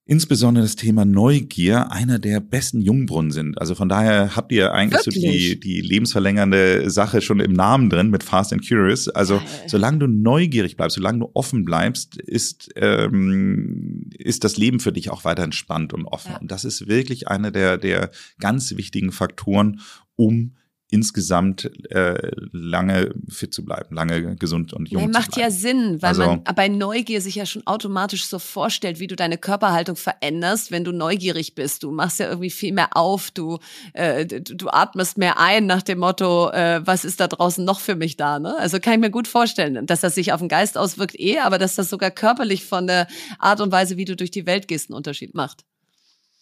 insbesondere 0.05 0.65
das 0.65 0.75
Thema 0.75 1.05
Neugier 1.05 1.91
einer 1.91 2.19
der 2.19 2.41
besten 2.41 2.81
Jungbrunnen 2.81 3.31
sind. 3.31 3.57
Also 3.59 3.73
von 3.73 3.87
daher 3.87 4.35
habt 4.35 4.51
ihr 4.51 4.73
eigentlich 4.73 5.05
Wirklich? 5.05 5.23
so 5.23 5.31
die, 5.31 5.59
die 5.59 5.81
lebensverlängernde 5.81 6.89
Sache 6.89 7.21
schon 7.21 7.39
im 7.39 7.53
Namen 7.53 7.89
drin 7.89 8.09
mit 8.09 8.23
Fast 8.23 8.51
and 8.51 8.67
Curious. 8.67 9.07
Also 9.07 9.37
Geil. 9.37 9.47
solange 9.67 9.99
du 9.99 10.07
neugierig 10.07 10.75
bleibst, 10.75 10.95
solange 10.95 11.19
du 11.19 11.31
offen 11.33 11.63
bleibst, 11.63 12.17
ist, 12.17 12.71
ähm, 12.75 14.09
ist 14.17 14.43
das 14.43 14.57
Leben 14.57 14.81
für 14.81 14.91
dich 14.91 15.09
auch 15.09 15.23
weiter 15.23 15.43
entspannt 15.43 15.93
und 15.93 16.05
offen. 16.05 16.33
Ja. 16.33 16.37
Und 16.39 16.51
das 16.51 16.65
ist 16.65 16.87
wirklich 16.87 17.29
einer 17.29 17.51
der, 17.51 17.77
der 17.77 18.11
ganz 18.39 18.75
wichtigen 18.75 19.13
Faktoren, 19.13 19.79
um 20.15 20.55
insgesamt 20.93 21.71
äh, 21.89 22.31
lange 22.51 23.15
fit 23.27 23.51
zu 23.51 23.65
bleiben, 23.65 23.95
lange 23.95 24.35
gesund 24.35 24.73
und 24.73 24.89
jung 24.91 25.01
nee, 25.01 25.11
zu 25.11 25.19
macht 25.19 25.37
ja 25.37 25.49
Sinn, 25.49 25.99
weil 26.03 26.09
also, 26.09 26.21
man 26.21 26.43
bei 26.55 26.67
Neugier 26.67 27.19
sich 27.19 27.33
ja 27.33 27.47
schon 27.47 27.65
automatisch 27.65 28.25
so 28.25 28.37
vorstellt, 28.37 28.99
wie 28.99 29.07
du 29.07 29.15
deine 29.15 29.39
Körperhaltung 29.39 29.95
veränderst, 29.95 30.69
wenn 30.69 30.83
du 30.83 30.91
neugierig 30.91 31.55
bist. 31.55 31.81
Du 31.81 31.91
machst 31.91 32.19
ja 32.19 32.27
irgendwie 32.27 32.51
viel 32.51 32.73
mehr 32.73 32.95
auf, 32.95 33.31
du, 33.31 33.57
äh, 33.93 34.27
du 34.27 34.69
atmest 34.69 35.17
mehr 35.17 35.39
ein 35.39 35.65
nach 35.65 35.81
dem 35.81 35.97
Motto, 35.97 36.51
äh, 36.51 36.85
was 36.85 37.05
ist 37.05 37.19
da 37.19 37.27
draußen 37.27 37.65
noch 37.65 37.79
für 37.79 37.95
mich 37.95 38.15
da? 38.15 38.37
Ne? 38.37 38.55
Also 38.59 38.79
kann 38.79 38.93
ich 38.93 38.99
mir 38.99 39.09
gut 39.09 39.27
vorstellen, 39.27 39.87
dass 39.87 40.01
das 40.01 40.13
sich 40.13 40.31
auf 40.31 40.41
den 40.41 40.47
Geist 40.47 40.77
auswirkt 40.77 41.19
eh, 41.19 41.39
aber 41.39 41.57
dass 41.57 41.73
das 41.73 41.89
sogar 41.89 42.11
körperlich 42.11 42.65
von 42.65 42.85
der 42.85 43.07
Art 43.39 43.61
und 43.61 43.71
Weise, 43.71 43.97
wie 43.97 44.05
du 44.05 44.15
durch 44.15 44.31
die 44.31 44.45
Welt 44.45 44.67
gehst, 44.67 44.91
einen 44.91 44.97
Unterschied 44.97 45.33
macht. 45.33 45.65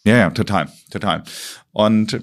Ja, 0.04 0.18
ja, 0.18 0.30
total, 0.32 0.70
total. 0.90 1.24
Und 1.72 2.22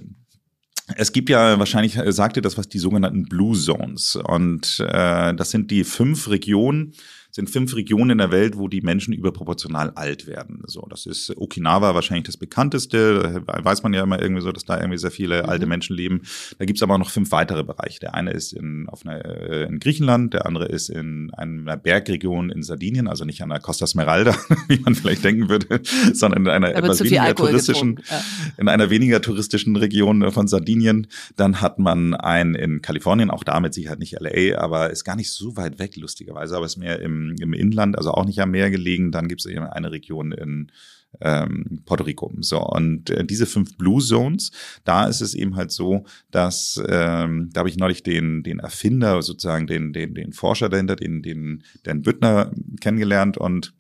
es 0.97 1.13
gibt 1.13 1.29
ja 1.29 1.59
wahrscheinlich, 1.59 1.97
äh, 1.97 2.13
sagt 2.13 2.37
ihr 2.37 2.43
das 2.43 2.57
was, 2.57 2.69
die 2.69 2.79
sogenannten 2.79 3.25
Blue 3.25 3.57
Zones. 3.57 4.17
Und 4.17 4.81
äh, 4.81 5.35
das 5.35 5.51
sind 5.51 5.71
die 5.71 5.85
fünf 5.85 6.29
Regionen, 6.29 6.93
sind 7.39 7.49
fünf 7.49 7.77
Regionen 7.77 8.11
in 8.11 8.19
der 8.19 8.33
Welt, 8.33 8.59
wo 8.59 8.67
die 8.67 8.81
Menschen 8.81 9.15
überproportional 9.15 9.93
alt 9.95 10.27
werden. 10.27 10.63
So, 10.67 10.85
das 10.91 11.07
ist 11.07 11.33
Okinawa 11.37 11.95
wahrscheinlich 11.95 12.27
das 12.27 12.37
bekannteste. 12.37 13.43
Da 13.47 13.65
weiß 13.65 13.85
man 13.85 13.95
ja 13.95 14.03
immer 14.03 14.21
irgendwie 14.21 14.43
so, 14.43 14.51
dass 14.51 14.65
da 14.65 14.77
irgendwie 14.77 14.99
sehr 14.99 15.13
viele 15.13 15.45
mhm. 15.45 15.49
alte 15.49 15.67
Menschen 15.67 15.95
leben. 15.95 16.23
Da 16.59 16.65
gibt's 16.65 16.83
aber 16.83 16.99
noch 16.99 17.11
fünf 17.11 17.31
weitere 17.31 17.63
Bereiche. 17.63 18.01
Der 18.01 18.15
eine 18.15 18.33
ist 18.33 18.53
in, 18.53 18.89
auf 18.89 19.07
einer, 19.07 19.25
äh, 19.25 19.69
in 19.69 19.79
Griechenland, 19.79 20.35
der 20.35 20.47
andere 20.47 20.67
ist 20.67 20.89
in 20.89 21.33
einer 21.33 21.77
Bergregion 21.77 22.51
in 22.51 22.65
Sardinien, 22.65 23.07
also 23.07 23.25
nicht 23.25 23.41
an 23.41 23.51
der 23.51 23.61
Costa 23.61 23.87
Smeralda, 23.87 24.35
wie 24.69 24.81
man 24.81 24.97
vielleicht 24.97 25.23
denken 25.23 25.49
würde, 25.49 25.81
sondern 26.13 26.43
in 26.43 26.49
einer 26.49 26.75
etwas 26.75 27.05
weniger 27.05 27.37
touristischen, 27.37 28.01
ja. 28.11 28.21
in 28.57 28.69
einer 28.69 28.91
weniger 28.91 29.23
touristischen 29.23 29.77
Region 29.77 30.29
von 30.33 30.49
Sardinien. 30.49 31.07
Dann 31.37 31.61
hat 31.61 31.79
man 31.79 32.15
einen 32.15 32.57
in 32.57 32.83
Kalifornien, 32.83 33.31
auch 33.31 33.45
damit 33.45 33.75
sicher 33.75 33.95
nicht 33.95 34.17
LA, 34.19 34.59
aber 34.59 34.91
ist 34.91 35.05
gar 35.05 35.15
nicht 35.15 35.31
so 35.31 35.57
weit 35.57 35.79
weg, 35.79 35.95
lustigerweise, 35.97 36.57
aber 36.57 36.67
ist 36.67 36.79
mehr 36.79 36.99
im 36.99 37.28
im, 37.37 37.53
Inland, 37.53 37.97
also 37.97 38.13
auch 38.13 38.25
nicht 38.25 38.41
am 38.41 38.51
Meer 38.51 38.71
gelegen. 38.71 39.13
Dann 39.13 39.29
gibt 39.29 39.41
es 39.41 39.47
eben 39.47 39.65
eine 39.65 39.93
Region 39.93 40.33
in 40.33 40.73
ähm, 41.21 41.83
Puerto 41.85 42.05
Rico. 42.05 42.33
So, 42.41 42.61
und 42.61 43.11
äh, 43.11 43.25
diese 43.25 43.47
fünf 43.47 43.77
Blue 43.77 44.03
Zones, 44.03 44.51
da 44.85 45.07
ist 45.07 45.21
es 45.21 45.35
eben 45.35 45.57
halt 45.57 45.71
so, 45.71 46.05
dass 46.31 46.81
ähm, 46.89 47.51
da 47.53 47.61
habe 47.61 47.69
ich 47.69 47.77
neulich 47.77 48.03
den, 48.03 48.43
den 48.43 48.59
Erfinder, 48.59 49.23
sozusagen 49.23 49.67
den, 49.67 49.93
den, 49.93 50.15
den 50.15 50.33
Forscher 50.33 50.69
dahinter, 50.69 50.97
den, 50.97 51.23
den 51.23 51.65
Dan 51.83 52.03
Büttner 52.03 52.53
kennengelernt 52.81 53.39
und 53.39 53.75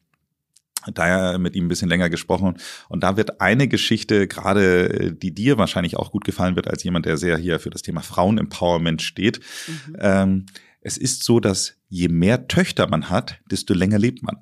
daher 0.94 1.38
mit 1.38 1.54
ihm 1.54 1.66
ein 1.66 1.68
bisschen 1.68 1.88
länger 1.88 2.08
gesprochen. 2.08 2.56
Und 2.88 3.02
da 3.02 3.16
wird 3.16 3.40
eine 3.40 3.68
Geschichte, 3.68 4.26
gerade 4.26 4.88
äh, 4.88 5.12
die 5.12 5.34
dir 5.34 5.58
wahrscheinlich 5.58 5.96
auch 5.96 6.10
gut 6.10 6.24
gefallen 6.24 6.56
wird, 6.56 6.68
als 6.68 6.82
jemand, 6.84 7.06
der 7.06 7.16
sehr 7.16 7.36
hier 7.36 7.60
für 7.60 7.70
das 7.70 7.82
Thema 7.82 8.00
Frauenempowerment 8.00 9.02
steht. 9.02 9.40
Mhm. 9.66 9.96
Ähm, 9.98 10.46
es 10.80 10.96
ist 10.96 11.24
so, 11.24 11.40
dass 11.40 11.77
je 11.88 12.08
mehr 12.08 12.48
Töchter 12.48 12.88
man 12.88 13.10
hat, 13.10 13.40
desto 13.50 13.74
länger 13.74 13.98
lebt 13.98 14.22
man. 14.22 14.36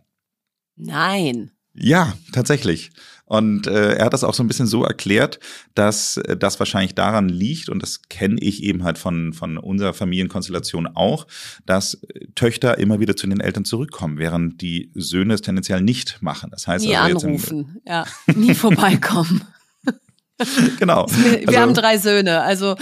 Nein. 0.76 1.52
Ja, 1.78 2.14
tatsächlich. 2.32 2.90
Und 3.26 3.66
äh, 3.66 3.94
er 3.96 4.06
hat 4.06 4.12
das 4.12 4.24
auch 4.24 4.34
so 4.34 4.42
ein 4.42 4.46
bisschen 4.46 4.68
so 4.68 4.84
erklärt, 4.84 5.40
dass 5.74 6.16
äh, 6.16 6.36
das 6.36 6.58
wahrscheinlich 6.58 6.94
daran 6.94 7.28
liegt, 7.28 7.68
und 7.68 7.82
das 7.82 8.02
kenne 8.08 8.40
ich 8.40 8.62
eben 8.62 8.84
halt 8.84 8.98
von, 8.98 9.32
von 9.32 9.58
unserer 9.58 9.92
Familienkonstellation 9.92 10.86
auch, 10.86 11.26
dass 11.66 11.94
äh, 11.94 12.26
Töchter 12.34 12.78
immer 12.78 13.00
wieder 13.00 13.16
zu 13.16 13.26
den 13.26 13.40
Eltern 13.40 13.64
zurückkommen, 13.64 14.18
während 14.18 14.62
die 14.62 14.90
Söhne 14.94 15.34
es 15.34 15.42
tendenziell 15.42 15.82
nicht 15.82 16.22
machen. 16.22 16.50
Das 16.50 16.66
heißt 16.66 16.86
Nie 16.86 16.96
also 16.96 17.26
anrufen, 17.26 17.80
ja, 17.84 18.06
nie 18.34 18.54
vorbeikommen. 18.54 19.42
genau. 20.78 21.06
Wir 21.06 21.48
also, 21.48 21.60
haben 21.60 21.74
drei 21.74 21.98
Söhne. 21.98 22.42
Also 22.42 22.76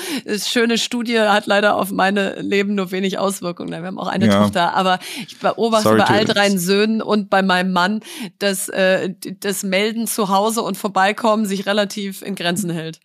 schöne 0.44 0.76
Studie 0.76 1.20
hat 1.20 1.46
leider 1.46 1.76
auf 1.76 1.92
meine 1.92 2.40
Leben 2.40 2.74
nur 2.74 2.90
wenig 2.90 3.18
Auswirkungen. 3.18 3.70
Wir 3.70 3.82
haben 3.82 3.98
auch 3.98 4.08
eine 4.08 4.26
ja. 4.26 4.42
Tochter, 4.42 4.74
aber 4.74 4.98
ich 5.26 5.38
beobachte 5.38 5.84
Sorry 5.84 5.98
bei 5.98 6.06
all 6.06 6.24
drei 6.24 6.50
Söhnen 6.50 7.00
und 7.00 7.30
bei 7.30 7.42
meinem 7.42 7.72
Mann, 7.72 8.00
dass 8.38 8.68
äh, 8.68 9.14
das 9.40 9.62
Melden 9.62 10.06
zu 10.06 10.28
Hause 10.28 10.62
und 10.62 10.76
vorbeikommen 10.76 11.46
sich 11.46 11.66
relativ 11.66 12.22
in 12.22 12.34
Grenzen 12.34 12.70
hält. 12.70 13.00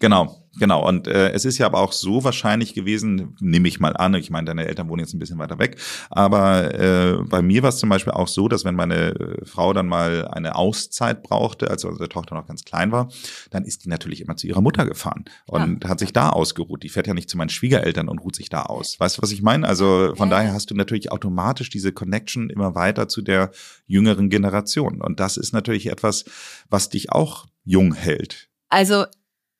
Genau. 0.00 0.45
Genau, 0.58 0.86
und 0.86 1.06
äh, 1.06 1.30
es 1.32 1.44
ist 1.44 1.58
ja 1.58 1.66
aber 1.66 1.80
auch 1.80 1.92
so 1.92 2.24
wahrscheinlich 2.24 2.74
gewesen, 2.74 3.36
nehme 3.40 3.68
ich 3.68 3.80
mal 3.80 3.96
an, 3.96 4.14
ich 4.14 4.30
meine, 4.30 4.46
deine 4.46 4.66
Eltern 4.66 4.88
wohnen 4.88 5.00
jetzt 5.00 5.14
ein 5.14 5.18
bisschen 5.18 5.38
weiter 5.38 5.58
weg, 5.58 5.76
aber 6.10 6.74
äh, 6.74 7.16
bei 7.28 7.42
mir 7.42 7.62
war 7.62 7.68
es 7.68 7.78
zum 7.78 7.88
Beispiel 7.88 8.12
auch 8.12 8.28
so, 8.28 8.48
dass 8.48 8.64
wenn 8.64 8.74
meine 8.74 9.14
äh, 9.14 9.44
Frau 9.44 9.72
dann 9.72 9.86
mal 9.86 10.26
eine 10.28 10.54
Auszeit 10.56 11.22
brauchte, 11.22 11.70
als 11.70 11.84
unsere 11.84 12.08
Tochter 12.08 12.34
noch 12.34 12.46
ganz 12.46 12.64
klein 12.64 12.92
war, 12.92 13.08
dann 13.50 13.64
ist 13.64 13.84
die 13.84 13.88
natürlich 13.88 14.20
immer 14.20 14.36
zu 14.36 14.46
ihrer 14.46 14.60
Mutter 14.60 14.86
gefahren 14.86 15.24
und 15.46 15.84
ja. 15.84 15.90
hat 15.90 15.98
sich 15.98 16.12
da 16.12 16.30
ausgeruht. 16.30 16.82
Die 16.82 16.88
fährt 16.88 17.06
ja 17.06 17.14
nicht 17.14 17.28
zu 17.28 17.36
meinen 17.36 17.48
Schwiegereltern 17.50 18.08
und 18.08 18.18
ruht 18.18 18.36
sich 18.36 18.48
da 18.48 18.62
aus. 18.62 18.98
Weißt 18.98 19.18
du, 19.18 19.22
was 19.22 19.32
ich 19.32 19.42
meine? 19.42 19.66
Also 19.66 20.14
von 20.16 20.30
ja. 20.30 20.36
daher 20.36 20.52
hast 20.52 20.70
du 20.70 20.74
natürlich 20.74 21.12
automatisch 21.12 21.70
diese 21.70 21.92
Connection 21.92 22.50
immer 22.50 22.74
weiter 22.74 23.08
zu 23.08 23.22
der 23.22 23.50
jüngeren 23.86 24.30
Generation. 24.30 25.00
Und 25.00 25.20
das 25.20 25.36
ist 25.36 25.52
natürlich 25.52 25.88
etwas, 25.88 26.24
was 26.68 26.88
dich 26.88 27.12
auch 27.12 27.46
jung 27.64 27.94
hält. 27.94 28.48
Also 28.68 29.06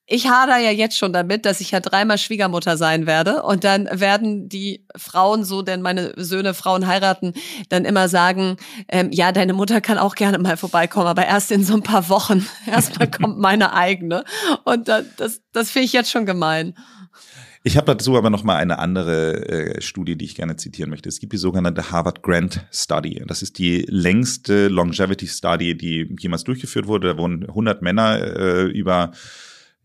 ich 0.06 0.28
hader 0.28 0.58
ja 0.58 0.70
jetzt 0.70 0.96
schon 0.96 1.12
damit, 1.12 1.44
dass 1.44 1.60
ich 1.60 1.72
ja 1.72 1.80
dreimal 1.80 2.16
Schwiegermutter 2.16 2.76
sein 2.76 3.06
werde 3.06 3.42
und 3.42 3.64
dann 3.64 3.88
werden 3.92 4.48
die 4.48 4.86
Frauen 4.96 5.44
so, 5.44 5.62
denn 5.62 5.82
meine 5.82 6.12
Söhne 6.16 6.54
Frauen 6.54 6.86
heiraten, 6.86 7.34
dann 7.68 7.84
immer 7.84 8.08
sagen, 8.08 8.56
ähm, 8.88 9.10
ja, 9.10 9.32
deine 9.32 9.52
Mutter 9.52 9.80
kann 9.80 9.98
auch 9.98 10.14
gerne 10.14 10.38
mal 10.38 10.56
vorbeikommen, 10.56 11.08
aber 11.08 11.26
erst 11.26 11.50
in 11.50 11.64
so 11.64 11.74
ein 11.74 11.82
paar 11.82 12.08
Wochen. 12.08 12.46
Erstmal 12.66 13.10
kommt 13.10 13.38
meine 13.38 13.72
eigene 13.72 14.24
und 14.64 14.86
das, 14.86 15.04
das, 15.16 15.40
das 15.52 15.70
finde 15.70 15.86
ich 15.86 15.92
jetzt 15.92 16.10
schon 16.10 16.24
gemein. 16.24 16.74
Ich 17.64 17.76
habe 17.76 17.86
dazu 17.86 18.16
aber 18.16 18.30
noch 18.30 18.44
mal 18.44 18.54
eine 18.54 18.78
andere 18.78 19.48
äh, 19.48 19.82
Studie, 19.82 20.16
die 20.16 20.24
ich 20.24 20.36
gerne 20.36 20.54
zitieren 20.54 20.88
möchte. 20.88 21.08
Es 21.08 21.18
gibt 21.18 21.32
die 21.32 21.36
sogenannte 21.36 21.90
Harvard 21.90 22.22
Grant 22.22 22.64
Study. 22.70 23.24
Das 23.26 23.42
ist 23.42 23.58
die 23.58 23.84
längste 23.88 24.68
Longevity 24.68 25.26
Study, 25.26 25.76
die 25.76 26.14
jemals 26.20 26.44
durchgeführt 26.44 26.86
wurde. 26.86 27.08
Da 27.08 27.18
wurden 27.18 27.44
100 27.44 27.82
Männer 27.82 28.20
äh, 28.22 28.66
über 28.66 29.10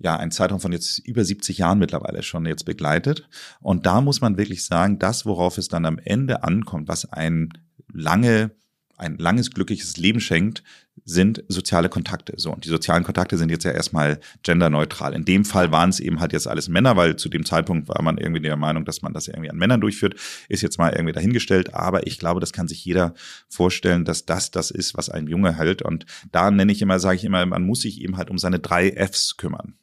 ja, 0.04 0.18
ein 0.18 0.32
Zeitraum 0.32 0.60
von 0.60 0.72
jetzt 0.72 1.00
über 1.00 1.24
70 1.24 1.60
Jahren 1.60 1.80
mittlerweile 1.80 2.24
schon 2.24 2.46
jetzt 2.46 2.66
begleitet. 2.66 3.28
Und 3.60 3.86
da 3.86 4.02
muss 4.02 4.22
man 4.22 4.38
wirklich 4.38 4.66
sagen, 4.66 5.00
das, 5.00 5.26
worauf 5.26 5.58
es 5.58 5.68
dann 5.68 5.86
am 5.86 6.00
Ende 6.00 6.44
ankommt, 6.44 6.88
was 6.88 7.12
ein 7.12 7.50
lange, 7.94 8.52
ein 8.98 9.18
langes 9.18 9.52
glückliches 9.52 9.98
Leben 9.98 10.20
schenkt, 10.20 10.64
sind 11.04 11.44
soziale 11.48 11.90
Kontakte. 11.90 12.34
So, 12.38 12.52
und 12.52 12.66
die 12.66 12.70
sozialen 12.70 13.04
Kontakte 13.04 13.38
sind 13.38 13.50
jetzt 13.50 13.64
ja 13.64 13.72
erstmal 13.72 14.20
genderneutral. 14.44 15.14
In 15.14 15.26
dem 15.26 15.46
Fall 15.46 15.72
waren 15.72 15.90
es 15.90 16.00
eben 16.00 16.20
halt 16.20 16.34
jetzt 16.34 16.48
alles 16.48 16.68
Männer, 16.68 16.96
weil 16.96 17.16
zu 17.16 17.30
dem 17.30 17.46
Zeitpunkt 17.46 17.88
war 17.88 18.02
man 18.02 18.18
irgendwie 18.18 18.42
der 18.42 18.56
Meinung, 18.56 18.86
dass 18.86 19.02
man 19.02 19.14
das 19.14 19.28
irgendwie 19.28 19.50
an 19.50 19.58
Männern 19.58 19.82
durchführt, 19.82 20.16
ist 20.48 20.62
jetzt 20.62 20.78
mal 20.78 20.92
irgendwie 20.92 21.14
dahingestellt. 21.14 21.74
Aber 21.74 22.06
ich 22.08 22.20
glaube, 22.20 22.40
das 22.40 22.54
kann 22.54 22.68
sich 22.68 22.84
jeder 22.86 23.14
vorstellen, 23.50 24.06
dass 24.06 24.26
das 24.26 24.52
das 24.52 24.72
ist, 24.72 24.96
was 24.96 25.10
ein 25.10 25.28
Junge 25.28 25.58
hält. 25.58 25.82
Und 25.82 26.06
da 26.32 26.52
nenne 26.52 26.72
ich 26.72 26.82
immer, 26.82 27.00
sage 27.00 27.18
ich 27.18 27.24
immer, 27.24 27.46
man 27.46 27.64
muss 27.64 27.82
sich 27.82 28.02
eben 28.02 28.18
halt 28.18 28.30
um 28.30 28.38
seine 28.38 28.60
drei 28.60 28.92
Fs 28.92 29.38
kümmern. 29.38 29.76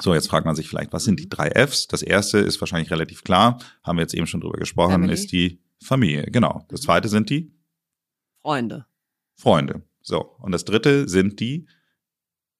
So, 0.00 0.14
jetzt 0.14 0.28
fragt 0.28 0.46
man 0.46 0.54
sich 0.54 0.68
vielleicht, 0.68 0.92
was 0.92 1.04
sind 1.04 1.20
die 1.20 1.28
drei 1.28 1.50
Fs? 1.50 1.86
Das 1.86 2.02
erste 2.02 2.38
ist 2.38 2.60
wahrscheinlich 2.60 2.90
relativ 2.90 3.24
klar, 3.24 3.58
haben 3.84 3.98
wir 3.98 4.02
jetzt 4.02 4.14
eben 4.14 4.26
schon 4.26 4.40
drüber 4.40 4.58
gesprochen, 4.58 4.92
Family. 4.92 5.12
ist 5.12 5.32
die 5.32 5.60
Familie. 5.82 6.24
Genau. 6.30 6.64
Das 6.68 6.82
zweite 6.82 7.08
sind 7.08 7.28
die 7.30 7.52
Freunde. 8.40 8.86
Freunde. 9.36 9.82
So. 10.00 10.20
Und 10.38 10.52
das 10.52 10.64
dritte 10.64 11.08
sind 11.08 11.40
die 11.40 11.66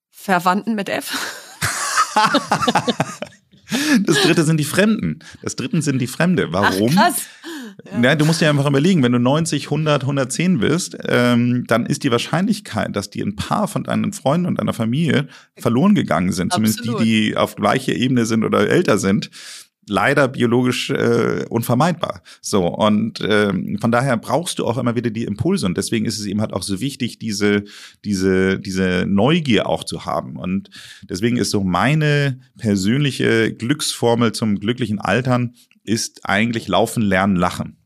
Verwandten 0.09 0.75
mit 0.75 0.89
F. 0.89 1.17
das 4.05 4.21
dritte 4.21 4.43
sind 4.43 4.57
die 4.57 4.65
Fremden. 4.65 5.19
Das 5.41 5.55
dritte 5.55 5.81
sind 5.81 5.99
die 5.99 6.07
Fremde. 6.07 6.53
Warum? 6.53 6.95
Ach, 6.95 7.09
krass. 7.09 7.23
Ja. 7.91 8.01
ja. 8.01 8.15
du 8.15 8.25
musst 8.25 8.41
dir 8.41 8.49
einfach 8.49 8.67
überlegen, 8.67 9.03
wenn 9.03 9.11
du 9.11 9.19
90, 9.19 9.65
100, 9.65 10.03
110 10.03 10.59
bist, 10.59 10.97
ähm, 11.05 11.65
dann 11.67 11.85
ist 11.85 12.03
die 12.03 12.11
Wahrscheinlichkeit, 12.11 12.95
dass 12.95 13.09
die 13.09 13.21
ein 13.21 13.35
paar 13.35 13.67
von 13.67 13.83
deinen 13.83 14.13
Freunden 14.13 14.47
und 14.47 14.59
deiner 14.59 14.73
Familie 14.73 15.27
verloren 15.57 15.95
gegangen 15.95 16.31
sind, 16.31 16.53
Absolut. 16.53 16.73
zumindest 16.73 17.01
die, 17.01 17.29
die 17.29 17.37
auf 17.37 17.55
gleicher 17.55 17.93
Ebene 17.93 18.25
sind 18.25 18.43
oder 18.43 18.69
älter 18.69 18.97
sind, 18.97 19.29
leider 19.87 20.27
biologisch 20.27 20.89
äh, 20.89 21.45
unvermeidbar. 21.49 22.21
So 22.41 22.67
und 22.67 23.19
ähm, 23.27 23.77
von 23.79 23.91
daher 23.91 24.17
brauchst 24.17 24.59
du 24.59 24.65
auch 24.65 24.77
immer 24.77 24.95
wieder 24.95 25.09
die 25.09 25.25
Impulse 25.25 25.65
und 25.65 25.77
deswegen 25.77 26.05
ist 26.05 26.19
es 26.19 26.25
eben 26.25 26.41
halt 26.41 26.53
auch 26.53 26.63
so 26.63 26.79
wichtig, 26.79 27.19
diese 27.19 27.63
diese 28.05 28.59
diese 28.59 29.05
Neugier 29.07 29.67
auch 29.67 29.83
zu 29.83 30.05
haben 30.05 30.37
und 30.37 30.69
deswegen 31.03 31.37
ist 31.37 31.51
so 31.51 31.63
meine 31.63 32.39
persönliche 32.57 33.53
Glücksformel 33.53 34.31
zum 34.31 34.59
glücklichen 34.59 34.99
Altern 34.99 35.53
ist 35.83 36.21
eigentlich 36.23 36.67
Laufen, 36.67 37.03
Lernen, 37.03 37.35
Lachen. 37.35 37.82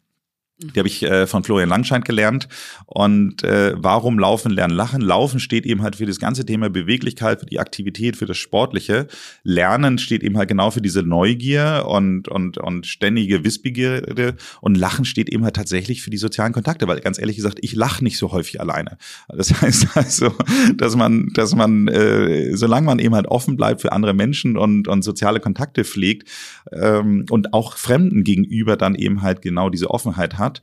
Die 0.59 0.79
habe 0.79 0.87
ich 0.87 1.03
äh, 1.03 1.27
von 1.27 1.43
Florian 1.43 1.69
Langscheid 1.69 2.03
gelernt. 2.03 2.47
Und 2.87 3.43
äh, 3.43 3.75
warum 3.77 4.17
Laufen, 4.17 4.51
Lernen, 4.51 4.73
Lachen? 4.73 5.01
Laufen 5.01 5.39
steht 5.39 5.67
eben 5.67 5.83
halt 5.83 5.97
für 5.97 6.07
das 6.07 6.19
ganze 6.19 6.47
Thema 6.47 6.71
Beweglichkeit, 6.71 7.41
für 7.41 7.45
die 7.45 7.59
Aktivität, 7.59 8.17
für 8.17 8.25
das 8.25 8.37
Sportliche. 8.37 9.05
Lernen 9.43 9.99
steht 9.99 10.23
eben 10.23 10.35
halt 10.35 10.49
genau 10.49 10.71
für 10.71 10.81
diese 10.81 11.03
Neugier 11.03 11.85
und, 11.87 12.27
und, 12.27 12.57
und 12.57 12.87
ständige 12.87 13.43
Wissbegierde. 13.43 14.35
Und 14.59 14.75
Lachen 14.75 15.05
steht 15.05 15.29
eben 15.29 15.43
halt 15.43 15.55
tatsächlich 15.55 16.01
für 16.01 16.09
die 16.09 16.17
sozialen 16.17 16.53
Kontakte, 16.53 16.87
weil 16.87 17.01
ganz 17.01 17.19
ehrlich 17.19 17.35
gesagt, 17.35 17.59
ich 17.61 17.75
lache 17.75 18.03
nicht 18.03 18.17
so 18.17 18.31
häufig 18.31 18.59
alleine. 18.59 18.97
Das 19.27 19.53
heißt 19.61 19.95
also, 19.95 20.33
dass 20.75 20.95
man, 20.95 21.29
dass 21.35 21.53
man, 21.53 21.87
äh, 21.87 22.55
solange 22.55 22.87
man 22.87 22.97
eben 22.97 23.13
halt 23.13 23.27
offen 23.27 23.57
bleibt 23.57 23.81
für 23.81 23.91
andere 23.91 24.15
Menschen 24.15 24.57
und, 24.57 24.87
und 24.87 25.03
soziale 25.03 25.39
Kontakte 25.39 25.83
pflegt 25.83 26.27
ähm, 26.71 27.27
und 27.29 27.53
auch 27.53 27.77
Fremden 27.77 28.23
gegenüber 28.23 28.75
dann 28.75 28.95
eben 28.95 29.21
halt 29.21 29.43
genau 29.43 29.69
diese 29.69 29.91
Offenheit 29.91 30.39
hat, 30.39 30.46
hat, 30.47 30.61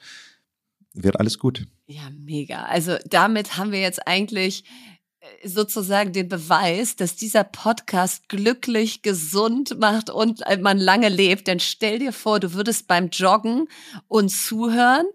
wird 0.95 1.19
alles 1.21 1.39
gut. 1.39 1.67
Ja, 1.87 2.11
mega. 2.11 2.65
Also 2.65 2.97
damit 3.07 3.57
haben 3.57 3.73
wir 3.73 3.81
jetzt 3.81 4.07
eigentlich 4.07 4.65
äh, 5.21 5.49
sozusagen 5.49 6.13
den 6.13 6.29
Beweis, 6.29 6.97
dass 6.97 7.17
dieser 7.17 7.45
Podcast 7.45 8.29
glücklich, 8.29 9.03
gesund 9.03 9.79
macht 9.79 10.09
und 10.09 10.41
äh, 10.47 10.57
man 10.57 10.79
lange 10.79 11.09
lebt. 11.09 11.47
Denn 11.47 11.61
stell 11.61 11.99
dir 11.99 12.13
vor, 12.13 12.41
du 12.41 12.55
würdest 12.55 12.87
beim 12.87 13.09
Joggen 13.09 13.69
uns 14.09 14.47
zuhören 14.47 15.07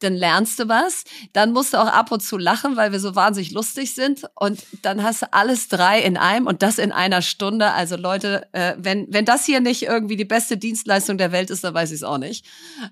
dann 0.00 0.14
lernst 0.14 0.58
du 0.58 0.68
was. 0.68 1.04
Dann 1.32 1.52
musst 1.52 1.72
du 1.72 1.78
auch 1.78 1.86
ab 1.86 2.12
und 2.12 2.20
zu 2.20 2.38
lachen, 2.38 2.76
weil 2.76 2.92
wir 2.92 3.00
so 3.00 3.14
wahnsinnig 3.14 3.52
lustig 3.52 3.94
sind. 3.94 4.24
Und 4.34 4.60
dann 4.82 5.02
hast 5.02 5.22
du 5.22 5.32
alles 5.32 5.68
drei 5.68 6.00
in 6.00 6.16
einem 6.16 6.46
und 6.46 6.62
das 6.62 6.78
in 6.78 6.92
einer 6.92 7.22
Stunde. 7.22 7.72
Also 7.72 7.96
Leute, 7.96 8.46
äh, 8.52 8.74
wenn, 8.78 9.06
wenn 9.12 9.24
das 9.24 9.44
hier 9.44 9.60
nicht 9.60 9.82
irgendwie 9.82 10.16
die 10.16 10.24
beste 10.24 10.56
Dienstleistung 10.56 11.18
der 11.18 11.32
Welt 11.32 11.50
ist, 11.50 11.64
dann 11.64 11.74
weiß 11.74 11.90
ich 11.90 11.96
es 11.96 12.04
auch 12.04 12.18
nicht. 12.18 12.44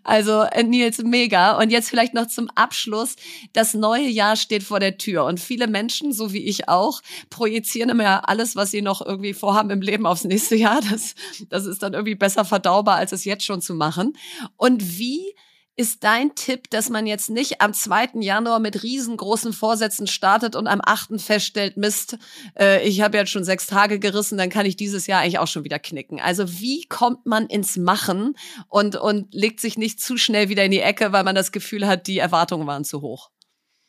Also 0.02 0.42
äh, 0.42 0.62
Nils, 0.62 0.98
mega. 1.02 1.58
Und 1.58 1.70
jetzt 1.70 1.88
vielleicht 1.88 2.14
noch 2.14 2.26
zum 2.26 2.50
Abschluss. 2.54 3.16
Das 3.52 3.74
neue 3.74 4.08
Jahr 4.08 4.36
steht 4.36 4.62
vor 4.62 4.80
der 4.80 4.98
Tür. 4.98 5.24
Und 5.24 5.40
viele 5.40 5.68
Menschen, 5.68 6.12
so 6.12 6.32
wie 6.32 6.44
ich 6.44 6.68
auch, 6.68 7.02
projizieren 7.30 7.90
immer 7.90 8.28
alles, 8.28 8.56
was 8.56 8.70
sie 8.70 8.82
noch 8.82 9.04
irgendwie 9.04 9.34
vorhaben 9.34 9.70
im 9.70 9.80
Leben 9.80 10.06
aufs 10.06 10.24
nächste 10.24 10.56
Jahr. 10.56 10.80
Das, 10.90 11.14
das 11.48 11.66
ist 11.66 11.82
dann 11.82 11.94
irgendwie 11.94 12.14
besser 12.14 12.44
verdaubar, 12.44 12.96
als 12.96 13.12
es 13.12 13.24
jetzt 13.24 13.44
schon 13.44 13.60
zu 13.60 13.74
machen. 13.74 14.16
Und 14.56 14.98
wie 14.98 15.34
ist 15.76 16.04
dein 16.04 16.34
Tipp, 16.34 16.70
dass 16.70 16.88
man 16.88 17.06
jetzt 17.06 17.28
nicht 17.28 17.60
am 17.60 17.74
2. 17.74 18.20
Januar 18.20 18.60
mit 18.60 18.82
riesengroßen 18.82 19.52
Vorsätzen 19.52 20.06
startet 20.06 20.56
und 20.56 20.66
am 20.66 20.80
8. 20.82 21.20
feststellt, 21.20 21.76
Mist, 21.76 22.16
äh, 22.58 22.86
ich 22.86 23.02
habe 23.02 23.18
jetzt 23.18 23.30
schon 23.30 23.44
sechs 23.44 23.66
Tage 23.66 23.98
gerissen, 23.98 24.38
dann 24.38 24.48
kann 24.48 24.64
ich 24.64 24.76
dieses 24.76 25.06
Jahr 25.06 25.20
eigentlich 25.20 25.38
auch 25.38 25.48
schon 25.48 25.64
wieder 25.64 25.78
knicken. 25.78 26.18
Also 26.18 26.60
wie 26.60 26.86
kommt 26.86 27.26
man 27.26 27.46
ins 27.46 27.76
Machen 27.76 28.36
und, 28.68 28.96
und 28.96 29.34
legt 29.34 29.60
sich 29.60 29.76
nicht 29.76 30.00
zu 30.00 30.16
schnell 30.16 30.48
wieder 30.48 30.64
in 30.64 30.70
die 30.70 30.80
Ecke, 30.80 31.12
weil 31.12 31.24
man 31.24 31.34
das 31.34 31.52
Gefühl 31.52 31.86
hat, 31.86 32.06
die 32.06 32.18
Erwartungen 32.18 32.66
waren 32.66 32.84
zu 32.84 33.02
hoch? 33.02 33.30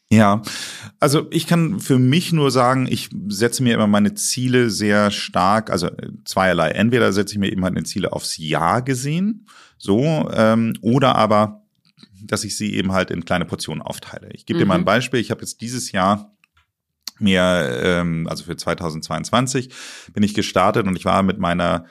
Ja, 0.09 0.41
also 1.01 1.27
ich 1.31 1.47
kann 1.47 1.81
für 1.81 1.99
mich 1.99 2.31
nur 2.31 2.49
sagen, 2.49 2.88
ich 2.89 3.09
setze 3.27 3.61
mir 3.61 3.73
immer 3.73 3.88
meine 3.88 4.13
Ziele 4.13 4.69
sehr 4.69 5.11
stark, 5.11 5.69
also 5.69 5.89
zweierlei. 6.23 6.69
Entweder 6.71 7.11
setze 7.11 7.33
ich 7.33 7.39
mir 7.39 7.51
eben 7.51 7.59
meine 7.59 7.83
Ziele 7.83 8.13
aufs 8.13 8.38
Jahr 8.38 8.81
gesehen, 8.81 9.47
so, 9.77 10.29
ähm, 10.33 10.77
oder 10.81 11.15
aber 11.15 11.66
dass 12.28 12.43
ich 12.43 12.57
sie 12.57 12.73
eben 12.75 12.91
halt 12.91 13.11
in 13.11 13.25
kleine 13.25 13.45
Portionen 13.45 13.82
aufteile. 13.82 14.30
Ich 14.34 14.45
gebe 14.45 14.57
mhm. 14.57 14.61
dir 14.61 14.65
mal 14.67 14.75
ein 14.75 14.82
mhm. 14.82 14.86
Beispiel. 14.86 15.19
Ich 15.19 15.32
habe 15.32 15.41
jetzt 15.41 15.61
dieses 15.61 15.91
Jahr 15.91 16.34
mir, 17.19 17.80
ähm, 17.82 18.28
also 18.30 18.43
für 18.43 18.55
2022, 18.55 19.69
bin 20.13 20.23
ich 20.23 20.34
gestartet 20.34 20.86
und 20.86 20.95
ich 20.95 21.05
war 21.05 21.23
mit 21.23 21.39
meiner 21.39 21.86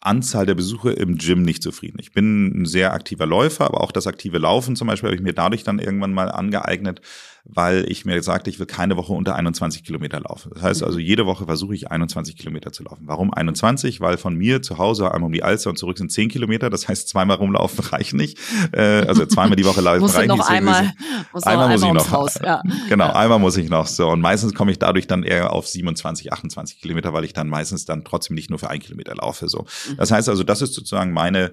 Anzahl 0.00 0.46
der 0.46 0.54
Besuche 0.54 0.92
im 0.92 1.18
Gym 1.18 1.42
nicht 1.42 1.62
zufrieden. 1.62 1.98
Ich 2.00 2.12
bin 2.12 2.62
ein 2.62 2.64
sehr 2.64 2.94
aktiver 2.94 3.26
Läufer, 3.26 3.66
aber 3.66 3.82
auch 3.82 3.92
das 3.92 4.06
aktive 4.06 4.38
Laufen 4.38 4.74
zum 4.74 4.88
Beispiel 4.88 5.08
habe 5.08 5.16
ich 5.16 5.22
mir 5.22 5.34
dadurch 5.34 5.62
dann 5.62 5.78
irgendwann 5.78 6.14
mal 6.14 6.30
angeeignet, 6.30 7.02
weil 7.44 7.90
ich 7.90 8.04
mir 8.04 8.22
sagte, 8.22 8.50
ich 8.50 8.58
will 8.58 8.66
keine 8.66 8.96
Woche 8.96 9.12
unter 9.12 9.34
21 9.36 9.84
Kilometer 9.84 10.20
laufen. 10.20 10.50
Das 10.54 10.62
heißt 10.62 10.82
also, 10.82 10.98
jede 10.98 11.26
Woche 11.26 11.46
versuche 11.46 11.74
ich 11.74 11.90
21 11.90 12.36
Kilometer 12.36 12.72
zu 12.72 12.84
laufen. 12.84 13.04
Warum 13.06 13.32
21? 13.32 14.00
Weil 14.00 14.18
von 14.18 14.34
mir 14.34 14.62
zu 14.62 14.78
Hause 14.78 15.12
einmal 15.12 15.28
um 15.28 15.32
die 15.32 15.42
Alster 15.42 15.70
und 15.70 15.76
zurück 15.76 15.98
sind 15.98 16.12
10 16.12 16.28
Kilometer. 16.28 16.70
Das 16.70 16.88
heißt, 16.88 17.08
zweimal 17.08 17.36
rumlaufen 17.36 17.84
reicht 17.92 18.14
nicht. 18.14 18.38
Äh, 18.72 19.06
also 19.06 19.26
zweimal 19.26 19.56
die 19.56 19.64
Woche 19.64 19.80
laufen 19.80 20.04
reicht 20.04 20.30
nicht. 20.30 20.48
Einmal, 20.48 20.92
muss 21.32 21.42
einmal 21.44 21.68
muss 21.70 21.82
ich 21.82 21.92
noch. 21.92 22.10
Haus, 22.10 22.34
ja. 22.42 22.62
Genau, 22.88 23.06
ja. 23.06 23.14
einmal 23.14 23.38
muss 23.38 23.56
ich 23.56 23.68
noch. 23.68 23.86
So 23.86 24.08
und 24.10 24.20
meistens 24.20 24.54
komme 24.54 24.70
ich 24.72 24.78
dadurch 24.78 25.06
dann 25.06 25.22
eher 25.22 25.52
auf 25.52 25.66
27, 25.66 26.32
28 26.32 26.80
Kilometer, 26.80 27.12
weil 27.12 27.24
ich 27.24 27.32
dann 27.32 27.48
meistens 27.48 27.84
dann 27.84 28.04
trotzdem 28.04 28.34
nicht 28.34 28.50
nur 28.50 28.58
für 28.58 28.70
ein 28.70 28.80
Kilometer 28.80 29.14
laufe. 29.14 29.48
So 29.48 29.66
Das 29.96 30.10
heißt 30.10 30.28
also, 30.28 30.42
das 30.42 30.62
ist 30.62 30.74
sozusagen 30.74 31.12
meine 31.12 31.52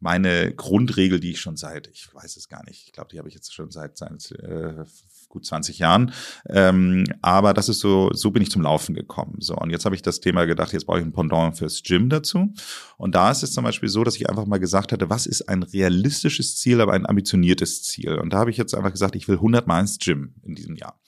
meine 0.00 0.54
Grundregel, 0.54 1.18
die 1.18 1.32
ich 1.32 1.40
schon 1.40 1.56
seit, 1.56 1.88
ich 1.88 2.12
weiß 2.14 2.36
es 2.36 2.48
gar 2.48 2.64
nicht, 2.64 2.86
ich 2.86 2.92
glaube, 2.92 3.10
die 3.10 3.18
habe 3.18 3.28
ich 3.28 3.34
jetzt 3.34 3.52
schon 3.52 3.70
seit, 3.70 3.98
seit 3.98 4.30
äh, 4.32 4.84
gut 5.28 5.46
20 5.46 5.78
Jahren. 5.78 6.12
Ähm, 6.48 7.04
aber 7.22 7.54
das 7.54 7.68
ist 7.68 7.80
so, 7.80 8.10
so 8.12 8.30
bin 8.30 8.42
ich 8.42 8.50
zum 8.50 8.62
Laufen 8.62 8.94
gekommen. 8.94 9.36
So, 9.40 9.54
und 9.56 9.70
jetzt 9.70 9.84
habe 9.84 9.94
ich 9.94 10.02
das 10.02 10.20
Thema 10.20 10.46
gedacht, 10.46 10.72
jetzt 10.72 10.86
brauche 10.86 10.98
ich 10.98 11.04
ein 11.04 11.12
Pendant 11.12 11.56
fürs 11.56 11.82
Gym 11.82 12.08
dazu. 12.08 12.52
Und 12.96 13.14
da 13.14 13.30
ist 13.30 13.42
es 13.42 13.52
zum 13.52 13.64
Beispiel 13.64 13.88
so, 13.88 14.04
dass 14.04 14.16
ich 14.16 14.28
einfach 14.28 14.46
mal 14.46 14.58
gesagt 14.58 14.92
hatte, 14.92 15.10
was 15.10 15.26
ist 15.26 15.48
ein 15.48 15.62
realistisches 15.62 16.56
Ziel, 16.56 16.80
aber 16.80 16.92
ein 16.92 17.06
ambitioniertes 17.06 17.82
Ziel? 17.82 18.14
Und 18.18 18.32
da 18.32 18.38
habe 18.38 18.50
ich 18.50 18.56
jetzt 18.56 18.74
einfach 18.74 18.92
gesagt, 18.92 19.16
ich 19.16 19.28
will 19.28 19.36
100 19.36 19.66
Mal 19.66 19.80
ins 19.80 19.98
Gym 19.98 20.34
in 20.44 20.54
diesem 20.54 20.76
Jahr. 20.76 20.98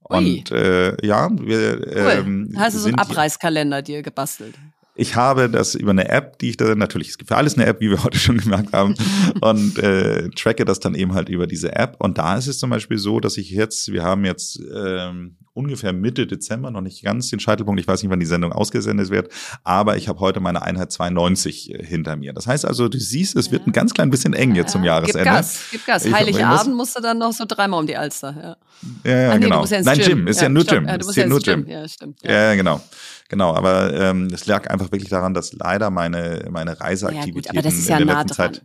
Und 0.00 0.50
äh, 0.50 0.96
ja, 1.06 1.30
wir 1.32 1.80
cool. 1.80 2.24
ähm, 2.26 2.54
hast 2.56 2.74
du 2.74 2.80
so 2.80 2.88
einen 2.88 2.98
Abreißkalender 2.98 3.82
dir 3.82 4.02
gebastelt? 4.02 4.58
Ich 4.94 5.16
habe 5.16 5.48
das 5.48 5.74
über 5.74 5.92
eine 5.92 6.08
App, 6.08 6.38
die 6.38 6.50
ich 6.50 6.58
da 6.58 6.74
natürlich, 6.74 7.08
es 7.08 7.18
gibt 7.18 7.28
für 7.28 7.36
alles 7.36 7.54
eine 7.54 7.64
App, 7.64 7.80
wie 7.80 7.90
wir 7.90 8.04
heute 8.04 8.18
schon 8.18 8.38
gemerkt 8.38 8.72
haben, 8.72 8.94
und 9.40 9.78
äh, 9.78 10.28
tracke 10.30 10.64
das 10.64 10.80
dann 10.80 10.94
eben 10.94 11.14
halt 11.14 11.28
über 11.28 11.46
diese 11.46 11.74
App. 11.74 11.96
Und 11.98 12.18
da 12.18 12.36
ist 12.36 12.46
es 12.46 12.58
zum 12.58 12.70
Beispiel 12.70 12.98
so, 12.98 13.20
dass 13.20 13.36
ich 13.36 13.50
jetzt, 13.50 13.90
wir 13.92 14.02
haben 14.02 14.24
jetzt 14.24 14.60
ähm, 14.74 15.36
ungefähr 15.54 15.92
Mitte 15.92 16.26
Dezember, 16.26 16.70
noch 16.70 16.80
nicht 16.80 17.02
ganz 17.02 17.28
den 17.30 17.40
Scheitelpunkt, 17.40 17.80
ich 17.80 17.86
weiß 17.86 18.02
nicht, 18.02 18.10
wann 18.10 18.20
die 18.20 18.26
Sendung 18.26 18.52
ausgesendet 18.52 19.10
wird, 19.10 19.30
aber 19.64 19.96
ich 19.96 20.08
habe 20.08 20.20
heute 20.20 20.40
meine 20.40 20.62
Einheit 20.62 20.92
92 20.92 21.74
äh, 21.74 21.84
hinter 21.84 22.16
mir. 22.16 22.32
Das 22.32 22.46
heißt 22.46 22.64
also, 22.64 22.88
du 22.88 22.98
siehst, 22.98 23.36
es 23.36 23.50
wird 23.50 23.66
ein 23.66 23.72
ganz 23.72 23.94
klein 23.94 24.10
bisschen 24.10 24.34
eng 24.34 24.54
jetzt 24.54 24.72
zum 24.72 24.84
Jahresende. 24.84 25.24
Gib 25.24 25.32
Gas, 25.32 25.60
gib 25.70 25.86
Gas. 25.86 26.10
Heiligabend 26.10 26.76
musst 26.76 26.96
du 26.96 27.00
dann 27.00 27.18
noch 27.18 27.32
so 27.32 27.44
dreimal 27.46 27.80
um 27.80 27.86
die 27.86 27.96
Alster. 27.96 28.56
Ja, 29.04 29.10
ja, 29.10 29.20
ja 29.20 29.38
nee, 29.38 29.44
genau. 29.44 29.64
Ja 29.64 29.82
Nein, 29.82 29.98
Gym. 29.98 30.26
Ist 30.26 30.36
ja, 30.36 30.44
ja 30.44 30.48
nur 30.48 30.64
Gym. 30.64 30.86
Ja, 30.86 30.98
du 30.98 31.06
musst 31.06 31.16
ja 31.16 31.26
nur 31.26 31.40
Gym. 31.40 31.66
Ja, 31.66 31.88
stimmt. 31.88 32.18
Ja, 32.22 32.32
ja 32.32 32.54
genau. 32.54 32.80
Genau, 33.32 33.54
aber 33.54 33.94
ähm, 33.94 34.28
es 34.30 34.44
lag 34.44 34.68
einfach 34.68 34.92
wirklich 34.92 35.08
daran, 35.08 35.32
dass 35.32 35.54
leider 35.54 35.88
meine, 35.88 36.46
meine 36.50 36.78
Reiseaktivitäten 36.78 37.56
ja, 37.56 37.62
gut, 37.62 37.72
in 37.72 37.88
der 37.88 37.96
letzten 37.96 38.06
nah 38.06 38.26
Zeit 38.26 38.62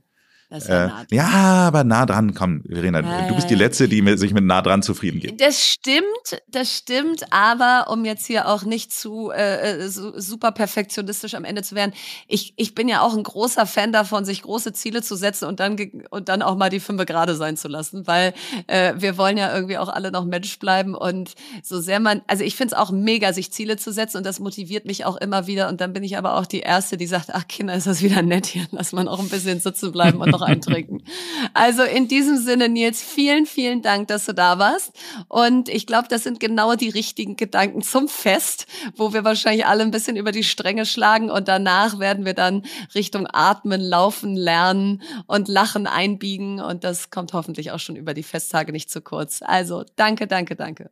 ja, 0.50 0.86
äh, 0.86 0.90
ja, 1.12 1.28
aber 1.68 1.84
nah 1.84 2.06
dran, 2.06 2.34
komm, 2.34 2.64
Verena, 2.64 3.02
ja, 3.02 3.28
du 3.28 3.36
bist 3.36 3.50
die 3.50 3.56
Letzte, 3.56 3.90
die 3.90 4.02
sich 4.18 4.34
mit 4.34 4.46
nah 4.46 4.62
dran 4.62 4.82
zufrieden 4.82 5.20
gibt. 5.20 5.42
Das 5.42 5.62
stimmt, 5.62 6.42
das 6.48 6.74
stimmt, 6.74 7.34
aber 7.34 7.88
um 7.92 8.06
jetzt 8.06 8.26
hier 8.26 8.48
auch 8.48 8.64
nicht 8.64 8.94
zu 8.94 9.30
äh, 9.30 9.84
äh 9.84 9.90
super 9.90 10.54
perfektionistisch 10.54 11.34
am 11.34 11.44
Ende 11.44 11.64
zu 11.64 11.76
werden, 11.76 11.92
ich, 12.28 12.54
ich 12.56 12.74
bin 12.74 12.88
ja 12.88 13.02
auch 13.02 13.16
ein 13.18 13.24
großer 13.24 13.66
Fan 13.66 13.92
davon, 13.92 14.24
sich 14.24 14.42
große 14.42 14.72
Ziele 14.72 15.02
zu 15.02 15.18
setzen 15.18 15.46
und 15.50 15.60
dann 15.60 15.76
und 16.12 16.30
dann 16.30 16.42
auch 16.42 16.56
mal 16.56 16.70
die 16.70 16.80
fünf 16.80 17.06
gerade 17.06 17.36
sein 17.36 17.58
zu 17.58 17.68
lassen, 17.68 18.08
weil 18.08 18.34
äh, 18.68 18.94
wir 18.98 19.18
wollen 19.18 19.38
ja 19.38 19.54
irgendwie 19.54 19.78
auch 19.78 19.90
alle 19.90 20.12
noch 20.12 20.24
Mensch 20.24 20.58
bleiben 20.60 20.96
und 20.96 21.34
so 21.62 21.82
sehr 21.82 22.00
man, 22.00 22.22
also 22.28 22.46
ich 22.46 22.56
finde 22.56 22.74
es 22.74 22.80
auch 22.80 22.92
mega, 22.92 23.34
sich 23.34 23.52
Ziele 23.52 23.76
zu 23.76 23.92
setzen 23.92 24.18
und 24.18 24.26
das 24.26 24.40
motiviert 24.40 24.86
mich 24.86 25.04
auch 25.04 25.18
immer 25.18 25.46
wieder 25.46 25.68
und 25.68 25.82
dann 25.82 25.92
bin 25.92 26.04
ich 26.04 26.18
aber 26.18 26.38
auch 26.38 26.46
die 26.46 26.62
Erste, 26.62 26.96
die 26.96 27.06
sagt, 27.06 27.34
ach 27.34 27.48
Kinder, 27.50 27.74
ist 27.74 27.88
das 27.88 28.02
wieder 28.02 28.22
nett 28.22 28.46
hier, 28.46 28.66
lass 28.72 28.94
man 28.94 29.10
auch 29.10 29.20
ein 29.20 29.30
bisschen 29.30 29.60
sitzen 29.60 29.92
bleiben 29.92 30.22
und 30.22 30.37
noch 30.40 30.48
eintrinken. 30.48 31.04
Also 31.54 31.84
in 31.84 32.08
diesem 32.08 32.38
Sinne, 32.38 32.70
Nils, 32.70 33.02
vielen, 33.02 33.46
vielen 33.46 33.82
Dank, 33.82 34.08
dass 34.08 34.26
du 34.26 34.34
da 34.34 34.60
warst. 34.60 34.92
Und 35.28 35.70
ich 35.70 35.88
glaube, 35.88 36.08
das 36.10 36.24
sind 36.24 36.40
genau 36.40 36.76
die 36.76 36.90
richtigen 36.90 37.36
Gedanken 37.36 37.82
zum 37.82 38.08
Fest, 38.08 38.68
wo 38.96 39.14
wir 39.14 39.24
wahrscheinlich 39.24 39.66
alle 39.66 39.84
ein 39.84 39.92
bisschen 39.92 40.18
über 40.18 40.32
die 40.32 40.44
Stränge 40.44 40.86
schlagen 40.86 41.30
und 41.30 41.48
danach 41.48 42.00
werden 42.00 42.26
wir 42.26 42.34
dann 42.34 42.64
Richtung 42.96 43.28
Atmen, 43.32 43.82
Laufen, 43.82 44.36
Lernen 44.36 45.02
und 45.26 45.48
Lachen 45.48 45.88
einbiegen. 45.88 46.60
Und 46.60 46.84
das 46.84 47.10
kommt 47.10 47.34
hoffentlich 47.34 47.72
auch 47.72 47.80
schon 47.80 47.96
über 47.96 48.14
die 48.14 48.24
Festtage 48.24 48.72
nicht 48.72 48.90
zu 48.90 49.02
kurz. 49.02 49.42
Also 49.42 49.84
danke, 49.96 50.28
danke, 50.28 50.56
danke. 50.56 50.92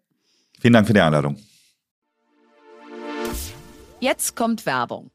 Vielen 0.59 0.73
Dank 0.73 0.87
für 0.87 0.93
die 0.93 1.01
Einladung. 1.01 1.37
Jetzt 3.99 4.35
kommt 4.35 4.65
Werbung. 4.65 5.11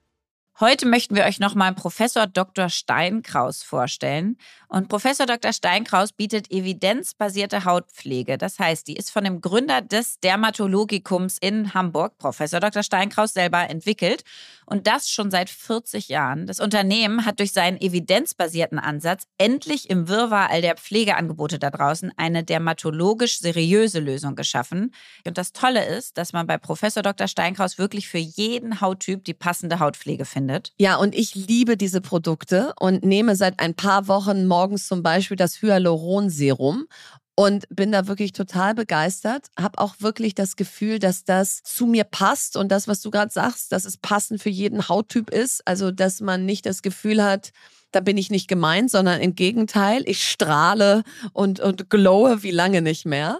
Heute 0.61 0.85
möchten 0.85 1.17
wir 1.17 1.25
euch 1.25 1.41
nochmal 1.41 1.73
Professor 1.73 2.27
Dr. 2.27 2.69
Steinkraus 2.69 3.63
vorstellen. 3.63 4.37
Und 4.69 4.91
Professor 4.91 5.25
Dr. 5.25 5.55
Steinkraus 5.55 6.13
bietet 6.13 6.51
evidenzbasierte 6.51 7.65
Hautpflege. 7.65 8.37
Das 8.37 8.59
heißt, 8.59 8.87
die 8.87 8.95
ist 8.95 9.11
von 9.11 9.25
dem 9.25 9.41
Gründer 9.41 9.81
des 9.81 10.21
Dermatologikums 10.21 11.39
in 11.41 11.73
Hamburg, 11.73 12.19
Professor 12.19 12.61
Dr. 12.61 12.83
Steinkraus, 12.83 13.33
selber 13.33 13.71
entwickelt. 13.71 14.23
Und 14.71 14.87
das 14.87 15.11
schon 15.11 15.33
seit 15.33 15.51
40 15.51 16.09
Jahren. 16.09 16.47
Das 16.47 16.61
Unternehmen 16.61 17.27
hat 17.27 17.41
durch 17.41 17.53
seinen 17.53 17.81
evidenzbasierten 17.81 18.79
Ansatz 18.79 19.25
endlich 19.37 19.91
im 19.91 20.09
Wirrwarr 20.09 20.49
all 20.49 20.63
der 20.63 20.77
Pflegeangebote 20.77 21.59
da 21.59 21.71
draußen 21.71 22.13
eine 22.17 22.45
dermatologisch 22.45 23.41
seriöse 23.41 23.99
Lösung 23.99 24.37
geschaffen. 24.37 24.95
Und 25.27 25.39
das 25.39 25.53
Tolle 25.53 25.85
ist, 25.85 26.17
dass 26.19 26.33
man 26.33 26.47
bei 26.47 26.57
Professor 26.57 27.03
Dr. 27.03 27.27
Steinkraus 27.27 27.79
wirklich 27.79 28.09
für 28.09 28.19
jeden 28.19 28.81
Hauttyp 28.81 29.25
die 29.25 29.35
passende 29.35 29.81
Hautpflege 29.81 30.25
findet. 30.25 30.73
Ja, 30.79 30.97
und 30.97 31.17
ich 31.17 31.35
liebe 31.35 31.77
diese 31.77 32.01
Produkte 32.01 32.73
und 32.79 33.05
nehme 33.05 33.35
seit 33.35 33.59
ein 33.59 33.75
paar 33.75 34.07
Wochen 34.07 34.47
morgens 34.47 34.87
zum 34.87 35.03
Beispiel 35.03 35.37
das 35.37 35.61
Hyaluronserum 35.63 36.87
und 37.35 37.67
bin 37.71 37.93
da 37.93 38.07
wirklich 38.07 38.33
total 38.33 38.75
begeistert. 38.75 39.47
Habe 39.59 39.79
auch 39.79 39.97
wirklich 40.01 40.35
das 40.35 40.57
Gefühl, 40.57 40.99
dass 40.99 41.25
das 41.25 41.63
zu 41.63 41.87
mir 41.87 42.05
passt 42.05 42.57
und 42.57 42.69
das, 42.71 42.89
was 42.89 43.01
du 43.01 43.11
gerade 43.11 43.33
sagst, 43.33 43.73
dass 43.73 43.85
es 43.85 43.97
passend 43.97 44.43
für 44.43 44.51
jeden 44.51 44.89
Hauttyp 44.89 45.31
ist. 45.31 45.67
Also, 45.67 45.91
dass 45.91 46.21
man 46.21 46.45
nicht 46.45 46.67
das 46.67 46.83
Gefühl 46.83 47.23
hat, 47.23 47.53
da 47.93 48.01
bin 48.01 48.17
ich 48.17 48.31
nicht 48.31 48.49
gemeint, 48.49 48.91
sondern 48.91 49.21
im 49.21 49.35
Gegenteil, 49.35 50.03
ich 50.07 50.27
strahle 50.29 51.03
und, 51.33 51.61
und 51.61 51.91
glowe 51.91 52.43
wie 52.43 52.51
lange 52.51 52.81
nicht 52.83 53.07
mehr. 53.07 53.39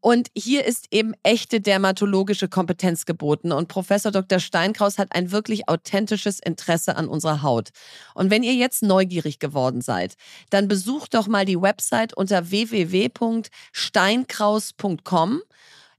Und 0.00 0.28
hier 0.36 0.64
ist 0.64 0.86
eben 0.90 1.14
echte 1.22 1.60
dermatologische 1.60 2.48
Kompetenz 2.48 3.06
geboten. 3.06 3.52
Und 3.52 3.68
Professor 3.68 4.10
Dr. 4.12 4.40
Steinkraus 4.40 4.98
hat 4.98 5.14
ein 5.14 5.30
wirklich 5.30 5.68
authentisches 5.68 6.40
Interesse 6.40 6.96
an 6.96 7.08
unserer 7.08 7.42
Haut. 7.42 7.70
Und 8.14 8.30
wenn 8.30 8.42
ihr 8.42 8.54
jetzt 8.54 8.82
neugierig 8.82 9.38
geworden 9.38 9.80
seid, 9.80 10.16
dann 10.50 10.66
besucht 10.68 11.14
doch 11.14 11.28
mal 11.28 11.44
die 11.44 11.60
Website 11.60 12.16
unter 12.16 12.50
www.steinkraus.com. 12.50 15.42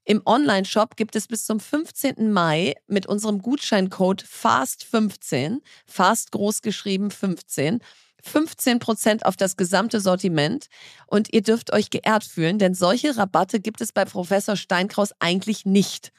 Im 0.06 0.22
Online-Shop 0.26 0.97
gibt 0.97 1.16
es 1.16 1.28
bis 1.28 1.45
zum 1.45 1.62
15. 1.62 2.32
Mai 2.32 2.76
mit 2.88 3.06
unserem 3.06 3.41
Gutscheincode 3.41 4.24
FAST15, 4.24 5.60
FAST 5.88 6.32
großgeschrieben 6.32 7.10
15, 7.10 7.80
15% 8.26 9.24
auf 9.24 9.38
das 9.38 9.56
gesamte 9.56 10.01
Sortiment 10.01 10.68
und 11.08 11.34
ihr 11.34 11.41
dürft 11.41 11.72
euch 11.72 11.89
geehrt 11.89 12.26
fühlen, 12.26 12.60
denn 12.60 12.74
solche 12.74 13.18
Rabatte 13.18 13.62
gibt 13.62 13.80
es 13.80 13.93
bei 13.93 14.04
Professor 14.04 14.58
Steinkraus 14.58 15.12
eigentlich 15.20 15.66
nicht. 15.66 16.12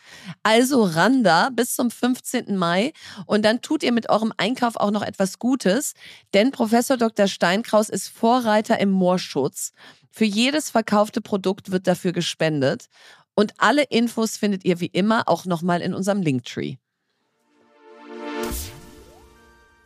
Also 0.43 0.83
Randa 0.83 1.51
bis 1.51 1.75
zum 1.75 1.91
15. 1.91 2.57
Mai 2.57 2.93
und 3.27 3.45
dann 3.45 3.61
tut 3.61 3.83
ihr 3.83 3.93
mit 3.93 4.09
eurem 4.09 4.33
Einkauf 4.39 4.77
auch 4.77 4.91
noch 4.91 5.03
etwas 5.03 5.39
Gutes, 5.39 5.93
denn 6.33 6.53
Professor 6.53 6.97
Dr. 6.97 7.27
Steinkraus 7.27 7.91
ist 7.91 8.09
Vorreiter 8.09 8.79
im 8.81 8.91
Moorschutz. 8.91 9.73
Für 10.11 10.25
jedes 10.25 10.71
verkaufte 10.71 11.21
Produkt 11.21 11.71
wird 11.73 11.87
dafür 11.87 12.13
gespendet 12.13 12.89
und 13.35 13.55
alle 13.59 13.85
Infos 13.85 14.37
findet 14.37 14.65
ihr 14.65 14.81
wie 14.81 14.87
immer 14.87 15.29
auch 15.29 15.45
nochmal 15.45 15.81
in 15.81 15.95
unserem 15.95 16.23
Linktree. 16.23 16.77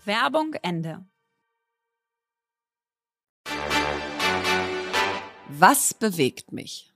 Werbung 0.04 0.54
Ende. 0.62 1.04
Was 5.48 5.94
bewegt 5.94 6.52
mich? 6.52 6.92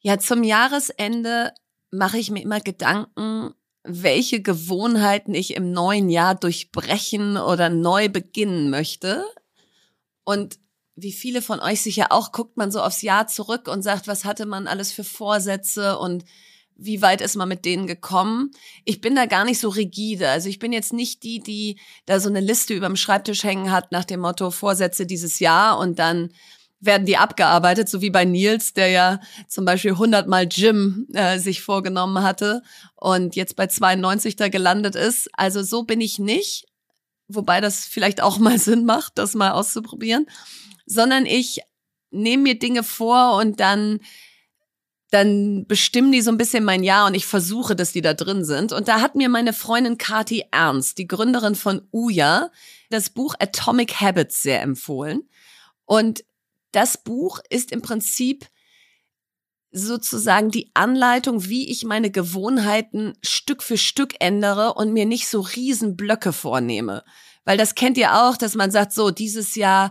Ja, 0.00 0.18
zum 0.18 0.42
Jahresende 0.42 1.52
mache 1.90 2.18
ich 2.18 2.30
mir 2.30 2.42
immer 2.42 2.60
Gedanken, 2.60 3.54
welche 3.84 4.42
Gewohnheiten 4.42 5.34
ich 5.34 5.54
im 5.54 5.72
neuen 5.72 6.08
Jahr 6.08 6.34
durchbrechen 6.34 7.36
oder 7.36 7.68
neu 7.68 8.08
beginnen 8.08 8.70
möchte. 8.70 9.24
Und 10.24 10.58
wie 10.96 11.12
viele 11.12 11.42
von 11.42 11.60
euch 11.60 11.80
sicher 11.80 12.12
auch, 12.12 12.32
guckt 12.32 12.56
man 12.56 12.70
so 12.70 12.80
aufs 12.80 13.02
Jahr 13.02 13.26
zurück 13.26 13.68
und 13.68 13.82
sagt, 13.82 14.06
was 14.06 14.24
hatte 14.24 14.46
man 14.46 14.66
alles 14.66 14.92
für 14.92 15.04
Vorsätze 15.04 15.98
und 15.98 16.24
wie 16.76 17.02
weit 17.02 17.20
ist 17.20 17.36
man 17.36 17.48
mit 17.48 17.64
denen 17.64 17.86
gekommen? 17.86 18.50
Ich 18.84 19.00
bin 19.00 19.14
da 19.14 19.26
gar 19.26 19.44
nicht 19.44 19.60
so 19.60 19.68
rigide. 19.68 20.28
Also 20.28 20.48
ich 20.48 20.58
bin 20.58 20.72
jetzt 20.72 20.92
nicht 20.92 21.22
die, 21.22 21.40
die 21.40 21.78
da 22.06 22.18
so 22.18 22.28
eine 22.28 22.40
Liste 22.40 22.74
über 22.74 22.86
dem 22.86 22.96
Schreibtisch 22.96 23.44
hängen 23.44 23.70
hat 23.70 23.92
nach 23.92 24.04
dem 24.04 24.20
Motto 24.20 24.50
Vorsätze 24.50 25.06
dieses 25.06 25.38
Jahr 25.38 25.78
und 25.78 25.98
dann 25.98 26.30
werden 26.80 27.06
die 27.06 27.16
abgearbeitet, 27.16 27.88
so 27.88 28.02
wie 28.02 28.10
bei 28.10 28.24
Nils, 28.24 28.74
der 28.74 28.88
ja 28.88 29.20
zum 29.48 29.64
Beispiel 29.64 29.92
100 29.92 30.28
Mal 30.28 30.46
Gym 30.46 31.06
äh, 31.14 31.38
sich 31.38 31.62
vorgenommen 31.62 32.22
hatte 32.22 32.62
und 32.96 33.36
jetzt 33.36 33.56
bei 33.56 33.68
92 33.68 34.36
da 34.36 34.48
gelandet 34.48 34.94
ist. 34.94 35.30
Also 35.32 35.62
so 35.62 35.84
bin 35.84 36.00
ich 36.00 36.18
nicht, 36.18 36.66
wobei 37.28 37.60
das 37.60 37.86
vielleicht 37.86 38.20
auch 38.20 38.38
mal 38.38 38.58
Sinn 38.60 38.84
macht, 38.84 39.16
das 39.16 39.34
mal 39.34 39.52
auszuprobieren 39.52 40.26
sondern 40.86 41.26
ich 41.26 41.60
nehme 42.10 42.42
mir 42.44 42.58
Dinge 42.58 42.82
vor 42.82 43.36
und 43.36 43.60
dann 43.60 44.00
dann 45.14 45.64
bestimmen 45.68 46.10
die 46.10 46.22
so 46.22 46.32
ein 46.32 46.38
bisschen 46.38 46.64
mein 46.64 46.82
Jahr 46.82 47.06
und 47.06 47.14
ich 47.14 47.24
versuche, 47.24 47.76
dass 47.76 47.92
die 47.92 48.00
da 48.00 48.14
drin 48.14 48.44
sind. 48.44 48.72
Und 48.72 48.88
da 48.88 49.00
hat 49.00 49.14
mir 49.14 49.28
meine 49.28 49.52
Freundin 49.52 49.96
Kati 49.96 50.44
Ernst, 50.50 50.98
die 50.98 51.06
Gründerin 51.06 51.54
von 51.54 51.86
Uya, 51.92 52.50
das 52.90 53.10
Buch 53.10 53.36
Atomic 53.38 54.00
Habits 54.00 54.42
sehr 54.42 54.60
empfohlen. 54.60 55.22
Und 55.84 56.24
das 56.72 56.98
Buch 56.98 57.38
ist 57.48 57.70
im 57.70 57.80
Prinzip 57.80 58.48
sozusagen 59.70 60.50
die 60.50 60.70
Anleitung, 60.74 61.48
wie 61.48 61.70
ich 61.70 61.84
meine 61.84 62.10
Gewohnheiten 62.10 63.12
Stück 63.22 63.62
für 63.62 63.78
Stück 63.78 64.14
ändere 64.18 64.74
und 64.74 64.92
mir 64.92 65.06
nicht 65.06 65.28
so 65.28 65.40
Riesenblöcke 65.40 66.32
vornehme. 66.32 67.04
Weil 67.44 67.58
das 67.58 67.74
kennt 67.74 67.98
ihr 67.98 68.14
auch, 68.14 68.36
dass 68.36 68.54
man 68.54 68.70
sagt, 68.70 68.92
so, 68.92 69.10
dieses 69.10 69.54
Jahr 69.54 69.90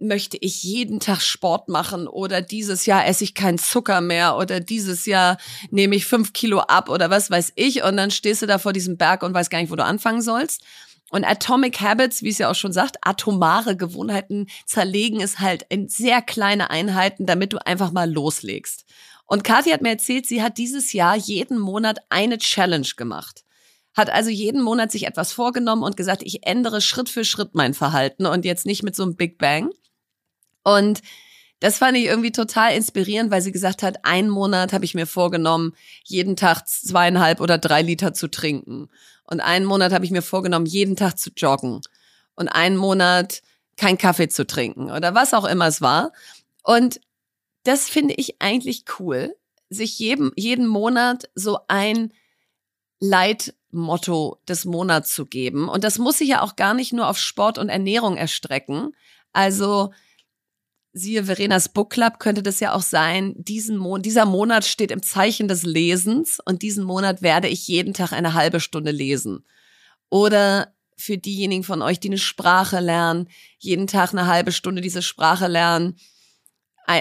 möchte 0.00 0.36
ich 0.40 0.62
jeden 0.62 1.00
Tag 1.00 1.20
Sport 1.20 1.68
machen 1.68 2.08
oder 2.08 2.42
dieses 2.42 2.86
Jahr 2.86 3.06
esse 3.06 3.24
ich 3.24 3.34
keinen 3.34 3.58
Zucker 3.58 4.00
mehr 4.00 4.36
oder 4.36 4.60
dieses 4.60 5.06
Jahr 5.06 5.38
nehme 5.70 5.96
ich 5.96 6.06
fünf 6.06 6.32
Kilo 6.32 6.60
ab 6.60 6.88
oder 6.88 7.10
was 7.10 7.30
weiß 7.30 7.52
ich 7.56 7.82
und 7.82 7.96
dann 7.96 8.10
stehst 8.10 8.42
du 8.42 8.46
da 8.46 8.58
vor 8.58 8.72
diesem 8.72 8.96
Berg 8.96 9.22
und 9.22 9.34
weißt 9.34 9.50
gar 9.50 9.60
nicht, 9.60 9.70
wo 9.70 9.76
du 9.76 9.84
anfangen 9.84 10.22
sollst. 10.22 10.62
Und 11.10 11.24
Atomic 11.24 11.80
Habits, 11.80 12.22
wie 12.22 12.28
es 12.28 12.38
ja 12.38 12.50
auch 12.50 12.54
schon 12.54 12.72
sagt, 12.72 12.96
atomare 13.02 13.76
Gewohnheiten 13.76 14.46
zerlegen 14.64 15.20
es 15.20 15.40
halt 15.40 15.66
in 15.68 15.88
sehr 15.88 16.22
kleine 16.22 16.70
Einheiten, 16.70 17.26
damit 17.26 17.52
du 17.52 17.58
einfach 17.66 17.90
mal 17.90 18.10
loslegst. 18.10 18.84
Und 19.26 19.44
Kathi 19.44 19.70
hat 19.70 19.82
mir 19.82 19.90
erzählt, 19.90 20.26
sie 20.26 20.42
hat 20.42 20.56
dieses 20.56 20.92
Jahr 20.92 21.16
jeden 21.16 21.58
Monat 21.58 21.98
eine 22.08 22.38
Challenge 22.38 22.88
gemacht. 22.96 23.44
Hat 23.94 24.10
also 24.10 24.30
jeden 24.30 24.62
Monat 24.62 24.92
sich 24.92 25.06
etwas 25.06 25.32
vorgenommen 25.32 25.82
und 25.82 25.96
gesagt, 25.96 26.22
ich 26.22 26.46
ändere 26.46 26.80
Schritt 26.80 27.08
für 27.08 27.24
Schritt 27.24 27.54
mein 27.54 27.74
Verhalten 27.74 28.26
und 28.26 28.44
jetzt 28.44 28.66
nicht 28.66 28.82
mit 28.82 28.94
so 28.94 29.02
einem 29.02 29.16
Big 29.16 29.38
Bang. 29.38 29.70
Und 30.62 31.00
das 31.60 31.76
fand 31.78 31.96
ich 31.96 32.04
irgendwie 32.04 32.32
total 32.32 32.74
inspirierend, 32.74 33.30
weil 33.30 33.42
sie 33.42 33.52
gesagt 33.52 33.82
hat, 33.82 34.04
einen 34.04 34.30
Monat 34.30 34.72
habe 34.72 34.84
ich 34.84 34.94
mir 34.94 35.06
vorgenommen, 35.06 35.74
jeden 36.04 36.34
Tag 36.36 36.66
zweieinhalb 36.66 37.40
oder 37.40 37.58
drei 37.58 37.82
Liter 37.82 38.14
zu 38.14 38.28
trinken. 38.28 38.88
Und 39.24 39.40
einen 39.40 39.66
Monat 39.66 39.92
habe 39.92 40.04
ich 40.04 40.10
mir 40.10 40.22
vorgenommen, 40.22 40.66
jeden 40.66 40.96
Tag 40.96 41.18
zu 41.18 41.30
joggen. 41.36 41.82
Und 42.34 42.48
einen 42.48 42.76
Monat 42.76 43.42
kein 43.76 43.98
Kaffee 43.98 44.28
zu 44.28 44.46
trinken 44.46 44.90
oder 44.90 45.14
was 45.14 45.34
auch 45.34 45.44
immer 45.44 45.66
es 45.66 45.80
war. 45.80 46.12
Und 46.62 47.00
das 47.64 47.88
finde 47.88 48.14
ich 48.16 48.40
eigentlich 48.40 48.84
cool, 48.98 49.34
sich 49.68 49.98
jedem, 49.98 50.32
jeden 50.36 50.66
Monat 50.66 51.28
so 51.34 51.58
ein 51.68 52.12
Leitmotto 53.00 54.40
des 54.48 54.64
Monats 54.64 55.14
zu 55.14 55.26
geben. 55.26 55.68
Und 55.68 55.84
das 55.84 55.98
muss 55.98 56.18
sich 56.18 56.28
ja 56.28 56.42
auch 56.42 56.56
gar 56.56 56.74
nicht 56.74 56.92
nur 56.92 57.08
auf 57.08 57.18
Sport 57.18 57.58
und 57.58 57.68
Ernährung 57.68 58.16
erstrecken. 58.16 58.94
Also 59.32 59.92
siehe 60.92 61.24
Verenas 61.24 61.68
Book 61.68 61.90
Club, 61.90 62.18
könnte 62.18 62.42
das 62.42 62.60
ja 62.60 62.72
auch 62.72 62.82
sein, 62.82 63.34
diesen 63.36 63.76
Mo 63.76 63.98
dieser 63.98 64.26
Monat 64.26 64.64
steht 64.64 64.90
im 64.90 65.02
Zeichen 65.02 65.48
des 65.48 65.62
Lesens 65.62 66.38
und 66.44 66.62
diesen 66.62 66.84
Monat 66.84 67.22
werde 67.22 67.48
ich 67.48 67.68
jeden 67.68 67.94
Tag 67.94 68.12
eine 68.12 68.34
halbe 68.34 68.60
Stunde 68.60 68.90
lesen. 68.90 69.44
Oder 70.08 70.74
für 70.96 71.16
diejenigen 71.16 71.64
von 71.64 71.82
euch, 71.82 72.00
die 72.00 72.08
eine 72.08 72.18
Sprache 72.18 72.80
lernen, 72.80 73.28
jeden 73.58 73.86
Tag 73.86 74.12
eine 74.12 74.26
halbe 74.26 74.52
Stunde 74.52 74.82
diese 74.82 75.02
Sprache 75.02 75.46
lernen, 75.46 75.96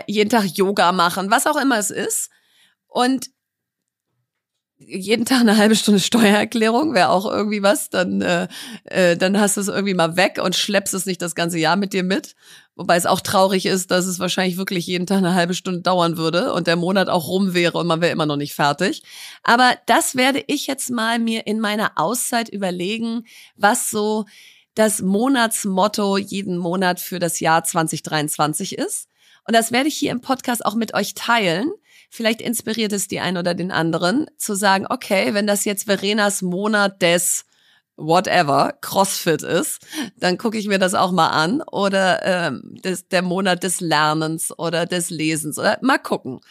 jeden 0.08 0.30
Tag 0.30 0.46
Yoga 0.46 0.92
machen, 0.92 1.32
was 1.32 1.48
auch 1.48 1.58
immer 1.58 1.80
es 1.80 1.90
ist. 1.90 2.30
Und 2.88 3.30
jeden 4.80 5.26
Tag 5.26 5.42
eine 5.42 5.58
halbe 5.58 5.76
Stunde 5.76 6.00
Steuererklärung 6.00 6.94
wäre 6.94 7.10
auch 7.10 7.30
irgendwie 7.30 7.62
was, 7.62 7.90
dann, 7.90 8.22
äh, 8.22 8.48
äh, 8.86 9.18
dann 9.18 9.40
hast 9.40 9.58
du 9.58 9.62
es 9.62 9.68
irgendwie 9.68 9.94
mal 9.94 10.16
weg 10.16 10.40
und 10.44 10.56
schleppst 10.56 10.94
es 10.94 11.06
nicht 11.06 11.22
das 11.22 11.36
ganze 11.36 11.60
Jahr 11.60 11.76
mit 11.76 11.94
dir 11.94 12.04
mit. 12.04 12.36
Wobei 12.76 12.96
es 12.96 13.06
auch 13.06 13.20
traurig 13.20 13.66
ist, 13.66 13.92
dass 13.92 14.06
es 14.06 14.20
wahrscheinlich 14.20 14.56
wirklich 14.56 14.88
jeden 14.88 15.06
Tag 15.06 15.18
eine 15.18 15.36
halbe 15.36 15.54
Stunde 15.54 15.82
dauern 15.82 16.16
würde 16.16 16.54
und 16.54 16.66
der 16.66 16.78
Monat 16.78 17.10
auch 17.10 17.28
rum 17.28 17.54
wäre 17.54 17.78
und 17.78 17.88
man 17.88 18.00
wäre 18.00 18.14
immer 18.14 18.26
noch 18.26 18.38
nicht 18.38 18.56
fertig. 18.56 19.04
Aber 19.44 19.76
das 19.86 20.16
werde 20.16 20.42
ich 20.48 20.68
jetzt 20.68 20.90
mal 20.90 21.20
mir 21.20 21.46
in 21.46 21.60
meiner 21.60 21.92
Auszeit 21.96 22.48
überlegen, 22.48 23.26
was 23.58 23.90
so 23.90 24.26
das 24.76 25.02
Monatsmotto 25.02 26.18
jeden 26.18 26.58
Monat 26.58 27.02
für 27.02 27.20
das 27.20 27.42
Jahr 27.42 27.66
2023 27.66 28.78
ist. 28.78 29.09
Und 29.50 29.56
das 29.56 29.72
werde 29.72 29.88
ich 29.88 29.96
hier 29.96 30.12
im 30.12 30.22
Podcast 30.22 30.64
auch 30.64 30.76
mit 30.76 30.94
euch 30.94 31.16
teilen. 31.16 31.72
Vielleicht 32.12 32.40
inspiriert 32.40 32.94
es 32.94 33.08
die 33.08 33.20
einen 33.20 33.36
oder 33.36 33.56
den 33.56 33.72
anderen 33.72 34.28
zu 34.38 34.54
sagen, 34.54 34.86
okay, 34.88 35.34
wenn 35.34 35.48
das 35.48 35.66
jetzt 35.66 35.86
Verenas 35.86 36.44
Monat 36.44 37.02
des 37.02 37.46
whatever, 37.96 38.78
CrossFit 38.80 39.42
ist, 39.42 39.88
dann 40.18 40.38
gucke 40.38 40.60
ich 40.60 40.68
mir 40.68 40.78
das 40.78 40.94
auch 40.94 41.12
mal 41.12 41.30
an. 41.30 41.64
Oder 41.64 42.24
ähm, 42.24 42.78
des, 42.84 43.08
der 43.08 43.24
Monat 43.24 43.64
des 43.64 43.82
Lernens 43.82 44.54
oder 44.56 44.86
des 44.86 45.10
Lesens. 45.10 45.58
Oder 45.58 45.80
mal 45.82 45.98
gucken. 45.98 46.42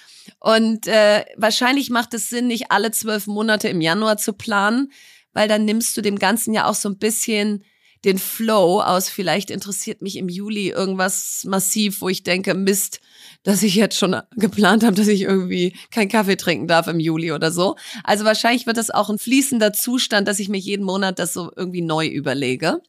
Und 0.41 0.89
äh, 0.89 1.25
wahrscheinlich 1.37 1.91
macht 1.91 2.15
es 2.15 2.29
Sinn, 2.29 2.49
nicht 2.49 2.73
alle 2.73 2.91
zwölf 2.91 3.29
Monate 3.29 3.69
im 3.69 3.81
Januar 3.81 4.17
zu 4.17 4.33
planen, 4.33 4.91
weil 5.35 5.47
dann 5.47 5.65
nimmst 5.65 5.97
du 5.97 6.01
dem 6.01 6.19
Ganzen 6.19 6.53
ja 6.53 6.67
auch 6.67 6.75
so 6.75 6.89
ein 6.89 6.99
bisschen 6.99 7.63
den 8.09 8.19
Flow 8.19 8.81
aus, 8.81 9.09
vielleicht 9.09 9.51
interessiert 9.51 10.01
mich 10.01 10.17
im 10.17 10.29
Juli 10.29 10.71
irgendwas 10.71 11.45
massiv, 11.47 12.01
wo 12.01 12.09
ich 12.09 12.23
denke, 12.23 12.55
Mist, 12.55 13.01
dass 13.43 13.63
ich 13.63 13.75
jetzt 13.75 13.99
schon 13.99 14.17
geplant 14.37 14.83
habe, 14.83 14.97
dass 14.97 15.09
ich 15.09 15.23
irgendwie 15.23 15.77
keinen 15.91 16.09
Kaffee 16.09 16.37
trinken 16.37 16.67
darf 16.67 16.89
im 16.89 17.01
Juli 17.01 17.33
oder 17.33 17.53
so. 17.53 17.77
Also 18.05 18.25
wahrscheinlich 18.25 18.67
wird 18.67 18.79
das 18.79 18.91
auch 18.91 19.11
ein 19.11 19.19
fließender 19.19 19.75
Zustand, 19.75 20.27
dass 20.27 20.41
ich 20.41 20.49
mir 20.49 20.59
jeden 20.59 20.85
Monat 20.85 21.19
das 21.19 21.35
so 21.35 21.53
irgendwie 21.55 21.83
neu 21.83 22.07
überlege. 22.07 22.81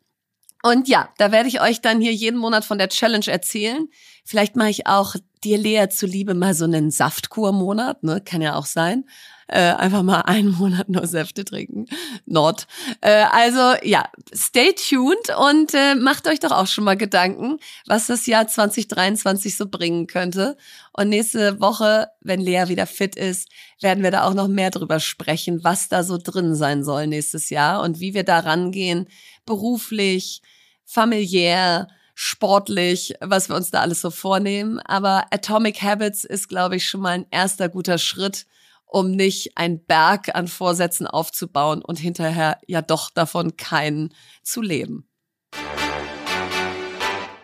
Und 0.63 0.87
ja, 0.87 1.09
da 1.17 1.31
werde 1.31 1.49
ich 1.49 1.61
euch 1.61 1.81
dann 1.81 2.01
hier 2.01 2.13
jeden 2.13 2.39
Monat 2.39 2.65
von 2.65 2.77
der 2.77 2.89
Challenge 2.89 3.27
erzählen. 3.27 3.87
Vielleicht 4.25 4.55
mache 4.55 4.69
ich 4.69 4.87
auch 4.87 5.15
dir 5.43 5.57
Lea 5.57 5.87
zuliebe 5.89 6.33
mal 6.33 6.53
so 6.53 6.65
einen 6.65 6.91
Saftkur-Monat, 6.91 8.03
ne? 8.03 8.21
Kann 8.23 8.41
ja 8.41 8.55
auch 8.55 8.65
sein 8.65 9.05
äh, 9.49 9.73
einfach 9.73 10.03
mal 10.03 10.21
einen 10.21 10.51
Monat 10.51 10.89
nur 10.89 11.07
Säfte 11.07 11.43
trinken. 11.43 11.87
Not. 12.25 12.67
Äh, 13.01 13.25
also 13.31 13.73
ja, 13.83 14.05
stay 14.33 14.73
tuned 14.73 15.35
und 15.37 15.73
äh, 15.73 15.95
macht 15.95 16.27
euch 16.27 16.39
doch 16.39 16.51
auch 16.51 16.67
schon 16.67 16.83
mal 16.83 16.95
Gedanken, 16.95 17.57
was 17.87 18.07
das 18.07 18.27
Jahr 18.27 18.47
2023 18.47 19.57
so 19.57 19.67
bringen 19.67 20.07
könnte. 20.07 20.55
Und 20.93 21.09
nächste 21.09 21.59
Woche, 21.59 22.09
wenn 22.21 22.41
Lea 22.41 22.65
wieder 22.67 22.85
fit 22.85 23.15
ist, 23.15 23.49
werden 23.81 24.03
wir 24.03 24.11
da 24.11 24.23
auch 24.23 24.33
noch 24.33 24.47
mehr 24.47 24.69
drüber 24.69 24.99
sprechen, 24.99 25.63
was 25.63 25.89
da 25.89 26.03
so 26.03 26.17
drin 26.17 26.55
sein 26.55 26.83
soll 26.83 27.07
nächstes 27.07 27.49
Jahr 27.49 27.81
und 27.81 27.99
wie 27.99 28.13
wir 28.13 28.23
da 28.23 28.39
rangehen, 28.39 29.07
beruflich, 29.45 30.41
familiär, 30.85 31.87
sportlich, 32.13 33.15
was 33.21 33.49
wir 33.49 33.55
uns 33.55 33.71
da 33.71 33.79
alles 33.79 34.01
so 34.01 34.11
vornehmen. 34.11 34.79
Aber 34.79 35.25
Atomic 35.31 35.81
Habits 35.81 36.23
ist, 36.23 36.49
glaube 36.49 36.75
ich, 36.75 36.87
schon 36.87 37.01
mal 37.01 37.13
ein 37.13 37.25
erster 37.31 37.69
guter 37.69 37.97
Schritt, 37.97 38.45
um 38.89 39.11
nicht 39.11 39.55
ein 39.55 39.85
Berg 39.85 40.35
an 40.35 40.47
Vorsätzen 40.47 41.07
aufzubauen 41.07 41.81
und 41.81 41.99
hinterher 41.99 42.59
ja 42.67 42.81
doch 42.81 43.11
davon 43.11 43.55
keinen 43.55 44.13
zu 44.43 44.61
leben. 44.61 45.07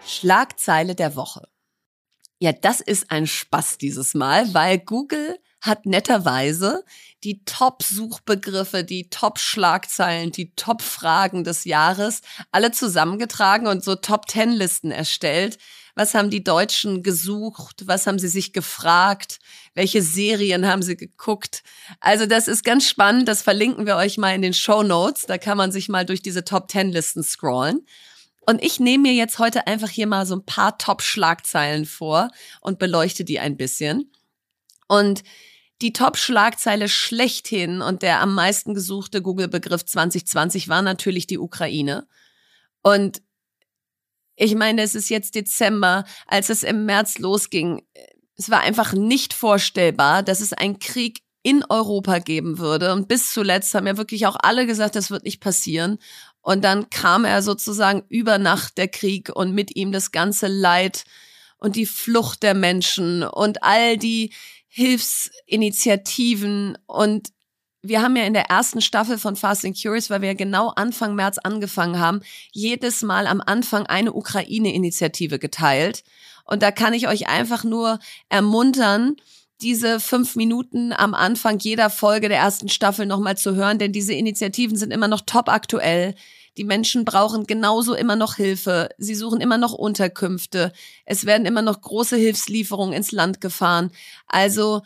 Schlagzeile 0.06 0.96
der 0.96 1.16
Woche. 1.16 1.48
Ja, 2.40 2.52
das 2.52 2.82
ist 2.82 3.12
ein 3.12 3.28
Spaß 3.28 3.78
dieses 3.78 4.14
Mal, 4.14 4.54
weil 4.54 4.80
Google 4.80 5.40
hat 5.62 5.86
netterweise 5.86 6.84
die 7.24 7.44
Top-Suchbegriffe, 7.46 8.84
die 8.84 9.10
Top-Schlagzeilen, 9.10 10.32
die 10.32 10.54
Top-Fragen 10.56 11.44
des 11.44 11.64
Jahres 11.64 12.22
alle 12.52 12.72
zusammengetragen 12.72 13.68
und 13.68 13.84
so 13.84 13.96
Top-Ten-Listen 13.96 14.92
erstellt, 14.92 15.58
was 15.96 16.14
haben 16.14 16.30
die 16.30 16.44
Deutschen 16.44 17.04
gesucht? 17.04 17.88
Was 17.88 18.06
haben 18.06 18.20
sie 18.20 18.28
sich 18.28 18.52
gefragt? 18.52 19.40
Welche 19.74 20.02
Serien 20.02 20.68
haben 20.68 20.84
sie 20.84 20.98
geguckt? 20.98 21.64
Also 22.02 22.26
das 22.26 22.50
ist 22.50 22.66
ganz 22.66 22.88
spannend. 22.88 23.30
Das 23.30 23.42
verlinken 23.42 23.86
wir 23.86 23.96
euch 23.96 24.18
mal 24.18 24.36
in 24.36 24.42
den 24.42 24.54
Show 24.54 24.84
Notes. 24.84 25.26
Da 25.26 25.38
kann 25.38 25.58
man 25.58 25.72
sich 25.72 25.88
mal 25.88 26.06
durch 26.06 26.22
diese 26.22 26.44
Top 26.44 26.68
Ten 26.68 26.92
Listen 26.92 27.24
scrollen. 27.24 27.86
Und 28.46 28.62
ich 28.62 28.80
nehme 28.80 29.04
mir 29.04 29.14
jetzt 29.14 29.40
heute 29.40 29.68
einfach 29.68 29.90
hier 29.90 30.06
mal 30.06 30.26
so 30.26 30.36
ein 30.36 30.46
paar 30.46 30.78
Top-Schlagzeilen 30.78 31.86
vor 31.86 32.30
und 32.62 32.78
beleuchte 32.78 33.24
die 33.24 33.40
ein 33.40 33.58
bisschen. 33.58 34.12
Und 34.88 35.24
die 35.82 35.94
Top-Schlagzeile 35.94 36.90
schlechthin 36.90 37.82
und 37.82 38.02
der 38.02 38.22
am 38.22 38.36
meisten 38.36 38.74
gesuchte 38.74 39.22
Google-Begriff 39.22 39.86
2020 39.86 40.68
war 40.68 40.82
natürlich 40.82 41.26
die 41.26 41.40
Ukraine. 41.40 42.08
Und 42.82 43.22
ich 44.36 44.56
meine, 44.56 44.82
es 44.82 44.96
ist 44.96 45.10
jetzt 45.10 45.36
Dezember, 45.36 46.06
als 46.28 46.50
es 46.50 46.64
im 46.64 46.86
März 46.86 47.20
losging. 47.20 47.86
Es 48.38 48.50
war 48.50 48.62
einfach 48.62 48.94
nicht 48.94 49.34
vorstellbar, 49.34 50.24
dass 50.24 50.42
es 50.42 50.54
einen 50.54 50.80
Krieg 50.80 51.20
in 51.42 51.64
Europa 51.70 52.20
geben 52.20 52.58
würde. 52.58 52.92
Und 52.92 53.08
bis 53.08 53.32
zuletzt 53.32 53.74
haben 53.76 53.88
ja 53.88 53.98
wirklich 53.98 54.26
auch 54.26 54.36
alle 54.42 54.66
gesagt, 54.66 54.96
das 54.96 55.12
wird 55.12 55.24
nicht 55.24 55.42
passieren. 55.42 56.00
Und 56.42 56.64
dann 56.64 56.90
kam 56.90 57.24
er 57.24 57.42
sozusagen 57.42 58.04
über 58.10 58.38
Nacht 58.38 58.78
der 58.78 58.88
Krieg 58.88 59.30
und 59.34 59.54
mit 59.54 59.76
ihm 59.76 59.92
das 59.92 60.12
ganze 60.12 60.48
Leid 60.48 61.06
und 61.58 61.76
die 61.76 61.86
Flucht 61.86 62.44
der 62.44 62.56
Menschen 62.56 63.24
und 63.24 63.64
all 63.64 63.98
die 63.98 64.34
Hilfsinitiativen 64.68 66.78
und 66.88 67.30
wir 67.88 68.02
haben 68.02 68.16
ja 68.16 68.24
in 68.24 68.34
der 68.34 68.50
ersten 68.50 68.82
Staffel 68.82 69.18
von 69.18 69.36
Fast 69.36 69.66
and 69.66 69.80
Curious, 69.80 70.10
weil 70.10 70.22
wir 70.22 70.30
ja 70.30 70.34
genau 70.36 70.70
Anfang 70.70 71.16
März 71.16 71.38
angefangen 71.38 72.00
haben, 72.00 72.22
jedes 72.52 73.02
Mal 73.02 73.28
am 73.28 73.42
Anfang 73.42 73.86
eine 73.86 74.14
Ukraine-Initiative 74.14 75.40
geteilt. 75.40 76.04
Und 76.46 76.62
da 76.62 76.72
kann 76.72 76.94
ich 76.94 77.08
euch 77.08 77.28
einfach 77.28 77.64
nur 77.64 78.00
ermuntern, 78.30 79.16
diese 79.62 80.00
fünf 80.00 80.36
Minuten 80.36 80.92
am 80.94 81.14
Anfang 81.14 81.60
jeder 81.60 81.90
Folge 81.90 82.28
der 82.28 82.40
ersten 82.40 82.70
Staffel 82.70 83.06
nochmal 83.06 83.38
zu 83.38 83.56
hören, 83.56 83.80
denn 83.80 83.94
diese 83.94 84.14
Initiativen 84.14 84.78
sind 84.78 84.92
immer 84.92 85.08
noch 85.08 85.22
top 85.22 85.48
aktuell. 85.50 86.14
Die 86.58 86.64
Menschen 86.64 87.06
brauchen 87.06 87.48
genauso 87.48 87.94
immer 87.96 88.16
noch 88.16 88.36
Hilfe. 88.36 88.90
Sie 88.98 89.16
suchen 89.16 89.42
immer 89.42 89.58
noch 89.58 89.74
Unterkünfte. 89.74 90.72
Es 91.06 91.26
werden 91.26 91.46
immer 91.46 91.62
noch 91.62 91.82
große 91.82 92.16
Hilfslieferungen 92.16 92.94
ins 92.94 93.12
Land 93.12 93.42
gefahren. 93.42 93.92
Also 94.28 94.82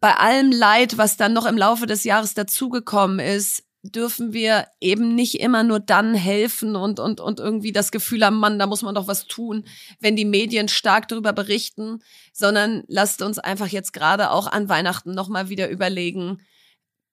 bei 0.00 0.14
allem 0.16 0.50
Leid, 0.50 0.98
was 0.98 1.16
dann 1.16 1.32
noch 1.32 1.46
im 1.46 1.58
Laufe 1.58 1.86
des 1.86 2.04
Jahres 2.04 2.34
dazugekommen 2.34 3.18
ist, 3.18 3.64
dürfen 3.82 4.32
wir 4.32 4.66
eben 4.80 5.14
nicht 5.14 5.40
immer 5.40 5.62
nur 5.62 5.80
dann 5.80 6.14
helfen 6.14 6.76
und, 6.76 7.00
und, 7.00 7.20
und 7.20 7.40
irgendwie 7.40 7.72
das 7.72 7.90
Gefühl 7.90 8.24
haben, 8.24 8.36
Mann, 8.36 8.58
da 8.58 8.66
muss 8.66 8.82
man 8.82 8.94
doch 8.94 9.06
was 9.06 9.26
tun, 9.26 9.64
wenn 10.00 10.16
die 10.16 10.26
Medien 10.26 10.68
stark 10.68 11.08
darüber 11.08 11.32
berichten, 11.32 12.02
sondern 12.32 12.82
lasst 12.88 13.22
uns 13.22 13.38
einfach 13.38 13.68
jetzt 13.68 13.92
gerade 13.92 14.30
auch 14.30 14.46
an 14.46 14.68
Weihnachten 14.68 15.14
nochmal 15.14 15.48
wieder 15.48 15.70
überlegen, 15.70 16.42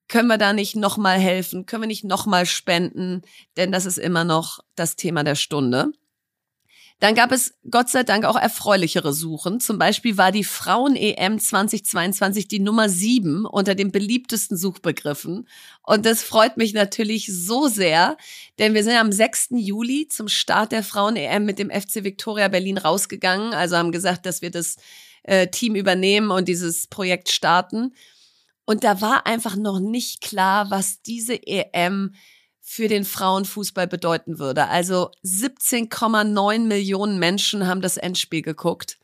können 0.10 0.28
wir 0.28 0.38
da 0.38 0.54
nicht 0.54 0.76
nochmal 0.76 1.20
helfen? 1.20 1.66
Können 1.66 1.84
wir 1.84 1.88
nicht 1.88 2.06
nochmal 2.06 2.46
spenden? 2.46 3.24
Denn 3.58 3.74
das 3.74 3.86
ist 3.86 3.98
immer 3.98 4.24
noch 4.24 4.60
das 4.76 4.96
Thema 4.96 5.24
der 5.24 5.36
Stunde. 5.36 5.92
Dann 7.00 7.14
gab 7.14 7.32
es 7.32 7.54
Gott 7.70 7.90
sei 7.90 8.02
Dank 8.02 8.26
auch 8.26 8.36
erfreulichere 8.36 9.14
Suchen. 9.14 9.60
Zum 9.60 9.78
Beispiel 9.78 10.18
war 10.18 10.32
die 10.32 10.44
Frauen-EM 10.44 11.38
2022 11.38 12.48
die 12.48 12.60
Nummer 12.60 12.90
sieben 12.90 13.46
unter 13.46 13.76
den 13.76 13.92
beliebtesten 13.92 14.58
Suchbegriffen. 14.58 15.48
Und 15.84 16.08
das 16.08 16.24
freut 16.24 16.58
mich 16.58 16.74
natürlich 16.74 17.28
so 17.32 17.68
sehr, 17.68 18.18
denn 18.58 18.74
wir 18.74 18.84
sind 18.84 18.96
am 18.96 19.12
6. 19.12 19.50
Juli 19.52 20.08
zum 20.08 20.28
Start 20.28 20.72
der 20.72 20.84
Frauen-EM 20.84 21.46
mit 21.46 21.60
dem 21.60 21.70
FC 21.70 22.04
Victoria 22.04 22.48
Berlin 22.48 22.80
rausgegangen. 22.80 23.54
Also 23.54 23.78
haben 23.78 23.92
gesagt, 23.92 24.26
dass 24.26 24.42
wir 24.42 24.50
das 24.50 24.78
äh, 25.22 25.48
Team 25.48 25.76
übernehmen 25.76 26.32
und 26.32 26.48
dieses 26.48 26.88
Projekt 26.88 27.30
starten. 27.30 27.94
Und 28.66 28.84
da 28.84 29.02
war 29.02 29.28
einfach 29.28 29.56
noch 29.56 29.80
nicht 29.80 30.22
klar, 30.22 30.72
was 30.72 31.04
diese 31.04 31.40
EM 31.46 32.16
für 32.70 32.90
den 32.90 33.06
Frauenfußball 33.06 33.88
bedeuten 33.88 34.40
würde. 34.40 34.68
Also 34.68 35.10
17,9 35.24 36.60
Millionen 36.60 37.18
Menschen 37.18 37.66
haben 37.66 37.80
das 37.80 37.96
Endspiel 37.96 38.42
geguckt. 38.42 38.98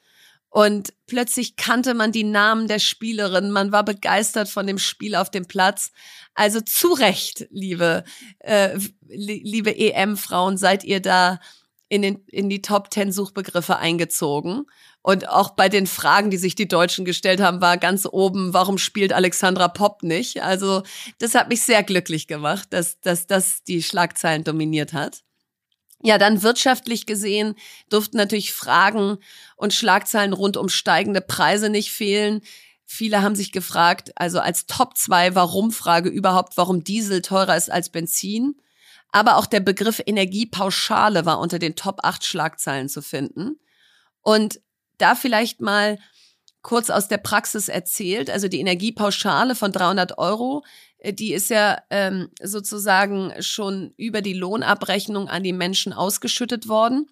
Und 0.49 0.93
plötzlich 1.07 1.55
kannte 1.55 1.93
man 1.93 2.11
die 2.11 2.25
Namen 2.25 2.67
der 2.67 2.79
Spielerinnen, 2.79 3.51
man 3.51 3.71
war 3.71 3.85
begeistert 3.85 4.49
von 4.49 4.67
dem 4.67 4.79
Spiel 4.79 5.15
auf 5.15 5.31
dem 5.31 5.45
Platz. 5.45 5.93
Also 6.33 6.59
zu 6.59 6.91
Recht, 6.91 7.47
liebe, 7.51 8.03
äh, 8.39 8.77
liebe 9.07 9.73
EM-Frauen, 9.73 10.57
seid 10.57 10.83
ihr 10.83 10.99
da 10.99 11.39
in, 11.87 12.01
den, 12.01 12.25
in 12.27 12.49
die 12.49 12.61
Top 12.61 12.89
Ten 12.89 13.13
Suchbegriffe 13.13 13.77
eingezogen. 13.77 14.65
Und 15.03 15.27
auch 15.27 15.49
bei 15.49 15.67
den 15.67 15.85
Fragen, 15.85 16.31
die 16.31 16.37
sich 16.37 16.55
die 16.55 16.67
Deutschen 16.67 17.03
gestellt 17.03 17.41
haben, 17.41 17.59
war 17.59 17.77
ganz 17.77 18.07
oben, 18.09 18.53
warum 18.53 18.77
spielt 18.77 19.11
Alexandra 19.11 19.67
Popp 19.67 20.01
nicht? 20.01 20.41
Also 20.41 20.81
das 21.19 21.35
hat 21.35 21.49
mich 21.49 21.61
sehr 21.61 21.83
glücklich 21.83 22.25
gemacht, 22.25 22.69
dass, 22.71 23.01
dass 23.01 23.27
das 23.27 23.63
die 23.63 23.83
Schlagzeilen 23.83 24.45
dominiert 24.45 24.93
hat. 24.93 25.21
Ja, 26.01 26.17
dann 26.17 26.41
wirtschaftlich 26.41 27.05
gesehen 27.05 27.55
durften 27.89 28.15
natürlich 28.15 28.53
Fragen 28.53 29.17
und 29.57 29.73
Schlagzeilen 29.73 30.31
rund 30.31 30.55
um 30.55 30.69
steigende 30.69 31.21
Preise 31.21 31.69
nicht 31.69 31.91
fehlen. 31.91 32.41
Viele 32.85 33.21
haben 33.21 33.35
sich 33.35 33.51
gefragt, 33.51 34.13
also 34.15 34.39
als 34.39 34.67
Top 34.67 34.97
2 34.97 35.35
Warum-Frage 35.35 36.09
überhaupt, 36.09 36.55
warum 36.55 36.83
Diesel 36.83 37.21
teurer 37.21 37.57
ist 37.57 37.69
als 37.69 37.89
Benzin. 37.89 38.55
Aber 39.11 39.35
auch 39.35 39.47
der 39.47 39.59
Begriff 39.59 40.01
Energiepauschale 40.05 41.25
war 41.25 41.39
unter 41.39 41.59
den 41.59 41.75
Top 41.75 41.99
8 42.03 42.23
Schlagzeilen 42.23 42.87
zu 42.87 43.01
finden. 43.01 43.59
Und 44.21 44.61
da 45.03 45.15
vielleicht 45.15 45.61
mal 45.61 45.99
kurz 46.61 46.89
aus 46.89 47.07
der 47.09 47.17
Praxis 47.17 47.67
erzählt. 47.67 48.29
Also 48.29 48.47
die 48.47 48.61
Energiepauschale 48.61 49.53
von 49.53 49.71
300 49.71 50.17
Euro, 50.17 50.63
äh, 50.97 51.13
die 51.13 51.33
ist 51.33 51.49
ja 51.49 51.77
ähm, 51.89 52.29
sozusagen 52.41 53.33
schon 53.41 53.93
über 53.97 54.21
die 54.21 54.33
Lohnabrechnung 54.33 55.27
an 55.27 55.43
die 55.43 55.53
Menschen 55.53 55.93
ausgeschüttet 55.93 56.67
worden. 56.67 57.07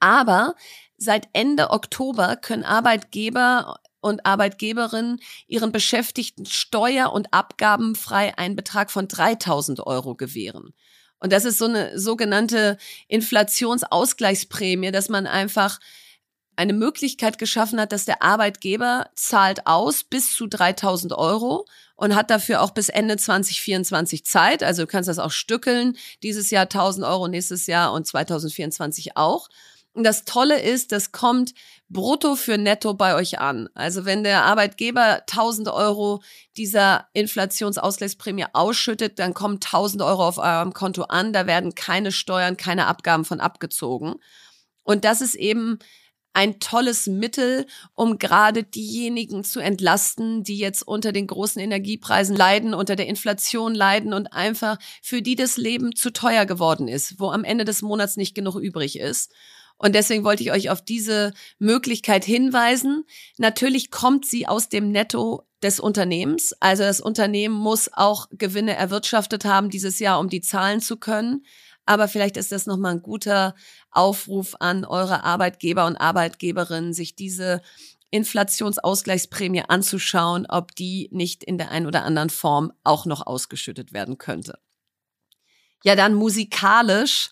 Aber 0.00 0.56
seit 0.96 1.28
Ende 1.32 1.70
Oktober 1.70 2.36
können 2.36 2.64
Arbeitgeber 2.64 3.76
und 4.00 4.26
Arbeitgeberinnen 4.26 5.20
ihren 5.46 5.70
Beschäftigten 5.70 6.44
steuer- 6.44 7.12
und 7.12 7.32
abgabenfrei 7.32 8.36
einen 8.36 8.56
Betrag 8.56 8.90
von 8.90 9.06
3000 9.06 9.86
Euro 9.86 10.16
gewähren. 10.16 10.74
Und 11.20 11.32
das 11.32 11.44
ist 11.44 11.58
so 11.58 11.66
eine 11.66 11.96
sogenannte 11.96 12.78
Inflationsausgleichsprämie, 13.06 14.90
dass 14.90 15.08
man 15.08 15.28
einfach 15.28 15.78
eine 16.56 16.72
Möglichkeit 16.72 17.38
geschaffen 17.38 17.80
hat, 17.80 17.92
dass 17.92 18.04
der 18.04 18.22
Arbeitgeber 18.22 19.10
zahlt 19.14 19.66
aus 19.66 20.04
bis 20.04 20.34
zu 20.34 20.46
3000 20.46 21.12
Euro 21.12 21.66
und 21.96 22.14
hat 22.14 22.30
dafür 22.30 22.62
auch 22.62 22.70
bis 22.70 22.88
Ende 22.88 23.16
2024 23.16 24.24
Zeit. 24.24 24.62
Also 24.62 24.82
du 24.82 24.86
kannst 24.86 25.08
das 25.08 25.18
auch 25.18 25.30
stückeln. 25.30 25.96
Dieses 26.22 26.50
Jahr 26.50 26.64
1000 26.64 27.06
Euro, 27.06 27.28
nächstes 27.28 27.66
Jahr 27.66 27.92
und 27.92 28.06
2024 28.06 29.16
auch. 29.16 29.48
Und 29.94 30.04
das 30.04 30.24
Tolle 30.24 30.60
ist, 30.60 30.90
das 30.92 31.12
kommt 31.12 31.52
brutto 31.90 32.34
für 32.34 32.56
netto 32.56 32.94
bei 32.94 33.14
euch 33.14 33.38
an. 33.38 33.68
Also 33.74 34.06
wenn 34.06 34.24
der 34.24 34.44
Arbeitgeber 34.44 35.22
1000 35.30 35.68
Euro 35.68 36.22
dieser 36.56 37.08
Inflationsausgleichsprämie 37.12 38.46
ausschüttet, 38.54 39.18
dann 39.18 39.34
kommen 39.34 39.56
1000 39.56 40.02
Euro 40.02 40.26
auf 40.26 40.38
eurem 40.38 40.72
Konto 40.72 41.02
an. 41.02 41.34
Da 41.34 41.46
werden 41.46 41.74
keine 41.74 42.10
Steuern, 42.10 42.56
keine 42.56 42.86
Abgaben 42.86 43.26
von 43.26 43.40
abgezogen. 43.40 44.14
Und 44.82 45.04
das 45.04 45.20
ist 45.20 45.34
eben 45.34 45.78
ein 46.34 46.60
tolles 46.60 47.06
Mittel, 47.06 47.66
um 47.94 48.18
gerade 48.18 48.62
diejenigen 48.62 49.44
zu 49.44 49.60
entlasten, 49.60 50.44
die 50.44 50.58
jetzt 50.58 50.82
unter 50.86 51.12
den 51.12 51.26
großen 51.26 51.60
Energiepreisen 51.60 52.36
leiden, 52.36 52.74
unter 52.74 52.96
der 52.96 53.06
Inflation 53.06 53.74
leiden 53.74 54.14
und 54.14 54.32
einfach 54.32 54.78
für 55.02 55.22
die 55.22 55.36
das 55.36 55.56
Leben 55.56 55.94
zu 55.94 56.12
teuer 56.12 56.46
geworden 56.46 56.88
ist, 56.88 57.20
wo 57.20 57.30
am 57.30 57.44
Ende 57.44 57.64
des 57.64 57.82
Monats 57.82 58.16
nicht 58.16 58.34
genug 58.34 58.56
übrig 58.56 58.98
ist. 58.98 59.32
Und 59.82 59.96
deswegen 59.96 60.22
wollte 60.22 60.44
ich 60.44 60.52
euch 60.52 60.70
auf 60.70 60.80
diese 60.80 61.32
Möglichkeit 61.58 62.24
hinweisen. 62.24 63.04
Natürlich 63.36 63.90
kommt 63.90 64.24
sie 64.24 64.46
aus 64.46 64.68
dem 64.68 64.92
Netto 64.92 65.42
des 65.62 65.80
Unternehmens. 65.80 66.54
Also 66.60 66.84
das 66.84 67.00
Unternehmen 67.00 67.54
muss 67.54 67.90
auch 67.92 68.28
Gewinne 68.30 68.76
erwirtschaftet 68.76 69.44
haben 69.44 69.70
dieses 69.70 69.98
Jahr, 69.98 70.20
um 70.20 70.28
die 70.28 70.40
zahlen 70.40 70.80
zu 70.80 70.96
können. 70.96 71.44
Aber 71.86 72.08
vielleicht 72.08 72.36
ist 72.36 72.52
das 72.52 72.66
nochmal 72.66 72.92
ein 72.92 73.02
guter 73.02 73.54
Aufruf 73.90 74.56
an 74.60 74.84
eure 74.84 75.24
Arbeitgeber 75.24 75.86
und 75.86 75.96
Arbeitgeberinnen, 75.96 76.92
sich 76.94 77.16
diese 77.16 77.60
Inflationsausgleichsprämie 78.10 79.64
anzuschauen, 79.68 80.46
ob 80.48 80.76
die 80.76 81.08
nicht 81.12 81.42
in 81.42 81.58
der 81.58 81.70
einen 81.70 81.86
oder 81.86 82.04
anderen 82.04 82.30
Form 82.30 82.72
auch 82.84 83.06
noch 83.06 83.26
ausgeschüttet 83.26 83.92
werden 83.92 84.18
könnte. 84.18 84.58
Ja, 85.82 85.96
dann 85.96 86.14
musikalisch 86.14 87.30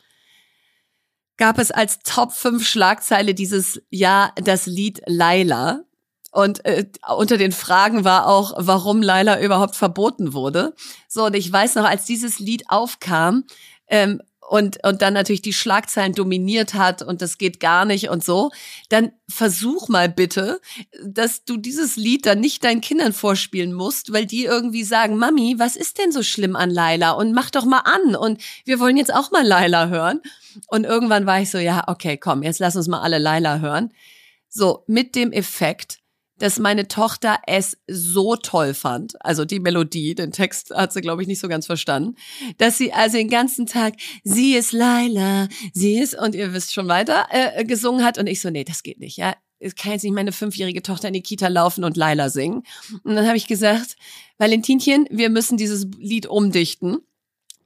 gab 1.36 1.58
es 1.58 1.70
als 1.70 2.00
Top 2.00 2.32
5 2.32 2.66
Schlagzeile 2.66 3.34
dieses 3.34 3.80
Jahr 3.90 4.32
das 4.36 4.66
Lied 4.66 5.02
Laila. 5.06 5.84
Und 6.32 6.64
äh, 6.64 6.86
unter 7.16 7.38
den 7.38 7.52
Fragen 7.52 8.04
war 8.04 8.26
auch, 8.26 8.52
warum 8.56 9.02
Laila 9.02 9.40
überhaupt 9.40 9.74
verboten 9.74 10.32
wurde. 10.32 10.74
So, 11.08 11.26
und 11.26 11.34
ich 11.34 11.50
weiß 11.50 11.74
noch, 11.74 11.84
als 11.84 12.04
dieses 12.04 12.38
Lied 12.38 12.64
aufkam, 12.68 13.44
ähm, 13.88 14.22
und, 14.50 14.84
und 14.84 15.00
dann 15.00 15.14
natürlich 15.14 15.42
die 15.42 15.52
Schlagzeilen 15.52 16.12
dominiert 16.12 16.74
hat 16.74 17.02
und 17.02 17.22
das 17.22 17.38
geht 17.38 17.60
gar 17.60 17.84
nicht 17.84 18.10
und 18.10 18.24
so, 18.24 18.50
dann 18.88 19.12
versuch 19.28 19.88
mal 19.88 20.08
bitte, 20.08 20.60
dass 21.04 21.44
du 21.44 21.56
dieses 21.56 21.94
Lied 21.94 22.26
dann 22.26 22.40
nicht 22.40 22.64
deinen 22.64 22.80
Kindern 22.80 23.12
vorspielen 23.12 23.72
musst, 23.72 24.12
weil 24.12 24.26
die 24.26 24.46
irgendwie 24.46 24.82
sagen, 24.82 25.18
Mami, 25.18 25.54
was 25.58 25.76
ist 25.76 25.98
denn 25.98 26.10
so 26.10 26.24
schlimm 26.24 26.56
an 26.56 26.70
Laila? 26.70 27.12
Und 27.12 27.32
mach 27.32 27.50
doch 27.50 27.64
mal 27.64 27.82
an 27.84 28.16
und 28.16 28.42
wir 28.64 28.80
wollen 28.80 28.96
jetzt 28.96 29.14
auch 29.14 29.30
mal 29.30 29.46
Laila 29.46 29.86
hören. 29.86 30.20
Und 30.66 30.82
irgendwann 30.82 31.26
war 31.26 31.40
ich 31.40 31.50
so, 31.50 31.58
ja, 31.58 31.84
okay, 31.86 32.16
komm, 32.16 32.42
jetzt 32.42 32.58
lass 32.58 32.74
uns 32.74 32.88
mal 32.88 33.02
alle 33.02 33.18
Laila 33.18 33.60
hören. 33.60 33.92
So, 34.48 34.82
mit 34.88 35.14
dem 35.14 35.30
Effekt, 35.30 36.00
dass 36.40 36.58
meine 36.58 36.88
Tochter 36.88 37.38
es 37.46 37.76
so 37.86 38.34
toll 38.34 38.74
fand, 38.74 39.14
also 39.24 39.44
die 39.44 39.60
Melodie, 39.60 40.14
den 40.14 40.32
Text 40.32 40.70
hat 40.74 40.92
sie, 40.92 41.02
glaube 41.02 41.22
ich, 41.22 41.28
nicht 41.28 41.38
so 41.38 41.48
ganz 41.48 41.66
verstanden, 41.66 42.16
dass 42.58 42.78
sie 42.78 42.92
also 42.92 43.16
den 43.18 43.28
ganzen 43.28 43.66
Tag, 43.66 43.94
sie 44.24 44.54
ist 44.54 44.72
Laila, 44.72 45.48
sie 45.72 45.98
ist, 45.98 46.18
und 46.18 46.34
ihr 46.34 46.52
wisst 46.52 46.72
schon 46.72 46.88
weiter, 46.88 47.26
äh, 47.30 47.64
gesungen 47.64 48.04
hat. 48.04 48.18
Und 48.18 48.26
ich 48.26 48.40
so, 48.40 48.50
nee, 48.50 48.64
das 48.64 48.82
geht 48.82 48.98
nicht, 48.98 49.16
ja. 49.16 49.36
Ich 49.62 49.76
kann 49.76 49.92
jetzt 49.92 50.04
nicht 50.04 50.14
meine 50.14 50.32
fünfjährige 50.32 50.80
Tochter 50.80 51.08
in 51.08 51.14
die 51.14 51.22
Kita 51.22 51.48
laufen 51.48 51.84
und 51.84 51.98
Laila 51.98 52.30
singen. 52.30 52.62
Und 53.04 53.14
dann 53.14 53.26
habe 53.26 53.36
ich 53.36 53.46
gesagt, 53.46 53.96
Valentinchen, 54.38 55.06
wir 55.10 55.28
müssen 55.28 55.58
dieses 55.58 55.86
Lied 55.98 56.26
umdichten. 56.26 57.00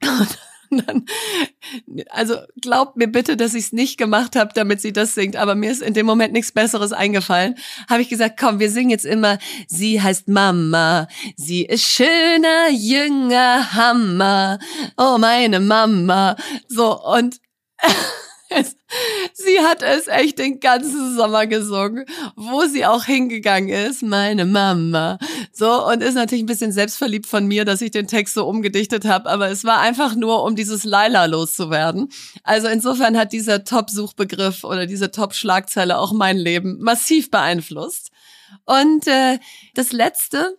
Und 0.03 0.39
dann, 0.79 1.07
also 2.11 2.37
glaubt 2.61 2.97
mir 2.97 3.09
bitte, 3.09 3.37
dass 3.37 3.55
ich 3.55 3.67
es 3.67 3.73
nicht 3.73 3.97
gemacht 3.97 4.37
habe, 4.37 4.53
damit 4.55 4.81
sie 4.81 4.93
das 4.93 5.15
singt, 5.15 5.37
aber 5.37 5.55
mir 5.55 5.71
ist 5.71 5.83
in 5.83 5.95
dem 5.95 6.07
Moment 6.07 6.33
nichts 6.33 6.53
Besseres 6.53 6.93
eingefallen. 6.93 7.55
Habe 7.89 8.03
ich 8.03 8.09
gesagt, 8.09 8.39
komm, 8.39 8.59
wir 8.59 8.71
singen 8.71 8.91
jetzt 8.91 9.07
immer, 9.07 9.39
sie 9.67 10.01
heißt 10.01 10.29
Mama, 10.29 11.09
sie 11.37 11.65
ist 11.65 11.85
schöner, 11.85 12.71
jünger, 12.71 13.75
Hammer, 13.75 14.59
oh 14.97 15.19
meine 15.19 15.61
Mama. 15.61 16.37
So, 16.69 17.03
und 17.03 17.41
sie 19.35 19.61
hat 19.61 19.83
es 19.83 20.07
echt 20.07 20.39
den 20.39 20.61
ganzen 20.61 21.17
Sommer 21.17 21.47
gesungen, 21.47 22.05
wo 22.37 22.65
sie 22.67 22.85
auch 22.87 23.05
hingegangen 23.05 23.71
ist, 23.71 24.03
meine 24.03 24.45
Mama. 24.45 25.19
So, 25.53 25.87
und 25.87 26.03
ist 26.03 26.15
natürlich 26.15 26.45
ein 26.45 26.49
bisschen 26.49 26.73
selbstverliebt 26.73 27.27
von 27.27 27.47
mir, 27.47 27.65
dass 27.65 27.81
ich 27.81 27.91
den 27.91 28.07
Text 28.07 28.35
so 28.35 28.47
umgedichtet 28.47 29.05
habe, 29.05 29.29
aber 29.31 29.49
es 29.49 29.65
war 29.65 29.81
einfach 29.81 30.15
nur, 30.15 30.45
um 30.45 30.57
dieses 30.57 30.85
Laila 30.85 31.27
loszuwerden. 31.27 32.11
Also 32.43 32.69
insofern 32.69 33.17
hat 33.17 33.33
dieser 33.33 33.65
Top-Suchbegriff 33.65 34.65
oder 34.65 34.87
diese 34.87 35.11
Top-Schlagzeile 35.11 35.99
auch 35.99 36.13
mein 36.13 36.37
Leben 36.37 36.79
massiv 36.81 37.31
beeinflusst. 37.31 38.11
Und 38.67 39.07
äh, 39.07 39.39
das 39.75 39.93
Letzte, 39.93 40.59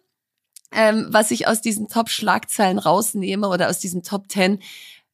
ähm, 0.72 1.08
was 1.10 1.32
ich 1.32 1.48
aus 1.48 1.62
diesen 1.62 1.88
Top-Schlagzeilen 1.88 2.80
rausnehme 2.80 3.48
oder 3.48 3.70
aus 3.70 3.80
diesen 3.80 4.04
Top 4.04 4.30
10, 4.30 4.60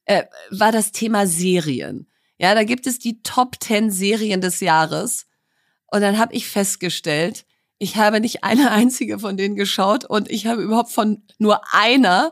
äh, 0.04 0.24
war 0.50 0.72
das 0.72 0.92
Thema 0.92 1.26
Serien. 1.26 2.06
Ja, 2.38 2.54
da 2.54 2.64
gibt 2.64 2.86
es 2.86 2.98
die 2.98 3.22
Top 3.22 3.56
10 3.60 3.90
Serien 3.90 4.40
des 4.40 4.60
Jahres. 4.60 5.26
Und 5.86 6.00
dann 6.00 6.18
habe 6.18 6.34
ich 6.34 6.48
festgestellt, 6.48 7.44
ich 7.78 7.96
habe 7.96 8.20
nicht 8.20 8.44
eine 8.44 8.70
einzige 8.72 9.18
von 9.18 9.36
denen 9.36 9.56
geschaut 9.56 10.04
und 10.04 10.30
ich 10.30 10.46
habe 10.46 10.62
überhaupt 10.62 10.90
von 10.90 11.22
nur 11.38 11.60
einer, 11.72 12.30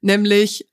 nämlich, 0.00 0.66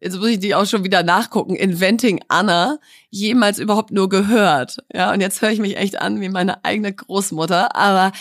jetzt 0.00 0.16
muss 0.16 0.28
ich 0.28 0.38
die 0.38 0.54
auch 0.54 0.66
schon 0.66 0.84
wieder 0.84 1.02
nachgucken, 1.02 1.54
Inventing 1.54 2.22
Anna, 2.28 2.78
jemals 3.10 3.58
überhaupt 3.58 3.90
nur 3.90 4.08
gehört. 4.08 4.78
Ja, 4.92 5.12
und 5.12 5.20
jetzt 5.20 5.42
höre 5.42 5.50
ich 5.50 5.60
mich 5.60 5.76
echt 5.76 6.00
an 6.00 6.20
wie 6.20 6.28
meine 6.28 6.64
eigene 6.64 6.92
Großmutter. 6.92 7.76
Aber 7.76 8.12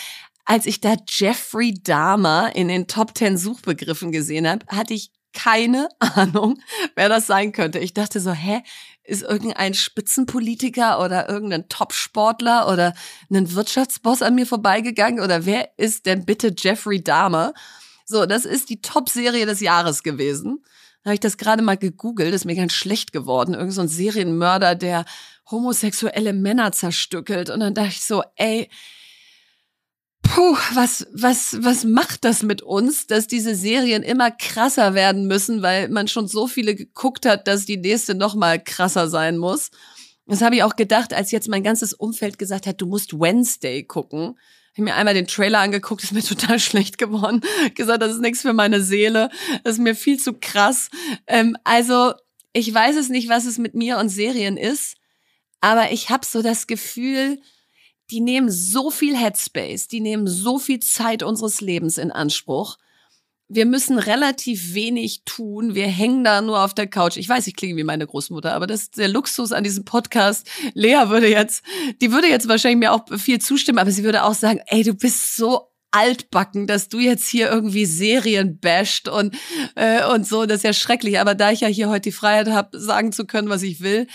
als 0.45 0.66
ich 0.66 0.82
da 0.82 0.95
Jeffrey 1.07 1.74
Dahmer 1.82 2.55
in 2.55 2.68
den 2.68 2.88
Top 2.88 3.18
10 3.18 3.38
Suchbegriffen 3.38 4.12
gesehen 4.12 4.47
habe, 4.47 4.66
hatte 4.68 4.93
ich 4.93 5.12
keine 5.34 5.89
Ahnung, 5.99 6.59
wer 6.95 7.09
das 7.09 7.28
sein 7.28 7.51
könnte. 7.51 7.80
Ich 7.80 7.93
dachte 7.93 8.20
so, 8.20 8.32
hä, 8.32 8.62
ist 9.04 9.24
irgendein 9.24 9.74
Spitzenpolitiker 9.74 11.04
oder 11.04 11.28
irgendein 11.28 11.68
Topsportler 11.70 12.72
oder 12.72 12.93
ein 13.30 13.54
Wirtschaftsboss 13.54 14.22
an 14.22 14.36
mir 14.36 14.45
vorbeigegangen 14.45 15.24
oder 15.24 15.45
wer 15.45 15.70
ist 15.78 16.06
denn 16.06 16.26
bitte 16.26 16.54
Jeffrey 16.56 17.04
Dahmer? 17.04 17.54
So, 18.06 18.26
das 18.26 18.45
ist 18.45 18.70
die 18.70 18.82
Top-Serie 18.82 19.45
des 19.45 19.60
Jahres 19.60 20.04
gewesen. 20.04 20.64
Da 21.04 21.10
habe 21.10 21.16
ich 21.16 21.20
das 21.20 21.38
gerade 21.38 21.64
mal 21.64 21.78
gegoogelt, 21.78 22.34
ist 22.34 22.45
mir 22.45 22.56
ganz 22.56 22.74
schlecht 22.74 23.12
geworden. 23.12 23.56
Irgend 23.56 23.74
so 23.74 23.82
ein 23.82 23.88
Serienmörder, 23.88 24.76
der 24.76 25.06
homosexuelle 25.49 26.34
Männer 26.34 26.72
zerstückelt. 26.72 27.49
Und 27.49 27.60
dann 27.62 27.74
dachte 27.74 27.89
ich 27.89 28.04
so, 28.04 28.24
ey, 28.36 28.70
puh, 30.22 30.57
was, 30.74 31.07
was, 31.13 31.57
was 31.61 31.84
macht 31.84 32.24
das 32.24 32.43
mit 32.43 32.61
uns, 32.61 33.07
dass 33.07 33.28
diese 33.28 33.55
Serien 33.55 34.03
immer 34.03 34.32
krasser 34.32 34.93
werden 34.93 35.28
müssen, 35.28 35.61
weil 35.61 35.89
man 35.89 36.07
schon 36.07 36.28
so 36.28 36.47
viele 36.47 36.76
geguckt 36.76 37.26
hat, 37.26 37.47
dass 37.47 37.65
die 37.65 37.78
nächste 37.78 38.15
noch 38.15 38.36
mal 38.36 38.61
krasser 38.63 39.09
sein 39.09 39.38
muss. 39.38 39.72
Das 40.28 40.41
habe 40.41 40.55
ich 40.55 40.63
auch 40.63 40.76
gedacht, 40.76 41.13
als 41.13 41.32
jetzt 41.32 41.49
mein 41.49 41.63
ganzes 41.63 41.93
Umfeld 41.93 42.38
gesagt 42.38 42.67
hat, 42.67 42.80
du 42.80 42.86
musst 42.86 43.19
Wednesday 43.19 43.84
gucken. 43.84 44.38
Ich 44.74 44.80
mir 44.80 44.95
einmal 44.95 45.13
den 45.13 45.28
Trailer 45.28 45.59
angeguckt, 45.59 46.03
ist 46.03 46.13
mir 46.13 46.24
total 46.24 46.59
schlecht 46.59 46.97
geworden. 46.97 47.41
gesagt, 47.76 48.01
das 48.01 48.13
ist 48.13 48.22
nichts 48.22 48.41
für 48.41 48.53
meine 48.53 48.82
Seele. 48.82 49.30
Das 49.63 49.74
ist 49.74 49.80
mir 49.80 49.95
viel 49.95 50.19
zu 50.19 50.34
krass. 50.34 50.89
Ähm, 51.28 51.57
also, 51.63 52.13
ich 52.53 52.74
weiß 52.74 52.95
es 52.95 53.09
nicht, 53.09 53.30
was 53.30 53.45
es 53.45 53.57
mit 53.57 53.76
mir 53.76 53.97
und 53.97 54.09
Serien 54.09 54.57
ist, 54.57 54.95
aber 55.61 55.91
ich 55.91 56.09
habe 56.09 56.26
so 56.26 56.41
das 56.41 56.67
Gefühl, 56.67 57.41
die 58.12 58.20
nehmen 58.20 58.51
so 58.51 58.91
viel 58.91 59.16
Headspace, 59.16 59.88
die 59.88 60.01
nehmen 60.01 60.28
so 60.28 60.59
viel 60.59 60.80
Zeit 60.80 61.24
unseres 61.24 61.62
Lebens 61.62 61.97
in 61.97 62.12
Anspruch. 62.12 62.78
Wir 63.47 63.66
müssen 63.66 63.97
relativ 63.97 64.74
wenig 64.74 65.24
tun. 65.26 65.76
Wir 65.76 65.88
hängen 65.88 66.24
da 66.24 66.41
nur 66.41 66.64
auf 66.64 66.74
der 66.74 66.88
Couch. 66.88 67.18
Ich 67.18 67.28
weiß, 67.28 67.47
ich 67.47 67.55
klinge 67.55 67.76
wie 67.76 67.84
meine 67.84 68.07
Großmutter, 68.07 68.53
aber 68.53 68.68
das 68.68 68.84
ist 68.84 68.97
der 68.97 69.07
Luxus 69.07 69.51
an 69.51 69.64
diesem 69.64 69.84
Podcast. 69.84 70.49
Lea 70.74 71.09
würde 71.09 71.28
jetzt, 71.28 71.64
die 72.01 72.12
würde 72.12 72.28
jetzt 72.28 72.47
wahrscheinlich 72.47 72.80
mir 72.80 72.93
auch 72.93 73.05
viel 73.18 73.39
zustimmen, 73.39 73.80
aber 73.80 73.91
sie 73.91 74.03
würde 74.03 74.24
auch 74.24 74.34
sagen, 74.34 74.62
ey, 74.68 74.84
du 74.84 74.93
bist 74.93 75.36
so 75.36 75.72
altbacken, 75.91 76.68
dass 76.68 76.88
du 76.88 76.99
jetzt 76.99 77.28
hier 77.28 77.49
irgendwie 77.49 77.86
Serien 77.86 78.59
basht 78.59 79.09
und 79.09 79.36
äh, 79.76 80.05
und 80.05 80.26
so, 80.26 80.45
das 80.45 80.57
ist 80.57 80.64
ja 80.64 80.74
schrecklich. 80.74 81.20
Aber 81.20 81.36
da 81.36 81.51
ich 81.51 81.62
ja 81.62 81.68
hier 81.68 81.89
heute 81.89 82.03
die 82.03 82.12
Freiheit 82.14 82.47
habe, 82.47 82.80
sagen 82.80 83.12
zu 83.12 83.26
können, 83.26 83.49
was 83.49 83.62
ich 83.62 83.82
will, 83.82 84.07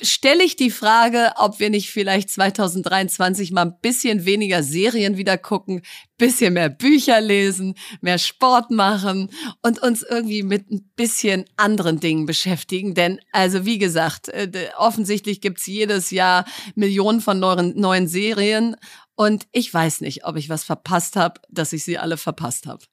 stelle 0.00 0.44
ich 0.44 0.56
die 0.56 0.70
Frage, 0.70 1.32
ob 1.36 1.60
wir 1.60 1.70
nicht 1.70 1.90
vielleicht 1.90 2.30
2023 2.30 3.52
mal 3.52 3.62
ein 3.62 3.78
bisschen 3.80 4.24
weniger 4.24 4.62
Serien 4.62 5.16
wieder 5.16 5.38
gucken, 5.38 5.82
bisschen 6.16 6.54
mehr 6.54 6.68
Bücher 6.68 7.20
lesen, 7.20 7.74
mehr 8.00 8.18
Sport 8.18 8.70
machen 8.70 9.30
und 9.62 9.80
uns 9.80 10.02
irgendwie 10.02 10.42
mit 10.42 10.70
ein 10.70 10.90
bisschen 10.96 11.44
anderen 11.56 12.00
Dingen 12.00 12.26
beschäftigen. 12.26 12.94
Denn, 12.94 13.20
also 13.32 13.64
wie 13.64 13.78
gesagt, 13.78 14.28
äh, 14.28 14.50
offensichtlich 14.76 15.40
gibt's 15.40 15.66
jedes 15.66 16.10
Jahr 16.10 16.44
Millionen 16.74 17.20
von 17.20 17.38
neuen, 17.38 17.78
neuen 17.78 18.08
Serien 18.08 18.76
und 19.14 19.46
ich 19.52 19.72
weiß 19.72 20.00
nicht, 20.00 20.24
ob 20.24 20.36
ich 20.36 20.48
was 20.48 20.64
verpasst 20.64 21.16
habe, 21.16 21.40
dass 21.48 21.72
ich 21.72 21.84
sie 21.84 21.98
alle 21.98 22.16
verpasst 22.16 22.66
habe. 22.66 22.84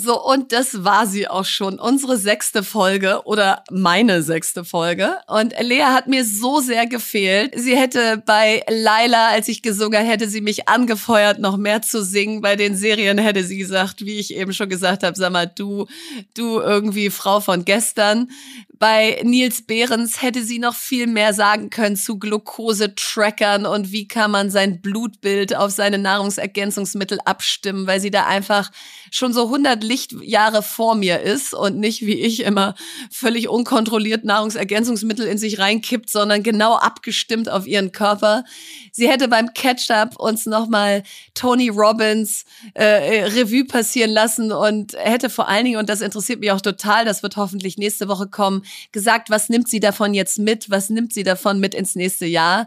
So, 0.00 0.22
und 0.22 0.52
das 0.52 0.84
war 0.84 1.08
sie 1.08 1.26
auch 1.26 1.44
schon. 1.44 1.80
Unsere 1.80 2.18
sechste 2.18 2.62
Folge 2.62 3.22
oder 3.24 3.64
meine 3.68 4.22
sechste 4.22 4.64
Folge. 4.64 5.16
Und 5.26 5.54
Lea 5.60 5.82
hat 5.82 6.06
mir 6.06 6.24
so 6.24 6.60
sehr 6.60 6.86
gefehlt. 6.86 7.52
Sie 7.56 7.76
hätte 7.76 8.22
bei 8.24 8.62
Laila, 8.68 9.30
als 9.30 9.48
ich 9.48 9.60
gesungen 9.60 10.06
hätte 10.06 10.28
sie 10.28 10.40
mich 10.40 10.68
angefeuert, 10.68 11.40
noch 11.40 11.56
mehr 11.56 11.82
zu 11.82 12.04
singen. 12.04 12.42
Bei 12.42 12.54
den 12.54 12.76
Serien 12.76 13.18
hätte 13.18 13.42
sie 13.42 13.58
gesagt, 13.58 14.06
wie 14.06 14.20
ich 14.20 14.34
eben 14.34 14.52
schon 14.52 14.68
gesagt 14.68 15.02
habe, 15.02 15.18
sag 15.18 15.32
mal, 15.32 15.46
du, 15.46 15.86
du 16.34 16.60
irgendwie 16.60 17.10
Frau 17.10 17.40
von 17.40 17.64
gestern. 17.64 18.30
Bei 18.78 19.20
Nils 19.24 19.62
Behrens 19.62 20.22
hätte 20.22 20.44
sie 20.44 20.60
noch 20.60 20.76
viel 20.76 21.08
mehr 21.08 21.34
sagen 21.34 21.68
können 21.68 21.96
zu 21.96 22.18
Glucose-Trackern 22.18 23.66
und 23.66 23.90
wie 23.90 24.06
kann 24.06 24.30
man 24.30 24.50
sein 24.50 24.80
Blutbild 24.80 25.56
auf 25.56 25.72
seine 25.72 25.98
Nahrungsergänzungsmittel 25.98 27.18
abstimmen, 27.24 27.88
weil 27.88 28.00
sie 28.00 28.12
da 28.12 28.26
einfach 28.26 28.70
schon 29.10 29.32
so 29.32 29.46
100 29.46 29.82
Lichtjahre 29.82 30.62
vor 30.62 30.94
mir 30.94 31.20
ist 31.20 31.54
und 31.54 31.78
nicht 31.78 32.02
wie 32.02 32.20
ich 32.20 32.40
immer 32.44 32.76
völlig 33.10 33.48
unkontrolliert 33.48 34.24
Nahrungsergänzungsmittel 34.24 35.26
in 35.26 35.38
sich 35.38 35.58
reinkippt, 35.58 36.08
sondern 36.08 36.44
genau 36.44 36.74
abgestimmt 36.74 37.48
auf 37.48 37.66
ihren 37.66 37.90
Körper. 37.90 38.44
Sie 38.92 39.08
hätte 39.08 39.26
beim 39.26 39.54
Catch-up 39.54 40.20
uns 40.20 40.46
nochmal 40.46 41.02
Tony 41.34 41.68
Robbins 41.68 42.44
äh, 42.74 43.24
Revue 43.24 43.64
passieren 43.64 44.10
lassen 44.10 44.52
und 44.52 44.94
hätte 44.94 45.30
vor 45.30 45.48
allen 45.48 45.64
Dingen, 45.64 45.78
und 45.78 45.88
das 45.88 46.00
interessiert 46.00 46.38
mich 46.38 46.52
auch 46.52 46.60
total, 46.60 47.04
das 47.04 47.24
wird 47.24 47.36
hoffentlich 47.36 47.76
nächste 47.76 48.06
Woche 48.06 48.28
kommen, 48.28 48.62
gesagt, 48.92 49.30
was 49.30 49.48
nimmt 49.48 49.68
sie 49.68 49.80
davon 49.80 50.14
jetzt 50.14 50.38
mit, 50.38 50.70
was 50.70 50.90
nimmt 50.90 51.12
sie 51.12 51.22
davon 51.22 51.60
mit 51.60 51.74
ins 51.74 51.94
nächste 51.94 52.26
Jahr. 52.26 52.66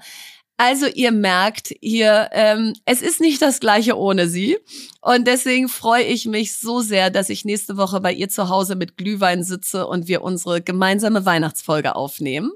Also 0.64 0.86
ihr 0.86 1.12
merkt 1.12 1.74
hier, 1.82 2.30
ähm, 2.34 2.74
es 2.86 3.02
ist 3.02 3.20
nicht 3.20 3.42
das 3.42 3.60
gleiche 3.60 3.98
ohne 3.98 4.28
sie. 4.28 4.60
Und 5.02 5.26
deswegen 5.26 5.68
freue 5.68 6.04
ich 6.04 6.28
mich 6.28 6.56
so 6.56 6.82
sehr, 6.82 7.10
dass 7.10 7.30
ich 7.30 7.46
nächste 7.46 7.78
Woche 7.78 8.00
bei 8.00 8.14
ihr 8.14 8.30
zu 8.30 8.48
Hause 8.48 8.76
mit 8.76 8.96
Glühwein 8.96 9.44
sitze 9.44 9.88
und 9.88 10.08
wir 10.08 10.22
unsere 10.22 10.62
gemeinsame 10.62 11.26
Weihnachtsfolge 11.26 11.96
aufnehmen. 11.96 12.52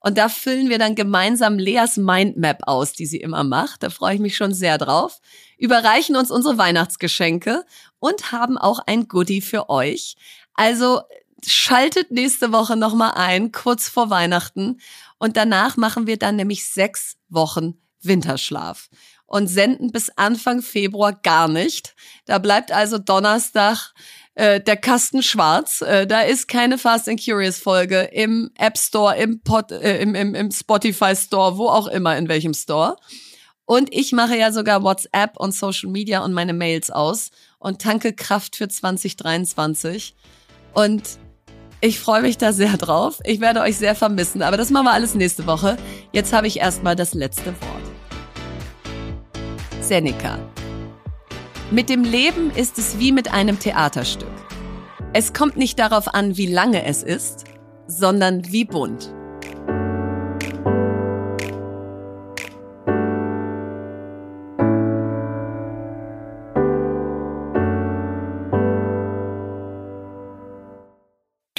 Und 0.00 0.18
da 0.18 0.28
füllen 0.28 0.68
wir 0.68 0.78
dann 0.78 0.94
gemeinsam 0.94 1.58
Leas 1.58 1.96
Mindmap 1.96 2.68
aus, 2.68 2.92
die 2.92 3.06
sie 3.06 3.16
immer 3.16 3.42
macht. 3.42 3.82
Da 3.82 3.88
freue 3.88 4.16
ich 4.16 4.20
mich 4.20 4.36
schon 4.36 4.52
sehr 4.52 4.76
drauf. 4.76 5.20
Überreichen 5.56 6.14
uns 6.14 6.30
unsere 6.30 6.58
Weihnachtsgeschenke 6.58 7.64
und 7.98 8.32
haben 8.32 8.58
auch 8.58 8.80
ein 8.86 9.08
Goodie 9.08 9.40
für 9.40 9.70
euch. 9.70 10.16
Also 10.52 11.00
schaltet 11.44 12.10
nächste 12.10 12.52
Woche 12.52 12.76
nochmal 12.76 13.12
ein, 13.14 13.52
kurz 13.52 13.88
vor 13.88 14.10
Weihnachten. 14.10 14.80
Und 15.18 15.36
danach 15.36 15.76
machen 15.76 16.06
wir 16.06 16.18
dann 16.18 16.36
nämlich 16.36 16.66
sechs 16.66 17.16
Wochen 17.28 17.74
Winterschlaf 18.00 18.88
und 19.26 19.48
senden 19.48 19.90
bis 19.90 20.10
Anfang 20.16 20.62
Februar 20.62 21.12
gar 21.12 21.48
nicht. 21.48 21.94
Da 22.26 22.38
bleibt 22.38 22.72
also 22.72 22.98
Donnerstag 22.98 23.92
äh, 24.34 24.60
der 24.60 24.76
Kasten 24.76 25.22
schwarz. 25.22 25.80
Äh, 25.80 26.06
da 26.06 26.20
ist 26.20 26.46
keine 26.48 26.78
Fast 26.78 27.08
and 27.08 27.22
Curious 27.22 27.58
Folge 27.58 28.02
im 28.12 28.50
App 28.56 28.78
Store, 28.78 29.16
im, 29.16 29.40
Pod, 29.40 29.72
äh, 29.72 30.00
im, 30.00 30.14
im, 30.14 30.34
im 30.34 30.50
Spotify 30.50 31.16
Store, 31.16 31.58
wo 31.58 31.68
auch 31.68 31.88
immer, 31.88 32.16
in 32.16 32.28
welchem 32.28 32.54
Store. 32.54 32.96
Und 33.64 33.92
ich 33.92 34.12
mache 34.12 34.36
ja 34.36 34.52
sogar 34.52 34.84
WhatsApp 34.84 35.36
und 35.38 35.52
Social 35.52 35.90
Media 35.90 36.24
und 36.24 36.32
meine 36.32 36.52
Mails 36.52 36.90
aus 36.90 37.30
und 37.58 37.82
tanke 37.82 38.12
Kraft 38.12 38.54
für 38.54 38.68
2023. 38.68 40.14
Und 40.72 41.18
ich 41.80 42.00
freue 42.00 42.22
mich 42.22 42.38
da 42.38 42.52
sehr 42.52 42.76
drauf. 42.76 43.20
Ich 43.24 43.40
werde 43.40 43.60
euch 43.60 43.76
sehr 43.76 43.94
vermissen, 43.94 44.42
aber 44.42 44.56
das 44.56 44.70
machen 44.70 44.86
wir 44.86 44.92
alles 44.92 45.14
nächste 45.14 45.46
Woche. 45.46 45.76
Jetzt 46.12 46.32
habe 46.32 46.46
ich 46.46 46.58
erstmal 46.58 46.96
das 46.96 47.14
letzte 47.14 47.46
Wort. 47.46 47.82
Seneca. 49.80 50.38
Mit 51.70 51.88
dem 51.88 52.02
Leben 52.02 52.50
ist 52.50 52.78
es 52.78 52.98
wie 52.98 53.12
mit 53.12 53.32
einem 53.32 53.58
Theaterstück. 53.58 54.28
Es 55.12 55.32
kommt 55.32 55.56
nicht 55.56 55.78
darauf 55.78 56.14
an, 56.14 56.36
wie 56.36 56.46
lange 56.46 56.84
es 56.84 57.02
ist, 57.02 57.44
sondern 57.86 58.52
wie 58.52 58.64
bunt. 58.64 59.12